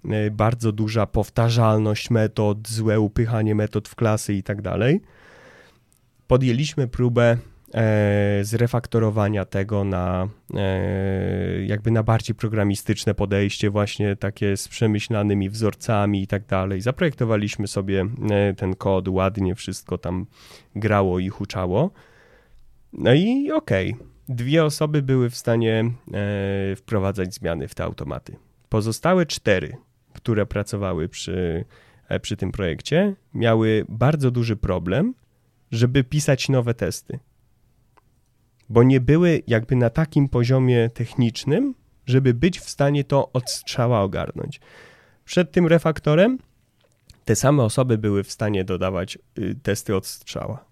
e, 0.04 0.30
bardzo 0.30 0.72
duża 0.72 1.06
powtarzalność 1.06 2.10
metod, 2.10 2.68
złe 2.68 3.00
upychanie 3.00 3.54
metod 3.54 3.88
w 3.88 3.94
klasy 3.94 4.34
i 4.34 4.42
tak 4.42 4.62
dalej. 4.62 5.00
Podjęliśmy 6.26 6.88
próbę 6.88 7.36
zrefaktorowania 8.42 9.44
tego 9.44 9.84
na 9.84 10.28
e, 10.54 11.64
jakby 11.66 11.90
na 11.90 12.02
bardziej 12.02 12.34
programistyczne 12.36 13.14
podejście, 13.14 13.70
właśnie 13.70 14.16
takie 14.16 14.56
z 14.56 14.68
przemyślanymi 14.68 15.50
wzorcami 15.50 16.22
i 16.22 16.26
tak 16.26 16.46
dalej. 16.46 16.80
Zaprojektowaliśmy 16.80 17.68
sobie 17.68 18.06
e, 18.30 18.54
ten 18.54 18.74
kod, 18.74 19.08
ładnie 19.08 19.54
wszystko 19.54 19.98
tam 19.98 20.26
grało 20.76 21.18
i 21.18 21.28
huczało. 21.28 21.90
No 22.92 23.14
i 23.14 23.52
okej, 23.52 23.92
okay. 23.92 24.06
dwie 24.28 24.64
osoby 24.64 25.02
były 25.02 25.30
w 25.30 25.36
stanie 25.36 25.90
wprowadzać 26.76 27.34
zmiany 27.34 27.68
w 27.68 27.74
te 27.74 27.84
automaty. 27.84 28.36
Pozostałe 28.68 29.26
cztery, 29.26 29.76
które 30.12 30.46
pracowały 30.46 31.08
przy, 31.08 31.64
przy 32.22 32.36
tym 32.36 32.52
projekcie, 32.52 33.14
miały 33.34 33.84
bardzo 33.88 34.30
duży 34.30 34.56
problem, 34.56 35.14
żeby 35.70 36.04
pisać 36.04 36.48
nowe 36.48 36.74
testy 36.74 37.18
bo 38.68 38.82
nie 38.82 39.00
były 39.00 39.42
jakby 39.46 39.76
na 39.76 39.90
takim 39.90 40.28
poziomie 40.28 40.90
technicznym, 40.94 41.74
żeby 42.06 42.34
być 42.34 42.60
w 42.60 42.70
stanie 42.70 43.04
to 43.04 43.32
od 43.32 43.50
strzała 43.50 44.02
ogarnąć. 44.02 44.60
Przed 45.24 45.52
tym 45.52 45.66
refaktorem 45.66 46.38
te 47.24 47.36
same 47.36 47.62
osoby 47.62 47.98
były 47.98 48.24
w 48.24 48.32
stanie 48.32 48.64
dodawać 48.64 49.18
y, 49.38 49.54
testy 49.62 49.96
od 49.96 50.06
strzała. 50.06 50.64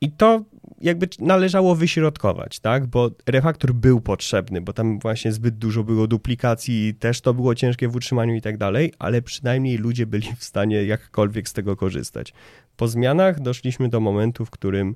I 0.00 0.10
to 0.10 0.44
jakby 0.80 1.08
należało 1.18 1.74
wyśrodkować, 1.74 2.60
tak? 2.60 2.86
Bo 2.86 3.10
refaktor 3.26 3.74
był 3.74 4.00
potrzebny, 4.00 4.60
bo 4.60 4.72
tam 4.72 4.98
właśnie 4.98 5.32
zbyt 5.32 5.58
dużo 5.58 5.84
było 5.84 6.06
duplikacji, 6.06 6.94
też 6.94 7.20
to 7.20 7.34
było 7.34 7.54
ciężkie 7.54 7.88
w 7.88 7.96
utrzymaniu 7.96 8.34
i 8.34 8.40
tak 8.40 8.56
dalej, 8.56 8.92
ale 8.98 9.22
przynajmniej 9.22 9.78
ludzie 9.78 10.06
byli 10.06 10.28
w 10.36 10.44
stanie 10.44 10.84
jakkolwiek 10.84 11.48
z 11.48 11.52
tego 11.52 11.76
korzystać. 11.76 12.32
Po 12.76 12.88
zmianach 12.88 13.40
doszliśmy 13.40 13.88
do 13.88 14.00
momentu, 14.00 14.44
w 14.44 14.50
którym 14.50 14.94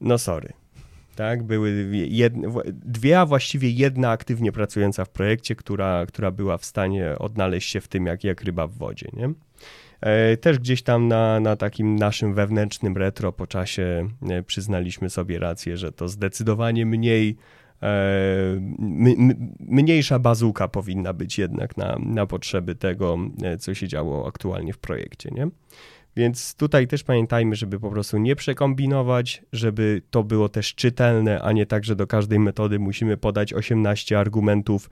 no 0.00 0.18
sorry. 0.18 0.52
Tak, 1.16 1.42
były 1.42 1.88
jedne, 1.92 2.48
dwie, 2.72 3.20
a 3.20 3.26
właściwie 3.26 3.70
jedna 3.70 4.10
aktywnie 4.10 4.52
pracująca 4.52 5.04
w 5.04 5.10
projekcie, 5.10 5.56
która, 5.56 6.06
która 6.06 6.30
była 6.30 6.58
w 6.58 6.64
stanie 6.64 7.18
odnaleźć 7.18 7.70
się 7.70 7.80
w 7.80 7.88
tym 7.88 8.06
jak, 8.06 8.24
jak 8.24 8.42
ryba 8.42 8.66
w 8.66 8.74
wodzie. 8.74 9.08
Nie? 9.12 9.30
E, 10.00 10.36
też 10.36 10.58
gdzieś 10.58 10.82
tam 10.82 11.08
na, 11.08 11.40
na 11.40 11.56
takim 11.56 11.96
naszym 11.96 12.34
wewnętrznym 12.34 12.96
retro 12.96 13.32
po 13.32 13.46
czasie 13.46 14.08
e, 14.30 14.42
przyznaliśmy 14.42 15.10
sobie 15.10 15.38
rację, 15.38 15.76
że 15.76 15.92
to 15.92 16.08
zdecydowanie 16.08 16.86
mniej, 16.86 17.36
e, 17.82 17.88
mniejsza 19.60 20.18
bazuka 20.18 20.68
powinna 20.68 21.12
być 21.12 21.38
jednak 21.38 21.76
na, 21.76 21.98
na 22.00 22.26
potrzeby 22.26 22.74
tego, 22.74 23.18
co 23.58 23.74
się 23.74 23.88
działo 23.88 24.28
aktualnie 24.28 24.72
w 24.72 24.78
projekcie. 24.78 25.30
Nie? 25.30 25.48
Więc 26.18 26.54
tutaj 26.54 26.86
też 26.86 27.04
pamiętajmy, 27.04 27.56
żeby 27.56 27.80
po 27.80 27.90
prostu 27.90 28.18
nie 28.18 28.36
przekombinować, 28.36 29.42
żeby 29.52 30.02
to 30.10 30.24
było 30.24 30.48
też 30.48 30.74
czytelne, 30.74 31.42
a 31.42 31.52
nie 31.52 31.66
tak, 31.66 31.84
że 31.84 31.96
do 31.96 32.06
każdej 32.06 32.38
metody 32.38 32.78
musimy 32.78 33.16
podać 33.16 33.54
18 33.54 34.18
argumentów, 34.18 34.90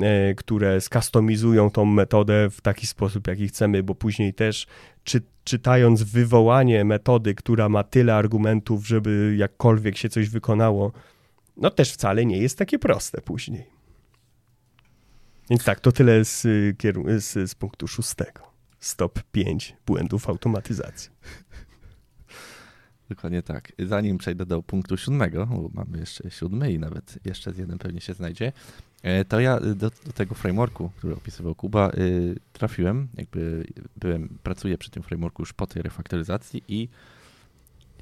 e, 0.00 0.34
które 0.34 0.80
skustomizują 0.80 1.70
tą 1.70 1.84
metodę 1.84 2.50
w 2.50 2.60
taki 2.60 2.86
sposób, 2.86 3.26
jaki 3.26 3.48
chcemy, 3.48 3.82
bo 3.82 3.94
później 3.94 4.34
też 4.34 4.66
czy, 5.04 5.22
czytając 5.44 6.02
wywołanie 6.02 6.84
metody, 6.84 7.34
która 7.34 7.68
ma 7.68 7.84
tyle 7.84 8.14
argumentów, 8.14 8.86
żeby 8.86 9.34
jakkolwiek 9.38 9.96
się 9.96 10.08
coś 10.08 10.28
wykonało, 10.28 10.92
no 11.56 11.70
też 11.70 11.92
wcale 11.92 12.26
nie 12.26 12.38
jest 12.38 12.58
takie 12.58 12.78
proste 12.78 13.20
później. 13.20 13.66
Więc 15.50 15.64
tak, 15.64 15.80
to 15.80 15.92
tyle 15.92 16.24
z, 16.24 16.42
z, 17.18 17.50
z 17.50 17.54
punktu 17.54 17.88
szóstego 17.88 18.49
stop 18.80 19.22
5 19.32 19.76
błędów 19.86 20.28
automatyzacji. 20.28 21.10
Dokładnie 23.10 23.42
tak. 23.42 23.72
Zanim 23.78 24.18
przejdę 24.18 24.46
do 24.46 24.62
punktu 24.62 24.96
siódmego, 24.96 25.46
bo 25.46 25.70
mamy 25.74 25.98
jeszcze 25.98 26.30
siódmy 26.30 26.72
i 26.72 26.78
nawet 26.78 27.18
jeszcze 27.24 27.52
jeden 27.58 27.78
pewnie 27.78 28.00
się 28.00 28.14
znajdzie, 28.14 28.52
e, 29.02 29.24
to 29.24 29.40
ja 29.40 29.60
do, 29.60 29.74
do 29.74 30.12
tego 30.14 30.34
frameworku, 30.34 30.90
który 30.96 31.14
opisywał 31.14 31.54
Kuba, 31.54 31.90
y, 31.90 32.36
trafiłem, 32.52 33.08
jakby 33.14 33.66
byłem, 33.96 34.38
pracuję 34.42 34.78
przy 34.78 34.90
tym 34.90 35.02
frameworku 35.02 35.42
już 35.42 35.52
po 35.52 35.66
tej 35.66 35.82
refaktoryzacji 35.82 36.62
i 36.68 36.88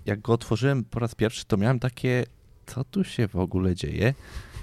jak 0.06 0.20
go 0.20 0.32
otworzyłem 0.32 0.84
po 0.84 1.00
raz 1.00 1.14
pierwszy, 1.14 1.44
to 1.44 1.56
miałem 1.56 1.78
takie, 1.78 2.24
co 2.66 2.84
tu 2.84 3.04
się 3.04 3.28
w 3.28 3.36
ogóle 3.36 3.74
dzieje? 3.74 4.14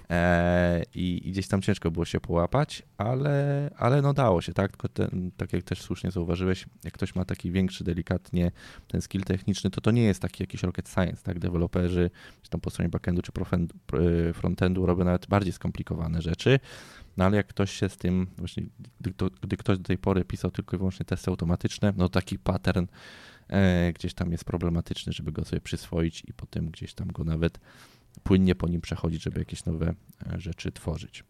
E, 0.09 0.83
i, 0.95 1.27
i, 1.27 1.31
gdzieś 1.31 1.47
tam 1.47 1.61
ciężko 1.61 1.91
było 1.91 2.05
się 2.05 2.19
połapać, 2.19 2.83
ale, 2.97 3.69
ale 3.77 4.01
no 4.01 4.13
dało 4.13 4.41
się, 4.41 4.53
tak? 4.53 4.71
Tylko 4.71 4.89
ten, 4.89 5.31
tak 5.37 5.53
jak 5.53 5.63
też 5.63 5.81
słusznie 5.81 6.11
zauważyłeś, 6.11 6.65
jak 6.83 6.93
ktoś 6.93 7.15
ma 7.15 7.25
taki 7.25 7.51
większy, 7.51 7.83
delikatnie 7.83 8.51
ten 8.87 9.01
skill 9.01 9.23
techniczny, 9.23 9.69
to 9.69 9.81
to 9.81 9.91
nie 9.91 10.03
jest 10.03 10.21
taki 10.21 10.43
jakiś 10.43 10.63
rocket 10.63 10.89
science, 10.89 11.23
tak? 11.23 11.39
Deweloperzy, 11.39 12.09
czy 12.41 12.49
tam 12.49 12.61
po 12.61 12.69
stronie 12.69 12.89
backendu, 12.89 13.21
czy 13.21 13.31
e, 13.31 14.33
frontendu 14.33 14.85
robią 14.85 15.05
nawet 15.05 15.27
bardziej 15.27 15.53
skomplikowane 15.53 16.21
rzeczy, 16.21 16.59
no 17.17 17.25
ale 17.25 17.37
jak 17.37 17.47
ktoś 17.47 17.71
się 17.71 17.89
z 17.89 17.97
tym, 17.97 18.27
właśnie 18.37 18.63
gdy, 19.01 19.13
gdy 19.41 19.57
ktoś 19.57 19.77
do 19.77 19.83
tej 19.83 19.97
pory 19.97 20.25
pisał 20.25 20.51
tylko 20.51 20.75
i 20.75 20.79
wyłącznie 20.79 21.05
testy 21.05 21.31
automatyczne, 21.31 21.93
no 21.97 22.09
taki 22.09 22.39
pattern 22.39 22.85
e, 23.47 23.93
gdzieś 23.93 24.13
tam 24.13 24.31
jest 24.31 24.43
problematyczny, 24.43 25.13
żeby 25.13 25.31
go 25.31 25.45
sobie 25.45 25.61
przyswoić 25.61 26.23
i 26.27 26.33
potem 26.33 26.69
gdzieś 26.69 26.93
tam 26.93 27.07
go 27.07 27.23
nawet 27.23 27.59
płynnie 28.23 28.55
po 28.55 28.67
nim 28.67 28.81
przechodzić, 28.81 29.23
żeby 29.23 29.39
jakieś 29.39 29.65
nowe 29.65 29.93
e, 30.33 30.39
rzeczy 30.39 30.71
tworzyć. 30.71 31.23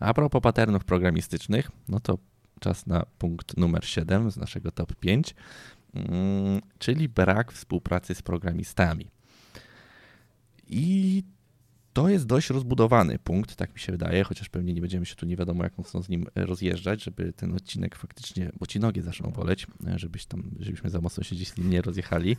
A 0.00 0.14
propos 0.14 0.42
patternów 0.42 0.84
programistycznych, 0.84 1.70
no 1.88 2.00
to 2.00 2.18
czas 2.60 2.86
na 2.86 3.06
punkt 3.18 3.56
numer 3.56 3.84
7 3.84 4.30
z 4.30 4.36
naszego 4.36 4.70
top 4.70 4.94
5, 4.94 5.34
mm, 5.94 6.60
czyli 6.78 7.08
brak 7.08 7.52
współpracy 7.52 8.14
z 8.14 8.22
programistami. 8.22 9.10
I 10.66 11.22
to 11.92 12.08
jest 12.08 12.26
dość 12.26 12.50
rozbudowany 12.50 13.18
punkt, 13.18 13.56
tak 13.56 13.74
mi 13.74 13.80
się 13.80 13.92
wydaje, 13.92 14.24
chociaż 14.24 14.48
pewnie 14.48 14.74
nie 14.74 14.80
będziemy 14.80 15.06
się 15.06 15.14
tu 15.14 15.26
nie 15.26 15.36
wiadomo 15.36 15.64
jak 15.64 15.78
mocno 15.78 16.02
z 16.02 16.08
nim 16.08 16.26
rozjeżdżać, 16.34 17.04
żeby 17.04 17.32
ten 17.32 17.54
odcinek 17.54 17.96
faktycznie, 17.96 18.52
bo 18.60 18.66
ci 18.66 18.80
nogi 18.80 19.00
zaczną 19.00 19.30
boleć, 19.30 19.66
e, 19.86 19.98
żebyś 19.98 20.26
tam, 20.26 20.50
żebyśmy 20.58 20.90
za 20.90 21.00
mocno 21.00 21.24
się 21.24 21.36
nim 21.58 21.70
nie 21.70 21.82
rozjechali. 21.82 22.36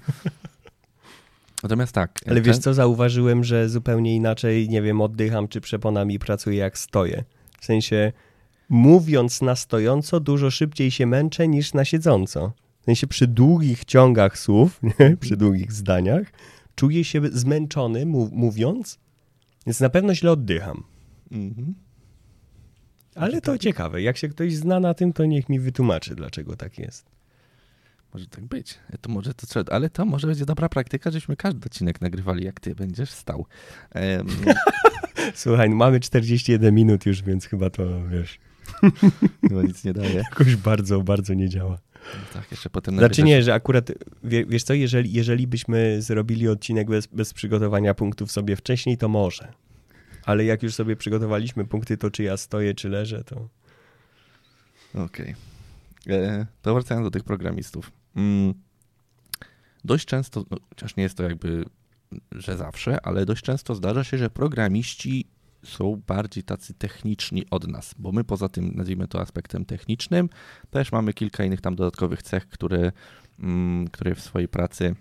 Natomiast 1.63 1.91
tak. 1.91 2.19
Ale 2.27 2.41
wiesz 2.41 2.57
co, 2.57 2.73
zauważyłem, 2.73 3.43
że 3.43 3.69
zupełnie 3.69 4.15
inaczej, 4.15 4.69
nie 4.69 4.81
wiem, 4.81 5.01
oddycham 5.01 5.47
czy 5.47 5.61
przeponami 5.61 6.19
pracuję 6.19 6.57
jak 6.57 6.77
stoję. 6.77 7.23
W 7.59 7.65
sensie 7.65 8.11
mówiąc 8.69 9.41
na 9.41 9.55
stojąco 9.55 10.19
dużo 10.19 10.51
szybciej 10.51 10.91
się 10.91 11.05
męczę 11.05 11.47
niż 11.47 11.73
na 11.73 11.85
siedząco. 11.85 12.51
W 12.81 12.85
sensie 12.85 13.07
przy 13.07 13.27
długich 13.27 13.85
ciągach 13.85 14.37
słów, 14.37 14.79
nie? 14.99 15.17
przy 15.17 15.37
długich 15.37 15.71
zdaniach, 15.71 16.31
czuję 16.75 17.03
się 17.03 17.21
zmęczony 17.31 18.05
mówiąc, 18.31 18.99
więc 19.65 19.79
na 19.79 19.89
pewno 19.89 20.15
źle 20.15 20.31
oddycham. 20.31 20.83
Mhm. 21.31 21.75
Ale 23.15 23.41
to 23.41 23.57
ciekawe. 23.57 24.01
Jak 24.01 24.17
się 24.17 24.27
ktoś 24.27 24.55
zna 24.55 24.79
na 24.79 24.93
tym, 24.93 25.13
to 25.13 25.25
niech 25.25 25.49
mi 25.49 25.59
wytłumaczy, 25.59 26.15
dlaczego 26.15 26.55
tak 26.55 26.79
jest. 26.79 27.18
Może 28.13 28.27
tak 28.27 28.45
być. 28.45 28.79
To 29.01 29.11
może 29.11 29.33
to 29.33 29.47
trzeba, 29.47 29.75
ale 29.75 29.89
to 29.89 30.05
może 30.05 30.27
będzie 30.27 30.45
dobra 30.45 30.69
praktyka, 30.69 31.11
żebyśmy 31.11 31.35
każdy 31.35 31.65
odcinek 31.65 32.01
nagrywali, 32.01 32.45
jak 32.45 32.59
ty 32.59 32.75
będziesz 32.75 33.09
stał. 33.09 33.45
Słuchaj, 35.35 35.69
no 35.69 35.75
mamy 35.75 35.99
41 35.99 36.75
minut 36.75 37.05
już, 37.05 37.21
więc 37.21 37.45
chyba 37.45 37.69
to 37.69 38.07
wiesz. 38.07 38.39
Chyba 39.49 39.63
nic 39.63 39.83
nie 39.83 39.93
daje. 39.93 40.13
Jakoś 40.13 40.55
bardzo, 40.55 41.01
bardzo 41.01 41.33
nie 41.33 41.49
działa. 41.49 41.79
No 42.13 42.19
tak, 42.33 42.51
jeszcze 42.51 42.69
potem 42.69 42.97
Znaczy 42.97 43.23
nie, 43.23 43.43
że 43.43 43.53
akurat, 43.53 43.91
wiesz 44.23 44.63
co, 44.63 44.73
jeżeli, 44.73 45.13
jeżeli 45.13 45.47
byśmy 45.47 46.01
zrobili 46.01 46.47
odcinek 46.47 46.87
bez, 46.87 47.07
bez 47.07 47.33
przygotowania 47.33 47.93
punktów 47.93 48.31
sobie 48.31 48.55
wcześniej, 48.55 48.97
to 48.97 49.07
może. 49.07 49.53
Ale 50.25 50.45
jak 50.45 50.63
już 50.63 50.73
sobie 50.73 50.95
przygotowaliśmy 50.95 51.65
punkty, 51.65 51.97
to 51.97 52.11
czy 52.11 52.23
ja 52.23 52.37
stoję, 52.37 52.73
czy 52.73 52.89
leżę, 52.89 53.23
to... 53.23 53.49
Okej. 54.93 55.35
Okay. 56.05 56.15
E, 56.15 56.45
to 56.61 56.73
wracając 56.73 57.07
do 57.07 57.11
tych 57.11 57.23
programistów. 57.23 57.91
Mm, 58.19 58.53
dość 59.83 60.05
często, 60.05 60.45
no, 60.51 60.57
chociaż 60.69 60.95
nie 60.95 61.03
jest 61.03 61.17
to 61.17 61.23
jakby, 61.23 61.65
że 62.31 62.57
zawsze, 62.57 63.05
ale 63.05 63.25
dość 63.25 63.43
często 63.43 63.75
zdarza 63.75 64.03
się, 64.03 64.17
że 64.17 64.29
programiści 64.29 65.27
są 65.63 66.01
bardziej 66.07 66.43
tacy 66.43 66.73
techniczni 66.73 67.45
od 67.51 67.67
nas, 67.67 67.95
bo 67.97 68.11
my 68.11 68.23
poza 68.23 68.49
tym, 68.49 68.71
nazwijmy 68.75 69.07
to 69.07 69.21
aspektem 69.21 69.65
technicznym, 69.65 70.29
też 70.69 70.91
mamy 70.91 71.13
kilka 71.13 71.43
innych 71.43 71.61
tam 71.61 71.75
dodatkowych 71.75 72.23
cech, 72.23 72.47
które, 72.47 72.91
mm, 73.39 73.87
które 73.87 74.15
w 74.15 74.21
swojej 74.21 74.47
pracy 74.47 74.95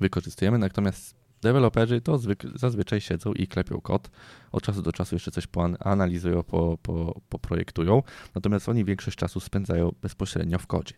wykorzystujemy, 0.00 0.58
natomiast 0.58 1.14
deweloperzy 1.42 2.00
to 2.00 2.20
zazwyczaj 2.54 3.00
siedzą 3.00 3.32
i 3.32 3.46
klepią 3.46 3.80
kod, 3.80 4.10
od 4.52 4.62
czasu 4.62 4.82
do 4.82 4.92
czasu 4.92 5.14
jeszcze 5.14 5.30
coś 5.30 5.46
poanalizują, 5.46 6.42
po, 6.42 6.78
po, 6.82 7.20
poprojektują, 7.28 8.02
natomiast 8.34 8.68
oni 8.68 8.84
większość 8.84 9.16
czasu 9.16 9.40
spędzają 9.40 9.92
bezpośrednio 10.02 10.58
w 10.58 10.66
kodzie. 10.66 10.94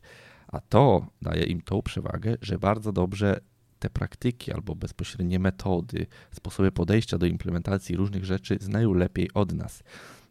A 0.55 0.61
to 0.61 1.07
daje 1.23 1.45
im 1.45 1.61
tą 1.61 1.83
przewagę, 1.83 2.37
że 2.43 2.59
bardzo 2.59 2.93
dobrze 2.93 3.41
te 3.79 3.91
praktyki 3.91 4.53
albo 4.53 4.75
bezpośrednie 4.75 5.39
metody, 5.39 6.07
sposoby 6.33 6.73
podejścia 6.73 7.19
do 7.19 7.27
implementacji 7.27 7.97
różnych 7.97 8.25
rzeczy 8.25 8.59
znają 8.61 8.95
lepiej 8.95 9.31
od 9.35 9.53
nas. 9.53 9.83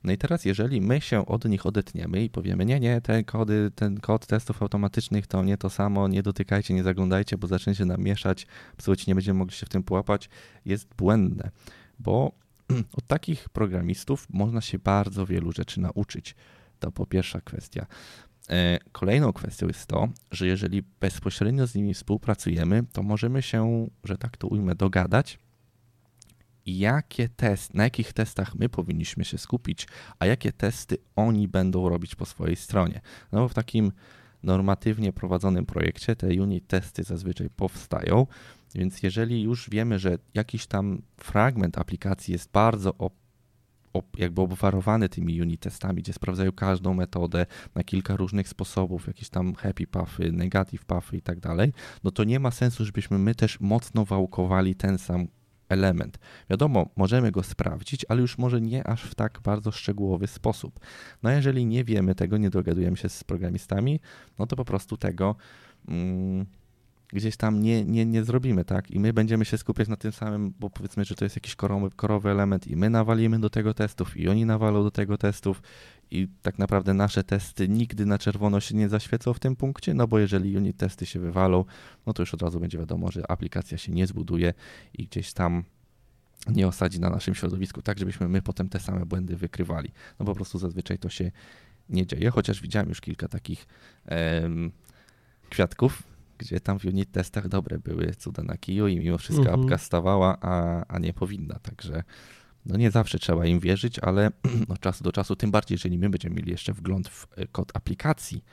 No 0.04 0.12
i 0.12 0.18
teraz, 0.18 0.46
jeżeli 0.46 0.82
my 0.82 1.02
się 1.02 1.26
od 1.26 1.46
nich 1.46 1.66
odetniemy 1.66 2.24
i 2.24 2.30
powiemy, 2.30 2.66
nie, 2.66 2.80
nie, 2.80 3.02
te 3.02 3.24
kody, 3.24 3.72
ten 3.76 4.00
kod 4.00 4.26
testów 4.26 4.62
automatycznych 4.62 5.28
to 5.28 5.44
nie 5.44 5.58
to 5.58 5.70
samo, 5.70 6.08
nie 6.08 6.24
dotykajcie, 6.24 6.74
nie 6.74 6.84
zaglądajcie, 6.84 7.38
bo 7.38 7.48
zaczniecie 7.48 7.86
nam 7.86 8.02
mieszać, 8.02 8.48
psuć, 8.78 9.08
nie 9.08 9.16
będziemy 9.16 9.40
mogli 9.40 9.56
się 9.56 9.66
w 9.66 9.70
tym 9.70 9.84
połapać, 9.84 10.30
jest 10.66 10.96
błędne, 10.96 11.52
bo 12.00 12.32
od 12.98 13.08
takich 13.08 13.50
programistów 13.50 14.28
można 14.30 14.62
się 14.62 14.80
bardzo 14.80 15.26
wielu 15.26 15.52
rzeczy 15.52 15.80
nauczyć. 15.80 16.36
To 16.80 16.92
po 16.92 17.06
pierwsza 17.06 17.42
kwestia. 17.42 17.86
E, 18.50 18.80
kolejną 18.92 19.34
kwestią 19.34 19.68
jest 19.68 19.88
to, 19.88 20.08
że 20.32 20.48
jeżeli 20.48 20.84
bezpośrednio 21.00 21.68
z 21.68 21.76
nimi 21.76 21.94
współpracujemy, 21.94 22.84
to 22.92 23.04
możemy 23.04 23.42
się, 23.42 23.88
że 24.04 24.18
tak 24.18 24.38
to 24.38 24.48
ujmę, 24.48 24.76
dogadać, 24.76 25.40
jakie 26.66 27.30
test, 27.30 27.74
na 27.74 27.84
jakich 27.84 28.14
testach 28.14 28.56
my 28.56 28.70
powinniśmy 28.70 29.26
się 29.26 29.38
skupić, 29.38 29.88
a 30.20 30.26
jakie 30.26 30.52
testy 30.52 30.98
oni 31.16 31.48
będą 31.48 31.90
robić 31.90 32.16
po 32.16 32.26
swojej 32.26 32.56
stronie. 32.56 33.02
No 33.32 33.40
bo 33.40 33.50
w 33.50 33.54
takim 33.54 33.92
normatywnie 34.44 35.14
prowadzonym 35.14 35.66
projekcie 35.66 36.16
te 36.16 36.28
unit 36.28 36.68
testy 36.68 37.04
zazwyczaj 37.04 37.50
powstają, 37.50 38.28
więc 38.76 39.04
jeżeli 39.04 39.42
już 39.42 39.70
wiemy, 39.70 40.00
że 40.00 40.18
jakiś 40.34 40.68
tam 40.68 41.02
fragment 41.18 41.78
aplikacji 41.78 42.32
jest 42.32 42.52
bardzo 42.52 42.98
jakby 44.18 44.42
obwarowany 44.42 45.10
tymi 45.10 45.42
unit 45.42 45.62
testami, 45.62 46.02
gdzie 46.02 46.14
sprawdzają 46.14 46.52
każdą 46.52 46.94
metodę 46.94 47.46
na 47.76 47.84
kilka 47.84 48.16
różnych 48.16 48.50
sposobów, 48.50 49.08
jakieś 49.08 49.30
tam 49.30 49.56
happy 49.56 49.88
puffy, 49.88 50.32
negative 50.32 50.86
puffy 50.86 51.18
i 51.18 51.22
tak 51.22 51.40
dalej, 51.40 51.74
no 52.04 52.12
to 52.12 52.24
nie 52.24 52.40
ma 52.40 52.52
sensu, 52.52 52.86
żebyśmy 52.86 53.18
my 53.20 53.36
też 53.36 53.60
mocno 53.60 54.06
wałkowali 54.06 54.76
ten 54.76 54.98
sam 54.98 55.28
element. 55.70 56.20
Wiadomo, 56.50 56.90
możemy 56.96 57.32
go 57.32 57.44
sprawdzić, 57.44 58.06
ale 58.10 58.22
już 58.22 58.38
może 58.38 58.62
nie 58.62 58.88
aż 58.88 59.04
w 59.04 59.16
tak 59.16 59.40
bardzo 59.44 59.72
szczegółowy 59.72 60.28
sposób. 60.28 60.80
No 61.24 61.32
jeżeli 61.32 61.66
nie 61.66 61.84
wiemy 61.84 62.16
tego, 62.16 62.38
nie 62.38 62.50
dogadujemy 62.50 62.98
się 62.98 63.10
z 63.10 63.24
programistami, 63.24 64.00
no 64.40 64.48
to 64.48 64.56
po 64.56 64.66
prostu 64.66 64.98
tego 64.98 65.36
mm, 65.88 66.46
gdzieś 67.14 67.38
tam 67.38 67.62
nie, 67.62 67.86
nie, 67.86 68.06
nie 68.06 68.24
zrobimy, 68.24 68.66
tak? 68.66 68.92
I 68.92 69.00
my 69.00 69.14
będziemy 69.14 69.46
się 69.46 69.58
skupiać 69.58 69.88
na 69.88 69.96
tym 69.96 70.12
samym, 70.12 70.54
bo 70.60 70.70
powiedzmy, 70.70 71.06
że 71.06 71.16
to 71.16 71.26
jest 71.26 71.36
jakiś 71.36 71.56
korowy, 71.56 71.90
korowy 71.96 72.30
element 72.30 72.68
i 72.68 72.76
my 72.76 72.90
nawalimy 72.90 73.40
do 73.40 73.50
tego 73.50 73.74
testów 73.74 74.18
i 74.18 74.30
oni 74.30 74.46
nawalą 74.46 74.84
do 74.84 74.92
tego 74.92 75.18
testów 75.18 75.62
i 76.12 76.28
tak 76.42 76.60
naprawdę 76.60 76.94
nasze 76.94 77.24
testy 77.24 77.70
nigdy 77.70 78.06
na 78.06 78.18
czerwono 78.18 78.60
się 78.60 78.76
nie 78.76 78.90
zaświecą 78.90 79.34
w 79.34 79.40
tym 79.40 79.56
punkcie, 79.56 79.94
no 79.94 80.08
bo 80.08 80.20
jeżeli 80.20 80.58
unit 80.58 80.78
testy 80.78 81.06
się 81.06 81.20
wywalą, 81.20 81.66
no 82.06 82.14
to 82.14 82.22
już 82.22 82.34
od 82.34 82.42
razu 82.42 82.60
będzie 82.60 82.78
wiadomo, 82.78 83.12
że 83.12 83.32
aplikacja 83.32 83.78
się 83.78 83.92
nie 83.92 84.08
zbuduje 84.08 84.54
i 84.94 85.06
gdzieś 85.08 85.34
tam 85.34 85.64
nie 86.48 86.68
osadzi 86.68 87.00
na 87.00 87.10
naszym 87.10 87.36
środowisku, 87.36 87.82
tak 87.82 88.00
żebyśmy 88.00 88.28
my 88.28 88.42
potem 88.42 88.70
te 88.70 88.80
same 88.80 89.06
błędy 89.06 89.36
wykrywali. 89.38 89.92
No 90.20 90.26
po 90.26 90.36
prostu 90.36 90.60
zazwyczaj 90.60 90.98
to 90.98 91.10
się 91.10 91.32
nie 91.90 92.06
dzieje, 92.06 92.30
chociaż 92.30 92.62
widziałem 92.62 92.90
już 92.90 93.02
kilka 93.02 93.28
takich 93.28 93.68
em, 94.06 94.72
kwiatków, 95.50 96.04
gdzie 96.38 96.60
tam 96.60 96.80
w 96.80 96.86
unit 96.86 97.12
testach 97.12 97.48
dobre 97.48 97.80
były 97.80 98.16
cuda 98.16 98.44
na 98.44 98.58
kiju 98.58 98.88
i 98.88 99.00
mimo 99.00 99.18
wszystko 99.18 99.46
mhm. 99.46 99.62
apka 99.62 99.78
stawała, 99.78 100.38
a, 100.42 100.86
a 100.88 101.00
nie 101.00 101.14
powinna, 101.14 101.60
także 101.60 102.04
no 102.66 102.78
nie 102.78 102.92
zawsze 102.92 103.20
trzeba 103.20 103.46
im 103.46 103.60
wierzyć, 103.60 104.00
ale 104.00 104.32
od 104.70 104.80
czasu 104.80 105.04
do 105.04 105.12
czasu, 105.12 105.36
tym 105.36 105.52
bardziej, 105.52 105.76
jeżeli 105.76 105.98
my 105.98 106.10
będziemy 106.10 106.36
mieli 106.36 106.52
jeszcze 106.52 106.74
wgląd 106.74 107.10
w 107.10 107.28
e, 107.36 107.48
kod 107.48 107.72
aplikacji, 107.76 108.44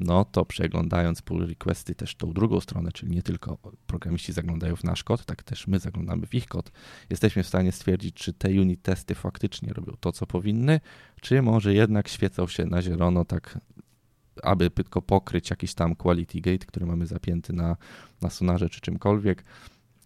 no 0.00 0.24
to 0.24 0.44
przeglądając 0.44 1.22
pull 1.22 1.46
requesty 1.46 1.94
też 1.94 2.14
tą 2.14 2.32
drugą 2.32 2.60
stronę, 2.60 2.92
czyli 2.92 3.12
nie 3.12 3.22
tylko 3.22 3.58
programiści 3.86 4.32
zaglądają 4.32 4.76
w 4.76 4.84
nasz 4.84 5.04
kod, 5.04 5.24
tak 5.24 5.42
też 5.42 5.66
my 5.66 5.78
zaglądamy 5.78 6.26
w 6.26 6.34
ich 6.34 6.46
kod, 6.46 6.72
jesteśmy 7.10 7.42
w 7.42 7.46
stanie 7.46 7.72
stwierdzić, 7.72 8.14
czy 8.14 8.32
te 8.32 8.48
unit 8.48 8.82
testy 8.82 9.14
faktycznie 9.14 9.72
robią 9.72 9.96
to, 10.00 10.12
co 10.12 10.26
powinny, 10.26 10.80
czy 11.20 11.42
może 11.42 11.74
jednak 11.74 12.08
świecą 12.08 12.46
się 12.46 12.66
na 12.66 12.82
zielono 12.82 13.24
tak 13.24 13.58
aby 14.42 14.70
tylko 14.70 15.02
pokryć 15.02 15.50
jakiś 15.50 15.74
tam 15.74 15.94
quality 15.94 16.40
gate, 16.40 16.66
który 16.66 16.86
mamy 16.86 17.06
zapięty 17.06 17.52
na, 17.52 17.76
na 18.22 18.30
sonarze 18.30 18.68
czy 18.68 18.80
czymkolwiek 18.80 19.44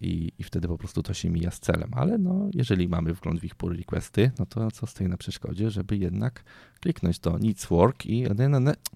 i, 0.01 0.33
i 0.39 0.45
wtedy 0.45 0.69
po 0.69 0.79
prostu 0.79 1.03
to 1.03 1.15
się 1.15 1.31
mija 1.31 1.51
z 1.51 1.61
celem. 1.61 1.91
Ale 1.95 2.19
no, 2.19 2.49
jeżeli 2.55 2.89
mamy 2.89 3.15
wgląd 3.15 3.41
w 3.41 3.45
ich 3.45 3.55
pull 3.55 3.77
requesty, 3.77 4.31
no 4.39 4.47
to 4.47 4.71
co 4.71 4.87
stoi 4.87 5.09
na 5.09 5.17
przeszkodzie, 5.17 5.71
żeby 5.71 5.97
jednak 5.97 6.45
kliknąć 6.81 7.19
to 7.19 7.39
needs 7.39 7.67
work 7.67 8.07
i 8.07 8.25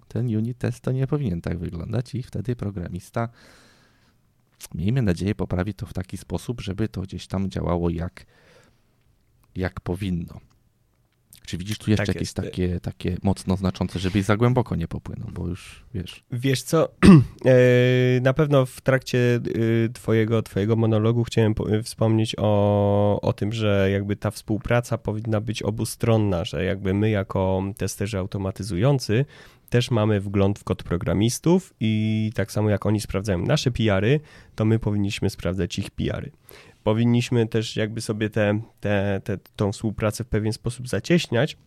ten 0.07 0.27
unit 0.37 0.57
test 0.57 0.81
to 0.81 0.91
nie 0.91 1.07
powinien 1.07 1.41
tak 1.41 1.59
wyglądać 1.59 2.15
i 2.15 2.23
wtedy 2.23 2.55
programista 2.55 3.29
miejmy 4.75 5.01
nadzieję 5.01 5.35
poprawi 5.35 5.73
to 5.73 5.85
w 5.85 5.93
taki 5.93 6.17
sposób, 6.17 6.61
żeby 6.61 6.87
to 6.87 7.01
gdzieś 7.01 7.27
tam 7.27 7.49
działało 7.49 7.89
jak, 7.89 8.25
jak 9.55 9.81
powinno. 9.81 10.39
Czy 11.45 11.57
widzisz 11.57 11.77
tu 11.77 11.91
jeszcze 11.91 12.05
tak 12.05 12.15
jakieś 12.15 12.33
takie, 12.33 12.79
takie 12.79 13.17
mocno 13.23 13.57
znaczące, 13.57 13.99
żebyś 13.99 14.25
za 14.25 14.37
głęboko 14.37 14.75
nie 14.75 14.87
popłynął, 14.87 15.29
bo 15.33 15.47
już 15.47 15.85
wiesz. 15.93 16.23
Wiesz 16.31 16.61
co, 16.61 16.89
e, 17.45 18.21
na 18.21 18.33
pewno 18.33 18.65
w 18.65 18.81
trakcie 18.81 19.39
e, 19.85 19.89
twojego, 19.89 20.41
twojego 20.41 20.75
monologu 20.75 21.23
chciałem 21.23 21.55
wspomnieć 21.83 22.35
o, 22.37 23.19
o 23.21 23.33
tym, 23.33 23.53
że 23.53 23.89
jakby 23.91 24.15
ta 24.15 24.31
współpraca 24.31 24.97
powinna 24.97 25.41
być 25.41 25.63
obustronna, 25.63 26.45
że 26.45 26.63
jakby 26.63 26.93
my 26.93 27.09
jako 27.09 27.63
testerzy 27.77 28.17
automatyzujący 28.17 29.25
też 29.69 29.91
mamy 29.91 30.21
wgląd 30.21 30.59
w 30.59 30.63
kod 30.63 30.83
programistów 30.83 31.73
i 31.79 32.31
tak 32.35 32.51
samo 32.51 32.69
jak 32.69 32.85
oni 32.85 33.01
sprawdzają 33.01 33.45
nasze 33.45 33.71
PR-y, 33.71 34.19
to 34.55 34.65
my 34.65 34.79
powinniśmy 34.79 35.29
sprawdzać 35.29 35.79
ich 35.79 35.91
PR-y 35.91 36.31
powinniśmy 36.83 37.47
też 37.47 37.75
jakby 37.75 38.01
sobie 38.01 38.29
tę 38.29 38.61
te, 38.79 39.21
te, 39.23 39.37
tą 39.55 39.71
współpracę 39.71 40.23
w 40.23 40.27
pewien 40.27 40.53
sposób 40.53 40.87
zacieśniać. 40.87 41.57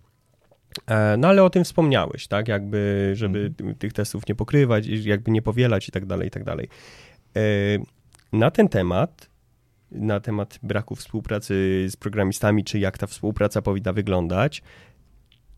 E, 0.86 1.16
no 1.16 1.28
ale 1.28 1.44
o 1.44 1.50
tym 1.50 1.64
wspomniałeś, 1.64 2.26
tak? 2.26 2.48
Jakby, 2.48 3.12
żeby 3.14 3.52
mm. 3.60 3.74
tych 3.74 3.92
testów 3.92 4.28
nie 4.28 4.34
pokrywać, 4.34 4.86
jakby 4.86 5.30
nie 5.30 5.42
powielać 5.42 5.88
i 5.88 5.92
tak 5.92 6.06
dalej, 6.06 6.28
i 6.28 6.30
tak 6.30 6.44
dalej. 6.44 6.68
E, 7.36 7.40
na 8.32 8.50
ten 8.50 8.68
temat, 8.68 9.30
na 9.90 10.20
temat 10.20 10.58
braku 10.62 10.94
współpracy 10.94 11.86
z 11.90 11.96
programistami, 11.96 12.64
czy 12.64 12.78
jak 12.78 12.98
ta 12.98 13.06
współpraca 13.06 13.62
powinna 13.62 13.92
wyglądać 13.92 14.62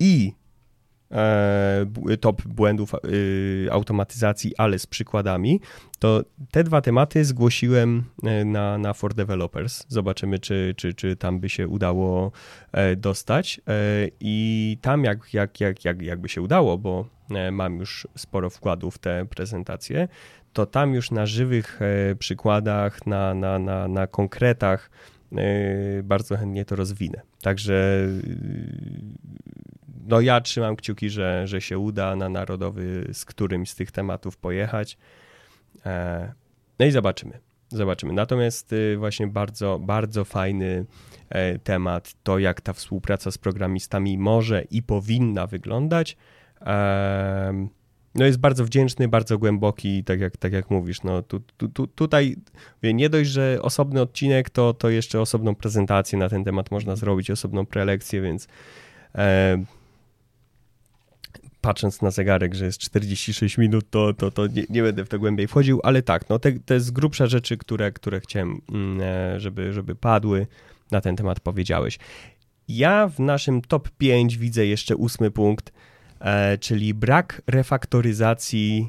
i 0.01 0.33
top 2.21 2.43
błędów 2.43 2.93
y, 2.95 3.69
automatyzacji, 3.73 4.57
ale 4.57 4.79
z 4.79 4.87
przykładami, 4.87 5.61
to 5.99 6.23
te 6.51 6.65
dwa 6.65 6.81
tematy 6.81 7.25
zgłosiłem 7.25 8.05
e, 8.23 8.45
na, 8.45 8.79
na 8.79 8.93
For 8.93 9.15
Developers. 9.15 9.85
Zobaczymy, 9.89 10.39
czy, 10.39 10.75
czy, 10.77 10.95
czy 10.95 11.17
tam 11.17 11.41
by 11.41 11.49
się 11.49 11.69
udało 11.69 12.33
e, 12.73 12.97
dostać. 12.97 13.61
I 14.21 14.79
tam, 14.81 15.05
jak, 15.05 15.35
jak, 15.35 15.61
jak, 15.61 15.85
jak, 15.85 16.03
jakby 16.03 16.29
się 16.29 16.43
udało, 16.43 16.79
bo 16.79 17.09
mam 17.53 17.77
już 17.77 18.07
sporo 18.17 18.51
wkładów 18.51 18.95
w 18.95 18.99
te 18.99 19.27
prezentacje, 19.27 20.09
to 20.53 20.67
tam 20.67 20.95
już 20.95 21.11
na 21.11 21.27
żywych 21.27 21.81
przykładach, 22.19 23.07
na, 23.07 23.35
na, 23.35 23.59
na, 23.59 23.89
na 23.89 24.07
konkretach 24.07 24.91
bardzo 26.03 26.37
chętnie 26.37 26.65
to 26.65 26.77
rozwinę. 26.77 27.21
Także 27.43 28.09
no 30.09 30.21
ja 30.21 30.41
trzymam 30.41 30.77
kciuki, 30.77 31.11
że, 31.11 31.47
że 31.47 31.61
się 31.61 31.79
uda 31.79 32.17
na 32.17 32.29
narodowy 32.29 33.11
z 33.13 33.25
którymś 33.25 33.71
z 33.71 33.75
tych 33.75 33.91
tematów 33.91 34.37
pojechać. 34.37 34.99
E, 35.87 36.33
no 36.79 36.87
i 36.87 36.91
zobaczymy. 36.91 37.39
Zobaczymy. 37.69 38.13
Natomiast 38.13 38.73
y, 38.73 38.97
właśnie 38.99 39.27
bardzo, 39.27 39.79
bardzo 39.79 40.25
fajny 40.25 40.87
e, 41.29 41.59
temat, 41.59 42.15
to 42.23 42.39
jak 42.39 42.61
ta 42.61 42.73
współpraca 42.73 43.31
z 43.31 43.39
programistami 43.39 44.19
może 44.19 44.63
i 44.71 44.83
powinna 44.83 45.47
wyglądać. 45.47 46.17
E, 46.61 47.69
no 48.15 48.25
jest 48.25 48.39
bardzo 48.39 48.65
wdzięczny, 48.65 49.09
bardzo 49.09 49.39
głęboki, 49.39 50.05
tak 50.05 50.21
jak, 50.21 50.37
tak 50.37 50.53
jak 50.53 50.71
mówisz. 50.71 51.03
No 51.03 51.23
tu, 51.23 51.41
tu, 51.57 51.69
tu, 51.69 51.87
tutaj 51.87 52.37
nie 52.83 53.09
dość, 53.09 53.31
że 53.31 53.59
osobny 53.63 54.01
odcinek, 54.01 54.51
to, 54.51 54.75
to 54.75 54.91
jeszcze 54.91 55.21
osobną 55.21 55.55
prezentację 55.55 56.19
na 56.19 56.29
ten 56.29 56.45
temat 56.45 56.71
można 56.71 56.97
zrobić, 56.97 57.31
osobną 57.31 57.67
prelekcję, 57.67 58.21
więc 58.21 58.49
patrząc 61.61 62.03
na 62.03 62.11
zegarek, 62.11 62.55
że 62.55 62.65
jest 62.65 62.79
46 62.79 63.59
minut, 63.59 63.91
to, 63.91 64.15
to, 64.15 64.31
to 64.31 64.47
nie, 64.47 64.65
nie 64.71 64.83
będę 64.83 65.05
w 65.05 65.09
to 65.09 65.19
głębiej 65.19 65.47
wchodził, 65.47 65.81
ale 65.83 66.03
tak, 66.03 66.29
no 66.29 66.39
te, 66.39 66.53
to 66.53 66.75
jest 66.75 66.93
grubsza 66.93 67.27
rzeczy, 67.27 67.57
które, 67.57 67.93
które 67.93 68.21
chciałem, 68.21 68.61
mm, 68.73 69.01
e, 69.01 69.41
żeby, 69.41 69.73
żeby 69.73 69.95
padły, 69.95 70.47
na 70.91 71.01
ten 71.01 71.17
temat 71.17 71.41
powiedziałeś. 71.41 71.99
Ja 72.69 73.09
w 73.09 73.21
naszym 73.21 73.63
top 73.63 73.91
5 73.91 74.37
widzę 74.37 74.67
jeszcze 74.67 74.97
ósmy 74.97 75.31
punkt, 75.31 75.73
e, 76.21 76.59
czyli 76.59 76.95
brak 76.95 77.43
refaktoryzacji 77.47 78.89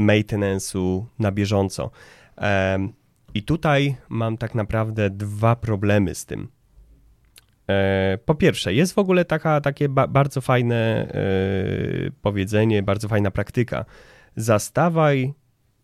maintenance'u 0.00 1.04
na 1.18 1.32
bieżąco. 1.32 1.90
E, 2.38 2.78
I 3.34 3.42
tutaj 3.42 3.96
mam 4.08 4.38
tak 4.38 4.54
naprawdę 4.54 5.10
dwa 5.10 5.56
problemy 5.56 6.14
z 6.14 6.26
tym. 6.26 6.48
E, 7.72 8.18
po 8.24 8.34
pierwsze, 8.34 8.74
jest 8.74 8.94
w 8.94 8.98
ogóle 8.98 9.24
taka, 9.24 9.60
takie 9.60 9.88
ba 9.88 10.06
bardzo 10.06 10.40
fajne 10.40 10.76
e, 10.76 12.10
powiedzenie, 12.22 12.82
bardzo 12.82 13.08
fajna 13.08 13.30
praktyka. 13.30 13.84
Zastawaj, 14.36 15.34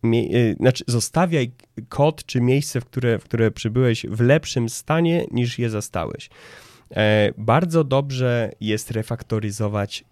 e, 0.05 0.55
znaczy 0.55 0.85
zostawiaj 0.87 1.53
kod 1.89 2.25
czy 2.25 2.41
miejsce, 2.41 2.81
w 2.81 2.85
które, 2.85 3.19
w 3.19 3.25
które 3.25 3.51
przybyłeś 3.51 4.07
w 4.07 4.21
lepszym 4.21 4.69
stanie 4.69 5.25
niż 5.31 5.59
je 5.59 5.71
zastałeś. 5.71 6.31
Bardzo 7.39 7.85
dobrze 7.85 8.51
jest 8.61 8.91
refaktoryzować 8.91 10.05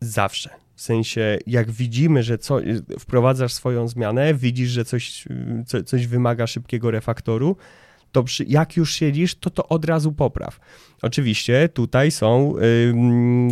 zawsze. 0.00 0.50
W 0.74 0.80
sensie, 0.80 1.38
jak 1.46 1.70
widzimy, 1.70 2.22
że 2.22 2.38
co, 2.38 2.58
wprowadzasz 2.98 3.52
swoją 3.52 3.88
zmianę, 3.88 4.34
widzisz, 4.34 4.68
że 4.68 4.84
coś, 4.84 5.24
co, 5.66 5.82
coś 5.82 6.06
wymaga 6.06 6.46
szybkiego 6.46 6.90
refaktoru, 6.90 7.56
to 8.12 8.22
przy, 8.22 8.44
jak 8.44 8.76
już 8.76 8.92
siedzisz, 8.92 9.34
to 9.34 9.50
to 9.50 9.68
od 9.68 9.84
razu 9.84 10.12
popraw. 10.12 10.60
Oczywiście 11.02 11.68
tutaj 11.68 12.10
są 12.10 12.54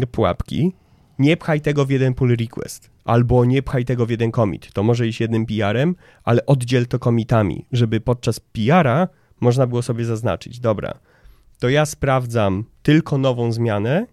yy, 0.01 0.07
pułapki. 0.07 0.73
Nie 1.19 1.37
pchaj 1.37 1.61
tego 1.61 1.85
w 1.85 1.91
jeden 1.91 2.15
pull 2.15 2.37
request, 2.37 2.91
albo 3.05 3.45
nie 3.45 3.63
pchaj 3.63 3.85
tego 3.85 4.07
w 4.07 4.11
jeden 4.11 4.33
commit. 4.33 4.73
To 4.73 4.83
może 4.83 5.07
iść 5.07 5.21
jednym 5.21 5.47
PR-em, 5.47 5.95
ale 6.25 6.47
oddziel 6.47 6.87
to 6.87 6.99
commitami, 6.99 7.67
żeby 7.73 8.01
podczas 8.01 8.41
PR-a 8.41 9.09
można 9.41 9.67
było 9.67 9.83
sobie 9.83 10.05
zaznaczyć, 10.05 10.61
dobra, 10.61 10.99
to 11.59 11.69
ja 11.69 11.87
sprawdzam 11.87 12.65
tylko 12.83 13.19
nową 13.19 13.53
zmianę, 13.53 14.07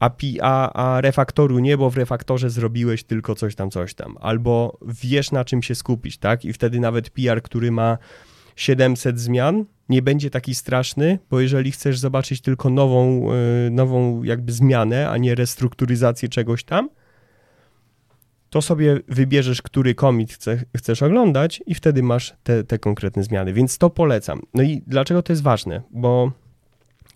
a, 0.00 0.10
a, 0.42 0.72
a 0.72 1.00
refaktoru 1.00 1.58
nie, 1.58 1.78
bo 1.78 1.90
w 1.90 1.96
refaktorze 1.96 2.50
zrobiłeś 2.50 3.04
tylko 3.04 3.34
coś 3.34 3.54
tam, 3.54 3.70
coś 3.70 3.94
tam. 3.94 4.16
Albo 4.20 4.78
wiesz 4.82 5.32
na 5.32 5.44
czym 5.44 5.62
się 5.62 5.74
skupić, 5.74 6.18
tak? 6.18 6.44
I 6.44 6.52
wtedy 6.52 6.80
nawet 6.80 7.10
PR, 7.10 7.42
który 7.42 7.70
ma 7.70 7.98
700 8.56 9.20
zmian 9.20 9.64
nie 9.88 10.02
będzie 10.02 10.30
taki 10.30 10.54
straszny, 10.54 11.18
bo 11.30 11.40
jeżeli 11.40 11.70
chcesz 11.70 11.98
zobaczyć 11.98 12.40
tylko 12.40 12.70
nową, 12.70 13.28
e, 13.32 13.70
nową 13.70 14.22
jakby 14.22 14.52
zmianę, 14.52 15.10
a 15.10 15.16
nie 15.16 15.34
restrukturyzację 15.34 16.28
czegoś 16.28 16.64
tam, 16.64 16.88
to 18.50 18.62
sobie 18.62 19.00
wybierzesz, 19.08 19.62
który 19.62 19.94
komit 19.94 20.32
chce, 20.32 20.64
chcesz 20.76 21.02
oglądać 21.02 21.62
i 21.66 21.74
wtedy 21.74 22.02
masz 22.02 22.34
te, 22.42 22.64
te 22.64 22.78
konkretne 22.78 23.22
zmiany, 23.22 23.52
więc 23.52 23.78
to 23.78 23.90
polecam. 23.90 24.42
No 24.54 24.62
i 24.62 24.82
dlaczego 24.86 25.22
to 25.22 25.32
jest 25.32 25.42
ważne? 25.42 25.82
Bo 25.90 26.32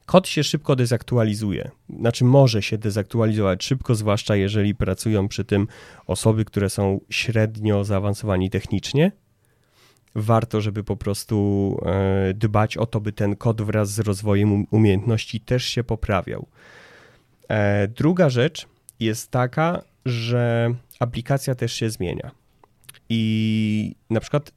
kod 0.07 0.29
się 0.29 0.45
szybko 0.45 0.77
dezaktualizuje, 0.77 1.71
znaczy 2.01 2.25
może 2.25 2.63
się 2.63 2.79
dezaktualizować 2.79 3.65
szybko, 3.65 3.95
zwłaszcza 3.95 4.37
jeżeli 4.37 4.75
pracują 4.75 5.29
przy 5.29 5.45
tym 5.45 5.67
osoby, 6.07 6.45
które 6.45 6.71
są 6.71 7.01
średnio 7.11 7.85
zaawansowani 7.85 8.51
technicznie, 8.51 9.13
warto, 10.15 10.61
żeby 10.61 10.85
po 10.85 10.97
prostu 10.97 11.79
e, 11.87 12.35
dbać 12.35 12.77
o 12.77 12.87
to, 12.87 13.01
by 13.01 13.13
ten 13.13 13.37
kod 13.37 13.63
wraz 13.63 13.91
z 13.91 13.99
rozwojem 13.99 14.67
umiejętności 14.71 15.41
też 15.41 15.65
się 15.65 15.85
poprawiał. 15.85 16.47
E, 17.49 17.89
druga 17.89 18.31
rzecz 18.31 18.67
jest 19.01 19.31
taka, 19.31 19.83
że 20.07 20.75
aplikacja 21.01 21.55
też 21.55 21.73
się 21.73 21.91
zmienia. 21.91 22.31
I 23.09 23.95
na 24.11 24.21
przykład 24.21 24.53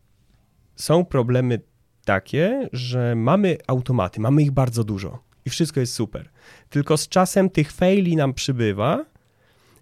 są 0.76 1.06
problemy 1.06 1.60
takie, 2.06 2.70
że 2.74 3.16
mamy 3.16 3.58
automaty, 3.68 4.20
mamy 4.20 4.42
ich 4.42 4.52
bardzo 4.52 4.84
dużo 4.84 5.24
i 5.46 5.50
wszystko 5.50 5.80
jest 5.80 5.94
super. 5.94 6.30
Tylko 6.70 6.98
z 6.98 7.08
czasem 7.08 7.50
tych 7.50 7.72
faili 7.72 8.16
nam 8.16 8.34
przybywa 8.34 9.06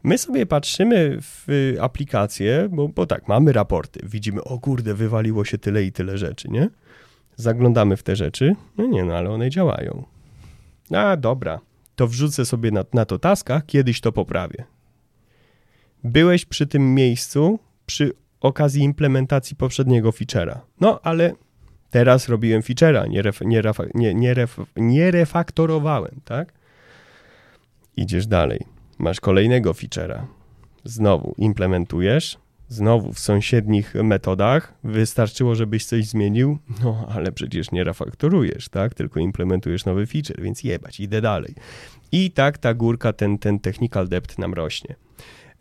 My 0.03 0.17
sobie 0.17 0.45
patrzymy 0.45 1.17
w 1.21 1.47
aplikację, 1.81 2.69
bo, 2.71 2.87
bo 2.87 3.05
tak, 3.05 3.27
mamy 3.27 3.53
raporty, 3.53 3.99
widzimy, 4.03 4.43
o 4.43 4.59
kurde, 4.59 4.93
wywaliło 4.93 5.45
się 5.45 5.57
tyle 5.57 5.83
i 5.83 5.91
tyle 5.91 6.17
rzeczy, 6.17 6.49
nie? 6.49 6.69
Zaglądamy 7.35 7.97
w 7.97 8.03
te 8.03 8.15
rzeczy, 8.15 8.55
no 8.77 8.85
nie, 8.85 9.03
no 9.05 9.15
ale 9.15 9.29
one 9.29 9.49
działają. 9.49 10.05
A 10.91 11.17
dobra, 11.17 11.59
to 11.95 12.07
wrzucę 12.07 12.45
sobie 12.45 12.71
na, 12.71 12.85
na 12.93 13.05
to 13.05 13.19
taska, 13.19 13.61
kiedyś 13.61 14.01
to 14.01 14.11
poprawię. 14.11 14.63
Byłeś 16.03 16.45
przy 16.45 16.67
tym 16.67 16.95
miejscu 16.95 17.59
przy 17.85 18.13
okazji 18.41 18.83
implementacji 18.83 19.55
poprzedniego 19.55 20.09
feature'a. 20.09 20.59
No, 20.81 20.99
ale 21.03 21.33
teraz 21.89 22.29
robiłem 22.29 22.61
feature'a, 22.61 23.09
nie, 23.09 23.21
ref, 23.21 23.41
nie, 23.41 23.61
nie, 23.95 24.13
nie, 24.13 24.33
ref, 24.33 24.57
nie 24.75 25.11
refaktorowałem, 25.11 26.21
tak? 26.25 26.53
Idziesz 27.97 28.27
dalej 28.27 28.78
masz 28.99 29.19
kolejnego 29.19 29.73
feature'a. 29.73 30.21
Znowu 30.83 31.35
implementujesz, 31.37 32.37
znowu 32.67 33.13
w 33.13 33.19
sąsiednich 33.19 33.95
metodach 33.95 34.73
wystarczyło, 34.83 35.55
żebyś 35.55 35.85
coś 35.85 36.05
zmienił, 36.05 36.57
no 36.83 37.07
ale 37.09 37.31
przecież 37.31 37.71
nie 37.71 37.83
refaktorujesz, 37.83 38.69
tak? 38.69 38.93
Tylko 38.93 39.19
implementujesz 39.19 39.85
nowy 39.85 40.07
feature, 40.07 40.41
więc 40.41 40.63
jebać, 40.63 40.99
idę 40.99 41.21
dalej. 41.21 41.55
I 42.11 42.31
tak 42.31 42.57
ta 42.57 42.73
górka, 42.73 43.13
ten, 43.13 43.37
ten 43.37 43.59
technical 43.59 44.07
depth 44.07 44.37
nam 44.37 44.53
rośnie. 44.53 44.95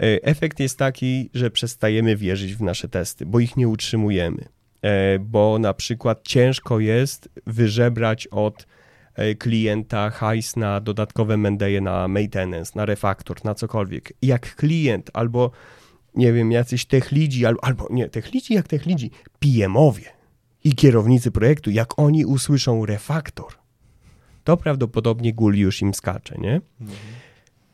E, 0.01 0.23
efekt 0.23 0.61
jest 0.61 0.79
taki, 0.79 1.31
że 1.35 1.51
przestajemy 1.51 2.17
wierzyć 2.17 2.55
w 2.55 2.63
nasze 2.63 2.89
testy, 2.89 3.27
bo 3.27 3.41
ich 3.41 3.57
nie 3.57 3.69
utrzymujemy. 3.69 4.49
E, 4.83 5.19
bo 5.19 5.59
na 5.59 5.75
przykład 5.75 6.21
ciężko 6.23 6.81
jest 6.81 7.29
wyżebrać 7.47 8.27
od 8.27 8.67
klienta 9.39 10.11
hajs 10.11 10.57
na 10.57 10.81
dodatkowe 10.81 11.37
mendeje, 11.37 11.81
na 11.81 12.09
maintenance, 12.09 12.73
na 12.75 12.87
refaktor, 12.87 13.45
na 13.45 13.55
cokolwiek. 13.55 14.13
Jak 14.23 14.57
klient 14.57 15.11
albo, 15.13 15.51
nie 16.15 16.33
wiem, 16.33 16.53
jacyś 16.53 16.85
techlidzi, 16.85 17.47
albo, 17.47 17.65
albo 17.65 17.87
nie, 17.91 18.09
techlidzi 18.09 18.55
jak 18.55 18.69
techlidzi, 18.69 19.11
PM-owie 19.39 20.07
i 20.65 20.75
kierownicy 20.75 21.31
projektu, 21.31 21.71
jak 21.71 21.99
oni 21.99 22.25
usłyszą 22.25 22.87
refaktor, 22.87 23.53
to 24.45 24.57
prawdopodobnie 24.57 25.35
gul 25.35 25.55
już 25.55 25.83
im 25.83 25.95
skacze, 25.95 26.35
nie? 26.39 26.61
Mhm. 26.81 26.99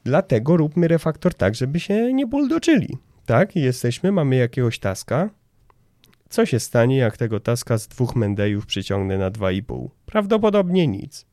Dlatego 0.05 0.57
róbmy 0.57 0.89
refaktor 0.89 1.35
tak, 1.35 1.55
żeby 1.55 1.81
się 1.81 2.13
nie 2.13 2.27
buldoczyli. 2.27 2.99
Tak, 3.27 3.57
jesteśmy, 3.57 4.13
mamy 4.13 4.37
jakiegoś 4.37 4.79
taska. 4.79 5.31
Co 6.29 6.47
się 6.47 6.61
stanie, 6.61 6.97
jak 6.97 7.17
tego 7.17 7.41
taska 7.41 7.79
z 7.79 7.89
dwóch 7.89 8.17
mendejów 8.17 8.67
przyciągnę 8.67 9.19
na 9.19 9.31
2,5? 9.31 9.89
Prawdopodobnie 10.07 10.87
nic. 10.87 11.27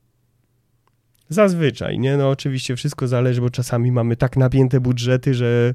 Zazwyczaj, 1.32 2.00
nie? 2.00 2.18
No 2.18 2.30
oczywiście 2.30 2.76
wszystko 2.76 3.08
zależy, 3.08 3.42
bo 3.42 3.50
czasami 3.50 3.92
mamy 3.92 4.16
tak 4.16 4.38
napięte 4.38 4.80
budżety, 4.80 5.34
że 5.34 5.74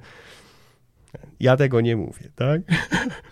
ja 1.40 1.56
tego 1.56 1.80
nie 1.80 1.96
mówię, 1.96 2.30
tak? 2.34 2.60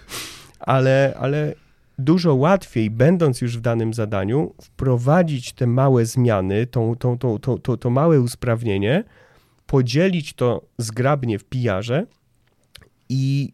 ale, 0.60 1.14
ale 1.20 1.54
dużo 1.98 2.34
łatwiej, 2.34 2.90
będąc 2.90 3.40
już 3.40 3.58
w 3.58 3.60
danym 3.60 3.94
zadaniu, 3.94 4.54
wprowadzić 4.62 5.52
te 5.52 5.66
małe 5.66 6.06
zmiany, 6.06 6.66
tą, 6.66 6.96
tą, 6.96 7.18
tą, 7.18 7.38
tą, 7.38 7.58
to, 7.58 7.76
to 7.76 7.90
małe 7.90 8.20
usprawnienie, 8.20 9.04
podzielić 9.66 10.34
to 10.34 10.66
zgrabnie 10.78 11.38
w 11.38 11.44
PR-ze 11.44 12.06
i 13.08 13.52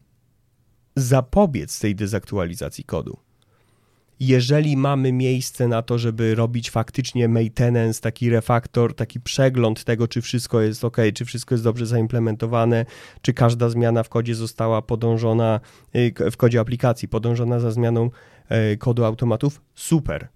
zapobiec 0.97 1.81
tej 1.81 1.95
dezaktualizacji 1.95 2.85
kodu. 2.85 3.19
Jeżeli 4.21 4.77
mamy 4.77 5.13
miejsce 5.13 5.69
na 5.69 5.83
to, 5.83 5.99
żeby 5.99 6.35
robić 6.35 6.71
faktycznie 6.71 7.29
maintenance, 7.29 8.01
taki 8.01 8.31
refaktor, 8.31 8.95
taki 8.95 9.21
przegląd 9.21 9.85
tego, 9.85 10.09
czy 10.09 10.23
wszystko 10.23 10.61
jest 10.61 10.85
ok, 10.85 10.97
czy 11.15 11.25
wszystko 11.25 11.55
jest 11.55 11.65
dobrze 11.65 11.87
zaimplementowane, 11.87 12.87
czy 13.23 13.33
każda 13.33 13.69
zmiana 13.69 14.03
w 14.03 14.09
kodzie 14.09 14.35
została 14.35 14.83
podążona, 14.83 15.61
y, 15.97 16.31
w 16.31 16.37
kodzie 16.37 16.61
aplikacji, 16.61 17.09
podążona 17.09 17.61
za 17.61 17.71
zmianą 17.71 18.11
y, 18.73 18.77
kodu 18.77 19.05
automatów, 19.05 19.61
super. 19.75 20.29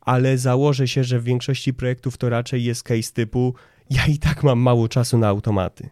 Ale 0.00 0.38
założę 0.38 0.88
się, 0.88 1.04
że 1.04 1.20
w 1.20 1.24
większości 1.24 1.74
projektów 1.74 2.16
to 2.18 2.28
raczej 2.28 2.64
jest 2.64 2.82
case 2.82 3.12
typu 3.12 3.54
ja 3.90 4.06
i 4.06 4.18
tak 4.18 4.42
mam 4.42 4.58
mało 4.58 4.88
czasu 4.88 5.18
na 5.18 5.28
automaty. 5.28 5.90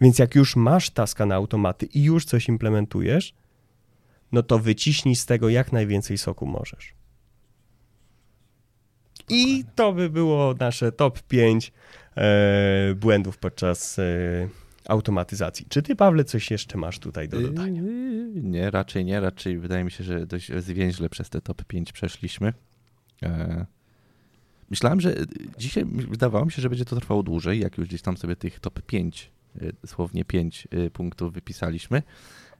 Więc 0.00 0.18
jak 0.18 0.34
już 0.34 0.56
masz 0.56 0.90
taska 0.90 1.26
na 1.26 1.34
automaty 1.34 1.86
i 1.86 2.02
już 2.02 2.24
coś 2.24 2.48
implementujesz, 2.48 3.34
no 4.32 4.42
to 4.42 4.58
wyciśnij 4.58 5.16
z 5.16 5.26
tego 5.26 5.48
jak 5.48 5.72
najwięcej 5.72 6.18
soku 6.18 6.46
możesz. 6.46 6.94
I 9.28 9.64
to 9.74 9.92
by 9.92 10.10
było 10.10 10.54
nasze 10.60 10.92
top 10.92 11.22
5 11.22 11.72
e, 12.16 12.94
błędów 12.94 13.38
podczas 13.38 13.98
e, 13.98 14.02
automatyzacji. 14.88 15.66
Czy 15.68 15.82
ty, 15.82 15.96
Pawle, 15.96 16.24
coś 16.24 16.50
jeszcze 16.50 16.78
masz 16.78 16.98
tutaj 16.98 17.28
do 17.28 17.40
dodania? 17.40 17.82
Yy, 17.82 18.30
nie, 18.34 18.70
raczej 18.70 19.04
nie. 19.04 19.20
Raczej 19.20 19.58
wydaje 19.58 19.84
mi 19.84 19.90
się, 19.90 20.04
że 20.04 20.26
dość 20.26 20.52
zwięźle 20.52 21.08
przez 21.08 21.30
te 21.30 21.40
top 21.40 21.64
5 21.64 21.92
przeszliśmy. 21.92 22.52
E, 23.22 23.66
myślałem, 24.70 25.00
że 25.00 25.14
dzisiaj 25.58 25.84
wydawało 25.84 26.44
mi 26.44 26.52
się, 26.52 26.62
że 26.62 26.68
będzie 26.68 26.84
to 26.84 26.96
trwało 26.96 27.22
dłużej, 27.22 27.60
jak 27.60 27.78
już 27.78 27.88
gdzieś 27.88 28.02
tam 28.02 28.16
sobie 28.16 28.36
tych 28.36 28.60
top 28.60 28.82
5, 28.82 29.30
e, 29.60 29.72
dosłownie 29.82 30.24
5 30.24 30.68
e, 30.70 30.90
punktów 30.90 31.32
wypisaliśmy. 31.32 32.02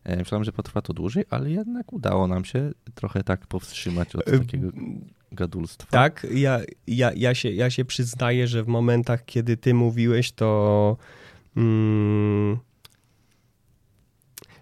Myślałem, 0.05 0.45
że 0.45 0.53
potrwa 0.53 0.83
to 0.83 0.93
dłużej, 0.93 1.25
ale 1.31 1.51
jednak 1.51 1.93
udało 1.93 2.27
nam 2.27 2.45
się 2.45 2.71
trochę 2.95 3.25
tak 3.25 3.47
powstrzymać 3.47 4.17
od 4.17 4.25
takiego 4.25 4.69
gadulstwa. 5.33 5.91
Tak, 5.91 6.27
ja, 6.35 6.61
ja, 6.87 7.13
ja, 7.17 7.35
się, 7.35 7.51
ja 7.51 7.71
się 7.71 7.85
przyznaję, 7.85 8.47
że 8.47 8.65
w 8.65 8.67
momentach, 8.67 9.25
kiedy 9.25 9.57
ty 9.57 9.75
mówiłeś, 9.75 10.33
to, 10.33 10.97
mm, 11.57 12.59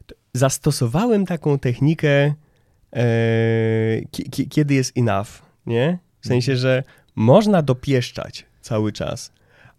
to 0.07 0.14
zastosowałem 0.34 1.26
taką 1.26 1.59
technikę, 1.59 2.34
e, 2.93 3.05
kiedy 4.51 4.74
jest 4.74 4.99
enough, 4.99 5.28
nie? 5.66 5.99
W 6.20 6.26
sensie, 6.26 6.53
mhm. 6.53 6.61
że 6.61 6.84
można 7.16 7.62
dopieszczać 7.62 8.47
cały 8.61 8.93
czas, 8.93 9.32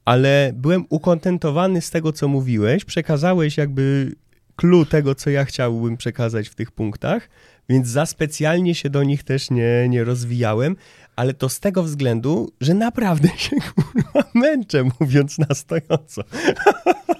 ale 0.05 0.51
byłem 0.55 0.85
ukontentowany 0.89 1.81
z 1.81 1.89
tego, 1.89 2.11
co 2.13 2.27
mówiłeś, 2.27 2.85
przekazałeś 2.85 3.57
jakby 3.57 4.15
clue 4.57 4.85
tego, 4.85 5.15
co 5.15 5.29
ja 5.29 5.45
chciałbym 5.45 5.97
przekazać 5.97 6.49
w 6.49 6.55
tych 6.55 6.71
punktach, 6.71 7.29
więc 7.69 7.87
za 7.87 8.05
specjalnie 8.05 8.75
się 8.75 8.89
do 8.89 9.03
nich 9.03 9.23
też 9.23 9.49
nie, 9.49 9.89
nie 9.89 10.03
rozwijałem, 10.03 10.75
ale 11.15 11.33
to 11.33 11.49
z 11.49 11.59
tego 11.59 11.83
względu, 11.83 12.51
że 12.61 12.73
naprawdę 12.73 13.29
się 13.37 13.55
kurwa 13.75 14.23
męczę, 14.33 14.83
mówiąc 14.99 15.37
na 15.37 15.55
stojąco. 15.55 16.23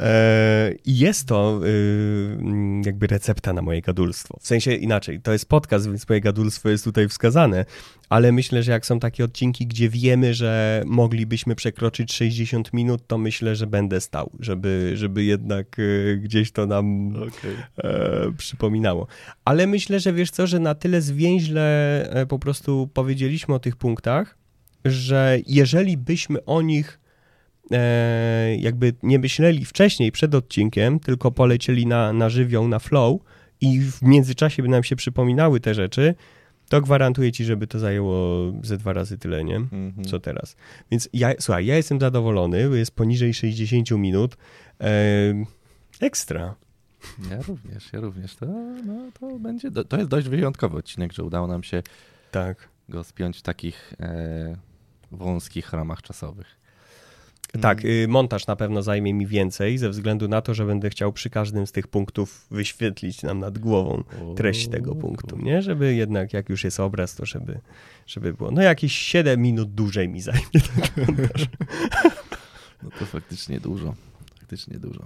E, 0.00 0.74
I 0.84 0.98
jest 0.98 1.28
to 1.28 1.60
y, 1.66 2.38
jakby 2.84 3.06
recepta 3.06 3.52
na 3.52 3.62
moje 3.62 3.82
gadulstwo. 3.82 4.38
W 4.40 4.46
sensie 4.46 4.74
inaczej, 4.74 5.20
to 5.20 5.32
jest 5.32 5.48
podcast, 5.48 5.86
więc 5.86 6.08
moje 6.08 6.20
gadulstwo 6.20 6.68
jest 6.68 6.84
tutaj 6.84 7.08
wskazane, 7.08 7.64
ale 8.08 8.32
myślę, 8.32 8.62
że 8.62 8.72
jak 8.72 8.86
są 8.86 9.00
takie 9.00 9.24
odcinki, 9.24 9.66
gdzie 9.66 9.88
wiemy, 9.88 10.34
że 10.34 10.82
moglibyśmy 10.86 11.54
przekroczyć 11.54 12.12
60 12.12 12.72
minut, 12.72 13.06
to 13.06 13.18
myślę, 13.18 13.56
że 13.56 13.66
będę 13.66 14.00
stał, 14.00 14.30
żeby, 14.40 14.92
żeby 14.94 15.24
jednak 15.24 15.78
y, 15.78 16.20
gdzieś 16.22 16.52
to 16.52 16.66
nam 16.66 17.16
okay. 17.16 17.56
E, 17.84 18.32
przypominało. 18.36 19.06
Ale 19.44 19.66
myślę, 19.66 20.00
że 20.00 20.12
wiesz 20.12 20.30
co, 20.30 20.46
że 20.46 20.58
na 20.58 20.74
tyle 20.74 21.00
zwięźle 21.00 22.10
e, 22.10 22.26
po 22.26 22.38
prostu 22.38 22.90
powiedzieliśmy 22.94 23.54
o 23.54 23.58
tych 23.58 23.76
punktach, 23.76 24.38
że 24.84 25.38
jeżeli 25.46 25.96
byśmy 25.96 26.44
o 26.44 26.62
nich 26.62 26.99
e, 27.72 28.56
jakby 28.56 28.94
nie 29.02 29.18
myśleli 29.18 29.64
wcześniej, 29.64 30.12
przed 30.12 30.34
odcinkiem, 30.34 31.00
tylko 31.00 31.30
polecieli 31.30 31.86
na, 31.86 32.12
na 32.12 32.28
żywioł, 32.28 32.68
na 32.68 32.78
flow 32.78 33.20
i 33.60 33.80
w 33.80 34.02
międzyczasie 34.02 34.62
by 34.62 34.68
nam 34.68 34.84
się 34.84 34.96
przypominały 34.96 35.60
te 35.60 35.74
rzeczy, 35.74 36.14
to 36.68 36.80
gwarantuję 36.80 37.32
ci, 37.32 37.44
żeby 37.44 37.66
to 37.66 37.78
zajęło 37.78 38.38
ze 38.62 38.76
dwa 38.76 38.92
razy 38.92 39.18
tyle, 39.18 39.44
nie? 39.44 39.56
Mm 39.56 39.92
-hmm. 39.92 40.10
Co 40.10 40.20
teraz. 40.20 40.56
Więc 40.90 41.08
ja, 41.12 41.32
słuchaj, 41.40 41.66
ja 41.66 41.76
jestem 41.76 42.00
zadowolony, 42.00 42.70
jest 42.78 42.94
poniżej 42.94 43.34
60 43.34 43.90
minut. 43.90 44.36
E, 44.80 44.90
ekstra. 46.00 46.54
Ja 47.30 47.42
również, 47.42 47.92
ja 47.92 48.00
również. 48.00 48.36
To, 48.36 48.46
no, 48.86 49.10
to 49.20 49.38
będzie, 49.38 49.70
to 49.70 49.96
jest 49.96 50.10
dość 50.10 50.28
wyjątkowy 50.28 50.76
odcinek, 50.76 51.12
że 51.12 51.24
udało 51.24 51.46
nam 51.46 51.62
się 51.62 51.82
tak. 52.30 52.68
go 52.88 53.04
spiąć 53.04 53.38
w 53.38 53.42
takich 53.42 53.94
e, 54.00 54.56
wąskich 55.10 55.72
ramach 55.72 56.02
czasowych. 56.02 56.59
Tak, 57.60 57.84
mm. 57.84 57.90
y, 57.90 58.08
montaż 58.08 58.46
na 58.46 58.56
pewno 58.56 58.82
zajmie 58.82 59.14
mi 59.14 59.26
więcej, 59.26 59.78
ze 59.78 59.90
względu 59.90 60.28
na 60.28 60.42
to, 60.42 60.54
że 60.54 60.66
będę 60.66 60.90
chciał 60.90 61.12
przy 61.12 61.30
każdym 61.30 61.66
z 61.66 61.72
tych 61.72 61.88
punktów 61.88 62.46
wyświetlić 62.50 63.22
nam 63.22 63.38
nad 63.38 63.58
głową 63.58 64.04
treść 64.36 64.68
tego 64.68 64.94
punktu, 64.94 65.38
nie? 65.38 65.62
Żeby 65.62 65.94
jednak, 65.94 66.32
jak 66.32 66.48
już 66.48 66.64
jest 66.64 66.80
obraz, 66.80 67.14
to 67.14 67.26
żeby, 67.26 67.60
żeby 68.06 68.32
było. 68.34 68.50
No 68.50 68.62
jakieś 68.62 68.92
7 68.92 69.40
minut 69.40 69.74
dłużej 69.74 70.08
mi 70.08 70.20
zajmie 70.20 70.42
ten 70.52 71.06
montaż. 71.06 71.46
No 72.82 72.90
to 72.98 73.06
faktycznie 73.06 73.60
dużo. 73.60 73.94
Faktycznie 74.38 74.78
dużo. 74.78 75.04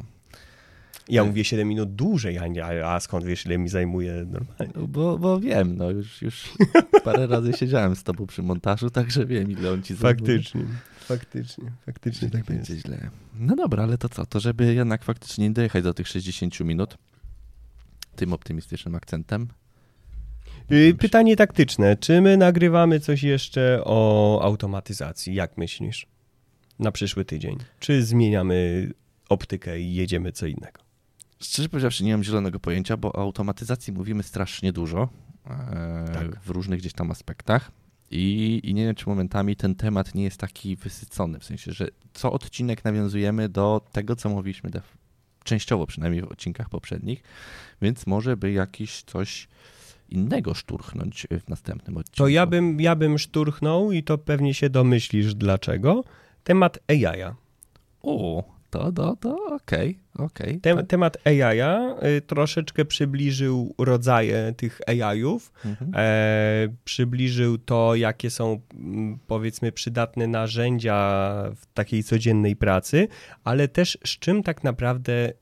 Ja 1.09 1.23
tak. 1.23 1.29
mówię 1.29 1.45
7 1.45 1.69
minut 1.69 1.95
dłużej, 1.95 2.39
a, 2.39 2.95
a 2.95 3.01
skąd 3.01 3.25
wiesz, 3.25 3.47
ile 3.47 3.59
mi 3.59 3.69
zajmuje 3.69 4.13
normalnie? 4.13 4.73
No 4.75 4.87
bo, 4.87 5.19
bo 5.19 5.41
wiem, 5.41 5.77
no 5.77 5.91
już, 5.91 6.23
już 6.23 6.53
parę 7.05 7.27
razy 7.27 7.53
siedziałem 7.53 7.97
z 7.97 8.03
tobą 8.03 8.27
przy 8.27 8.43
montażu, 8.43 8.91
także 8.91 9.27
wiem, 9.27 9.51
ile 9.51 9.73
on 9.73 9.83
ci 9.83 9.95
zajmuje. 9.95 10.35
Faktycznie. 10.35 10.65
Faktycznie, 10.97 11.73
faktycznie 11.87 12.31
tak 12.31 12.45
będzie 12.45 12.75
jest. 12.75 12.87
źle. 12.87 13.11
No 13.39 13.57
dobra, 13.57 13.83
ale 13.83 13.99
to 13.99 14.09
co? 14.09 14.27
To 14.27 14.41
żeby 14.41 14.75
jednak 14.75 15.05
faktycznie 15.05 15.49
nie 15.49 15.55
dojechać 15.55 15.85
do 15.85 15.95
tych 15.95 16.09
60 16.09 16.61
minut 16.61 16.97
tym 18.17 18.33
optymistycznym 18.33 18.95
akcentem. 18.95 19.49
Y, 20.73 20.95
pytanie 20.99 21.37
taktyczne. 21.37 21.97
Czy 21.97 22.21
my 22.21 22.37
nagrywamy 22.37 23.01
coś 23.01 23.23
jeszcze 23.23 23.81
o 23.85 24.41
automatyzacji? 24.43 25.35
Jak 25.35 25.59
myślisz? 25.59 26.07
Na 26.79 26.93
przyszły 26.93 27.25
tydzień. 27.25 27.57
Czy 27.81 28.05
zmieniamy 28.05 28.91
optykę 29.29 29.81
i 29.81 29.95
jedziemy 29.95 30.33
co 30.33 30.47
innego? 30.47 30.84
Szczerze 31.45 31.69
powiedziawszy, 31.69 32.05
nie 32.05 32.13
mam 32.13 32.25
zielonego 32.25 32.61
pojęcia, 32.61 32.97
bo 32.97 33.13
o 33.13 33.19
automatyzacji 33.19 33.93
mówimy 33.93 34.23
strasznie 34.23 34.73
dużo 34.73 35.09
e, 35.47 36.11
tak. 36.15 36.41
w 36.41 36.51
różnych 36.51 36.81
gdzieś 36.81 36.93
tam 36.93 37.11
aspektach. 37.11 37.71
I, 38.11 38.61
I 38.65 38.75
nie 38.75 38.85
wiem, 38.85 38.95
czy 38.95 39.09
momentami 39.09 39.57
ten 39.57 39.75
temat 39.75 40.15
nie 40.15 40.25
jest 40.25 40.41
taki 40.41 40.77
wysycony, 40.77 41.39
w 41.39 41.45
sensie, 41.45 41.73
że 41.73 41.89
co 42.13 42.33
odcinek 42.33 42.85
nawiązujemy 42.85 43.49
do 43.49 43.81
tego, 43.93 44.17
co 44.17 44.29
mówiliśmy, 44.29 44.71
częściowo 45.45 45.87
przynajmniej 45.87 46.23
w 46.23 46.33
odcinkach 46.33 46.69
poprzednich, 46.69 47.23
więc 47.83 48.07
może 48.07 48.37
by 48.37 48.53
jakiś 48.53 49.03
coś 49.03 49.49
innego 50.09 50.55
szturchnąć 50.55 51.27
w 51.45 51.49
następnym 51.49 51.97
odcinku. 51.97 52.17
To 52.17 52.29
ja 52.29 52.47
bym, 52.47 52.81
ja 52.81 52.97
bym 52.97 53.19
szturchnął 53.19 53.93
i 53.93 54.03
to 54.03 54.19
pewnie 54.19 54.55
się 54.55 54.71
domyślisz 54.71 55.35
dlaczego. 55.35 56.05
Temat 56.45 56.79
AI-a. 56.89 57.35
O, 58.03 58.45
to, 58.75 58.93
to, 58.93 59.17
to 59.17 59.37
okej, 59.55 59.99
okay, 60.15 60.27
okej. 60.27 60.57
Okay, 60.57 60.75
tak. 60.75 60.87
Temat 60.87 61.17
AI 61.27 61.61
y, 62.17 62.21
troszeczkę 62.21 62.85
przybliżył 62.85 63.75
rodzaje 63.79 64.55
tych 64.57 64.81
AI-ów, 64.87 65.53
mhm. 65.65 65.91
e, 65.95 66.69
przybliżył 66.85 67.59
to, 67.59 67.95
jakie 67.95 68.31
są 68.31 68.61
mm, 68.75 69.19
powiedzmy 69.27 69.73
przydatne 69.73 70.27
narzędzia 70.27 70.99
w 71.57 71.67
takiej 71.75 72.05
codziennej 72.05 72.57
pracy, 72.57 73.09
ale 73.45 73.69
też 73.69 73.99
z 74.05 74.19
czym 74.19 74.43
tak 74.43 74.65
naprawdę 74.65 75.33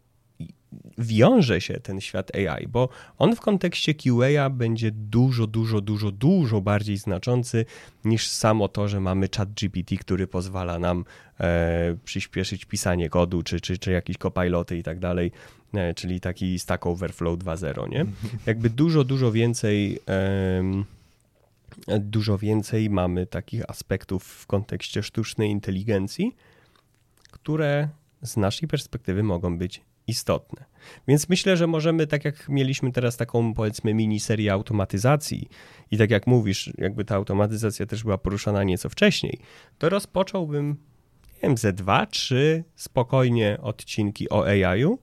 wiąże 0.98 1.60
się 1.60 1.80
ten 1.80 2.00
świat 2.00 2.36
AI, 2.36 2.68
bo 2.68 2.88
on 3.18 3.36
w 3.36 3.40
kontekście 3.40 3.94
QA 3.94 4.50
będzie 4.50 4.90
dużo, 4.90 5.46
dużo, 5.46 5.80
dużo, 5.80 6.10
dużo 6.10 6.60
bardziej 6.60 6.96
znaczący 6.96 7.64
niż 8.04 8.28
samo 8.28 8.68
to, 8.68 8.88
że 8.88 9.00
mamy 9.00 9.28
chat 9.36 9.52
GPT, 9.52 9.96
który 9.96 10.26
pozwala 10.26 10.78
nam 10.78 11.04
e, 11.40 11.96
przyspieszyć 12.04 12.64
pisanie 12.64 13.08
kodu, 13.08 13.42
czy, 13.42 13.60
czy, 13.60 13.78
czy 13.78 13.92
jakieś 13.92 14.16
copiloty 14.16 14.76
i 14.78 14.82
tak 14.82 14.98
dalej, 14.98 15.32
e, 15.74 15.94
czyli 15.94 16.20
taki 16.20 16.58
Stack 16.58 16.86
Overflow 16.86 17.38
2.0, 17.38 17.88
nie? 17.88 18.06
Jakby 18.46 18.70
dużo, 18.70 19.04
dużo 19.04 19.32
więcej 19.32 19.98
e, 20.08 20.84
dużo 22.00 22.38
więcej 22.38 22.90
mamy 22.90 23.26
takich 23.26 23.70
aspektów 23.70 24.24
w 24.24 24.46
kontekście 24.46 25.02
sztucznej 25.02 25.50
inteligencji, 25.50 26.36
które 27.30 27.88
z 28.22 28.36
naszej 28.36 28.68
perspektywy 28.68 29.22
mogą 29.22 29.58
być 29.58 29.80
istotne. 30.06 30.64
Więc 31.08 31.28
myślę, 31.28 31.56
że 31.56 31.66
możemy, 31.66 32.06
tak 32.06 32.24
jak 32.24 32.48
mieliśmy 32.48 32.92
teraz 32.92 33.16
taką 33.16 33.54
powiedzmy 33.54 33.94
mini 33.94 34.20
serię 34.20 34.52
automatyzacji 34.52 35.48
i 35.90 35.98
tak 35.98 36.10
jak 36.10 36.26
mówisz, 36.26 36.72
jakby 36.78 37.04
ta 37.04 37.14
automatyzacja 37.14 37.86
też 37.86 38.02
była 38.02 38.18
poruszana 38.18 38.64
nieco 38.64 38.88
wcześniej, 38.88 39.38
to 39.78 39.88
rozpocząłbym 39.88 40.76
wiem, 41.42 41.56
ze 41.56 41.72
dwa, 41.72 42.06
trzy 42.06 42.64
spokojnie 42.74 43.58
odcinki 43.62 44.30
o 44.30 44.46
AI-u. 44.46 44.98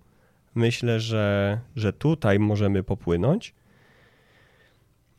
Myślę, 0.55 0.99
że, 0.99 1.59
że 1.75 1.93
tutaj 1.93 2.39
możemy 2.39 2.83
popłynąć. 2.83 3.53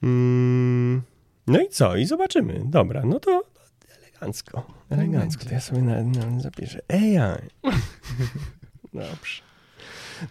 Mm, 0.03 1.03
no 1.47 1.61
i 1.61 1.69
co? 1.69 1.97
I 1.97 2.07
zobaczymy. 2.07 2.63
Dobra, 2.65 3.03
no 3.05 3.21
to 3.21 3.43
elegancko. 3.99 4.67
Elegancko. 4.91 5.45
To 5.45 5.55
ja 5.55 5.61
sobie 5.61 5.83
na, 5.83 6.03
na, 6.03 6.41
zapiszę. 6.41 6.81
AI. 6.89 7.49
Dobrze. 8.95 9.50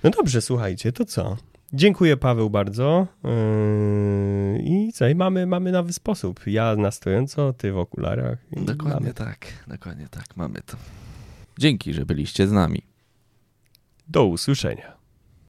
No 0.03 0.09
dobrze, 0.09 0.41
słuchajcie, 0.41 0.91
to 0.91 1.05
co? 1.05 1.37
Dziękuję 1.73 2.17
Paweł 2.17 2.49
bardzo. 2.49 3.07
Yy, 3.23 4.59
I 4.63 4.93
co? 4.93 5.07
I 5.07 5.15
mamy, 5.15 5.45
mamy 5.45 5.71
nowy 5.71 5.93
sposób. 5.93 6.39
Ja 6.47 6.75
na 6.75 6.91
stojąco, 6.91 7.53
ty 7.53 7.71
w 7.71 7.77
okularach. 7.77 8.37
Dokładnie 8.51 8.99
mamy. 8.99 9.13
tak, 9.13 9.47
dokładnie 9.67 10.07
tak, 10.11 10.37
mamy 10.37 10.61
to. 10.65 10.77
Dzięki, 11.59 11.93
że 11.93 12.05
byliście 12.05 12.47
z 12.47 12.51
nami. 12.51 12.81
Do 14.07 14.25
usłyszenia. 14.25 14.98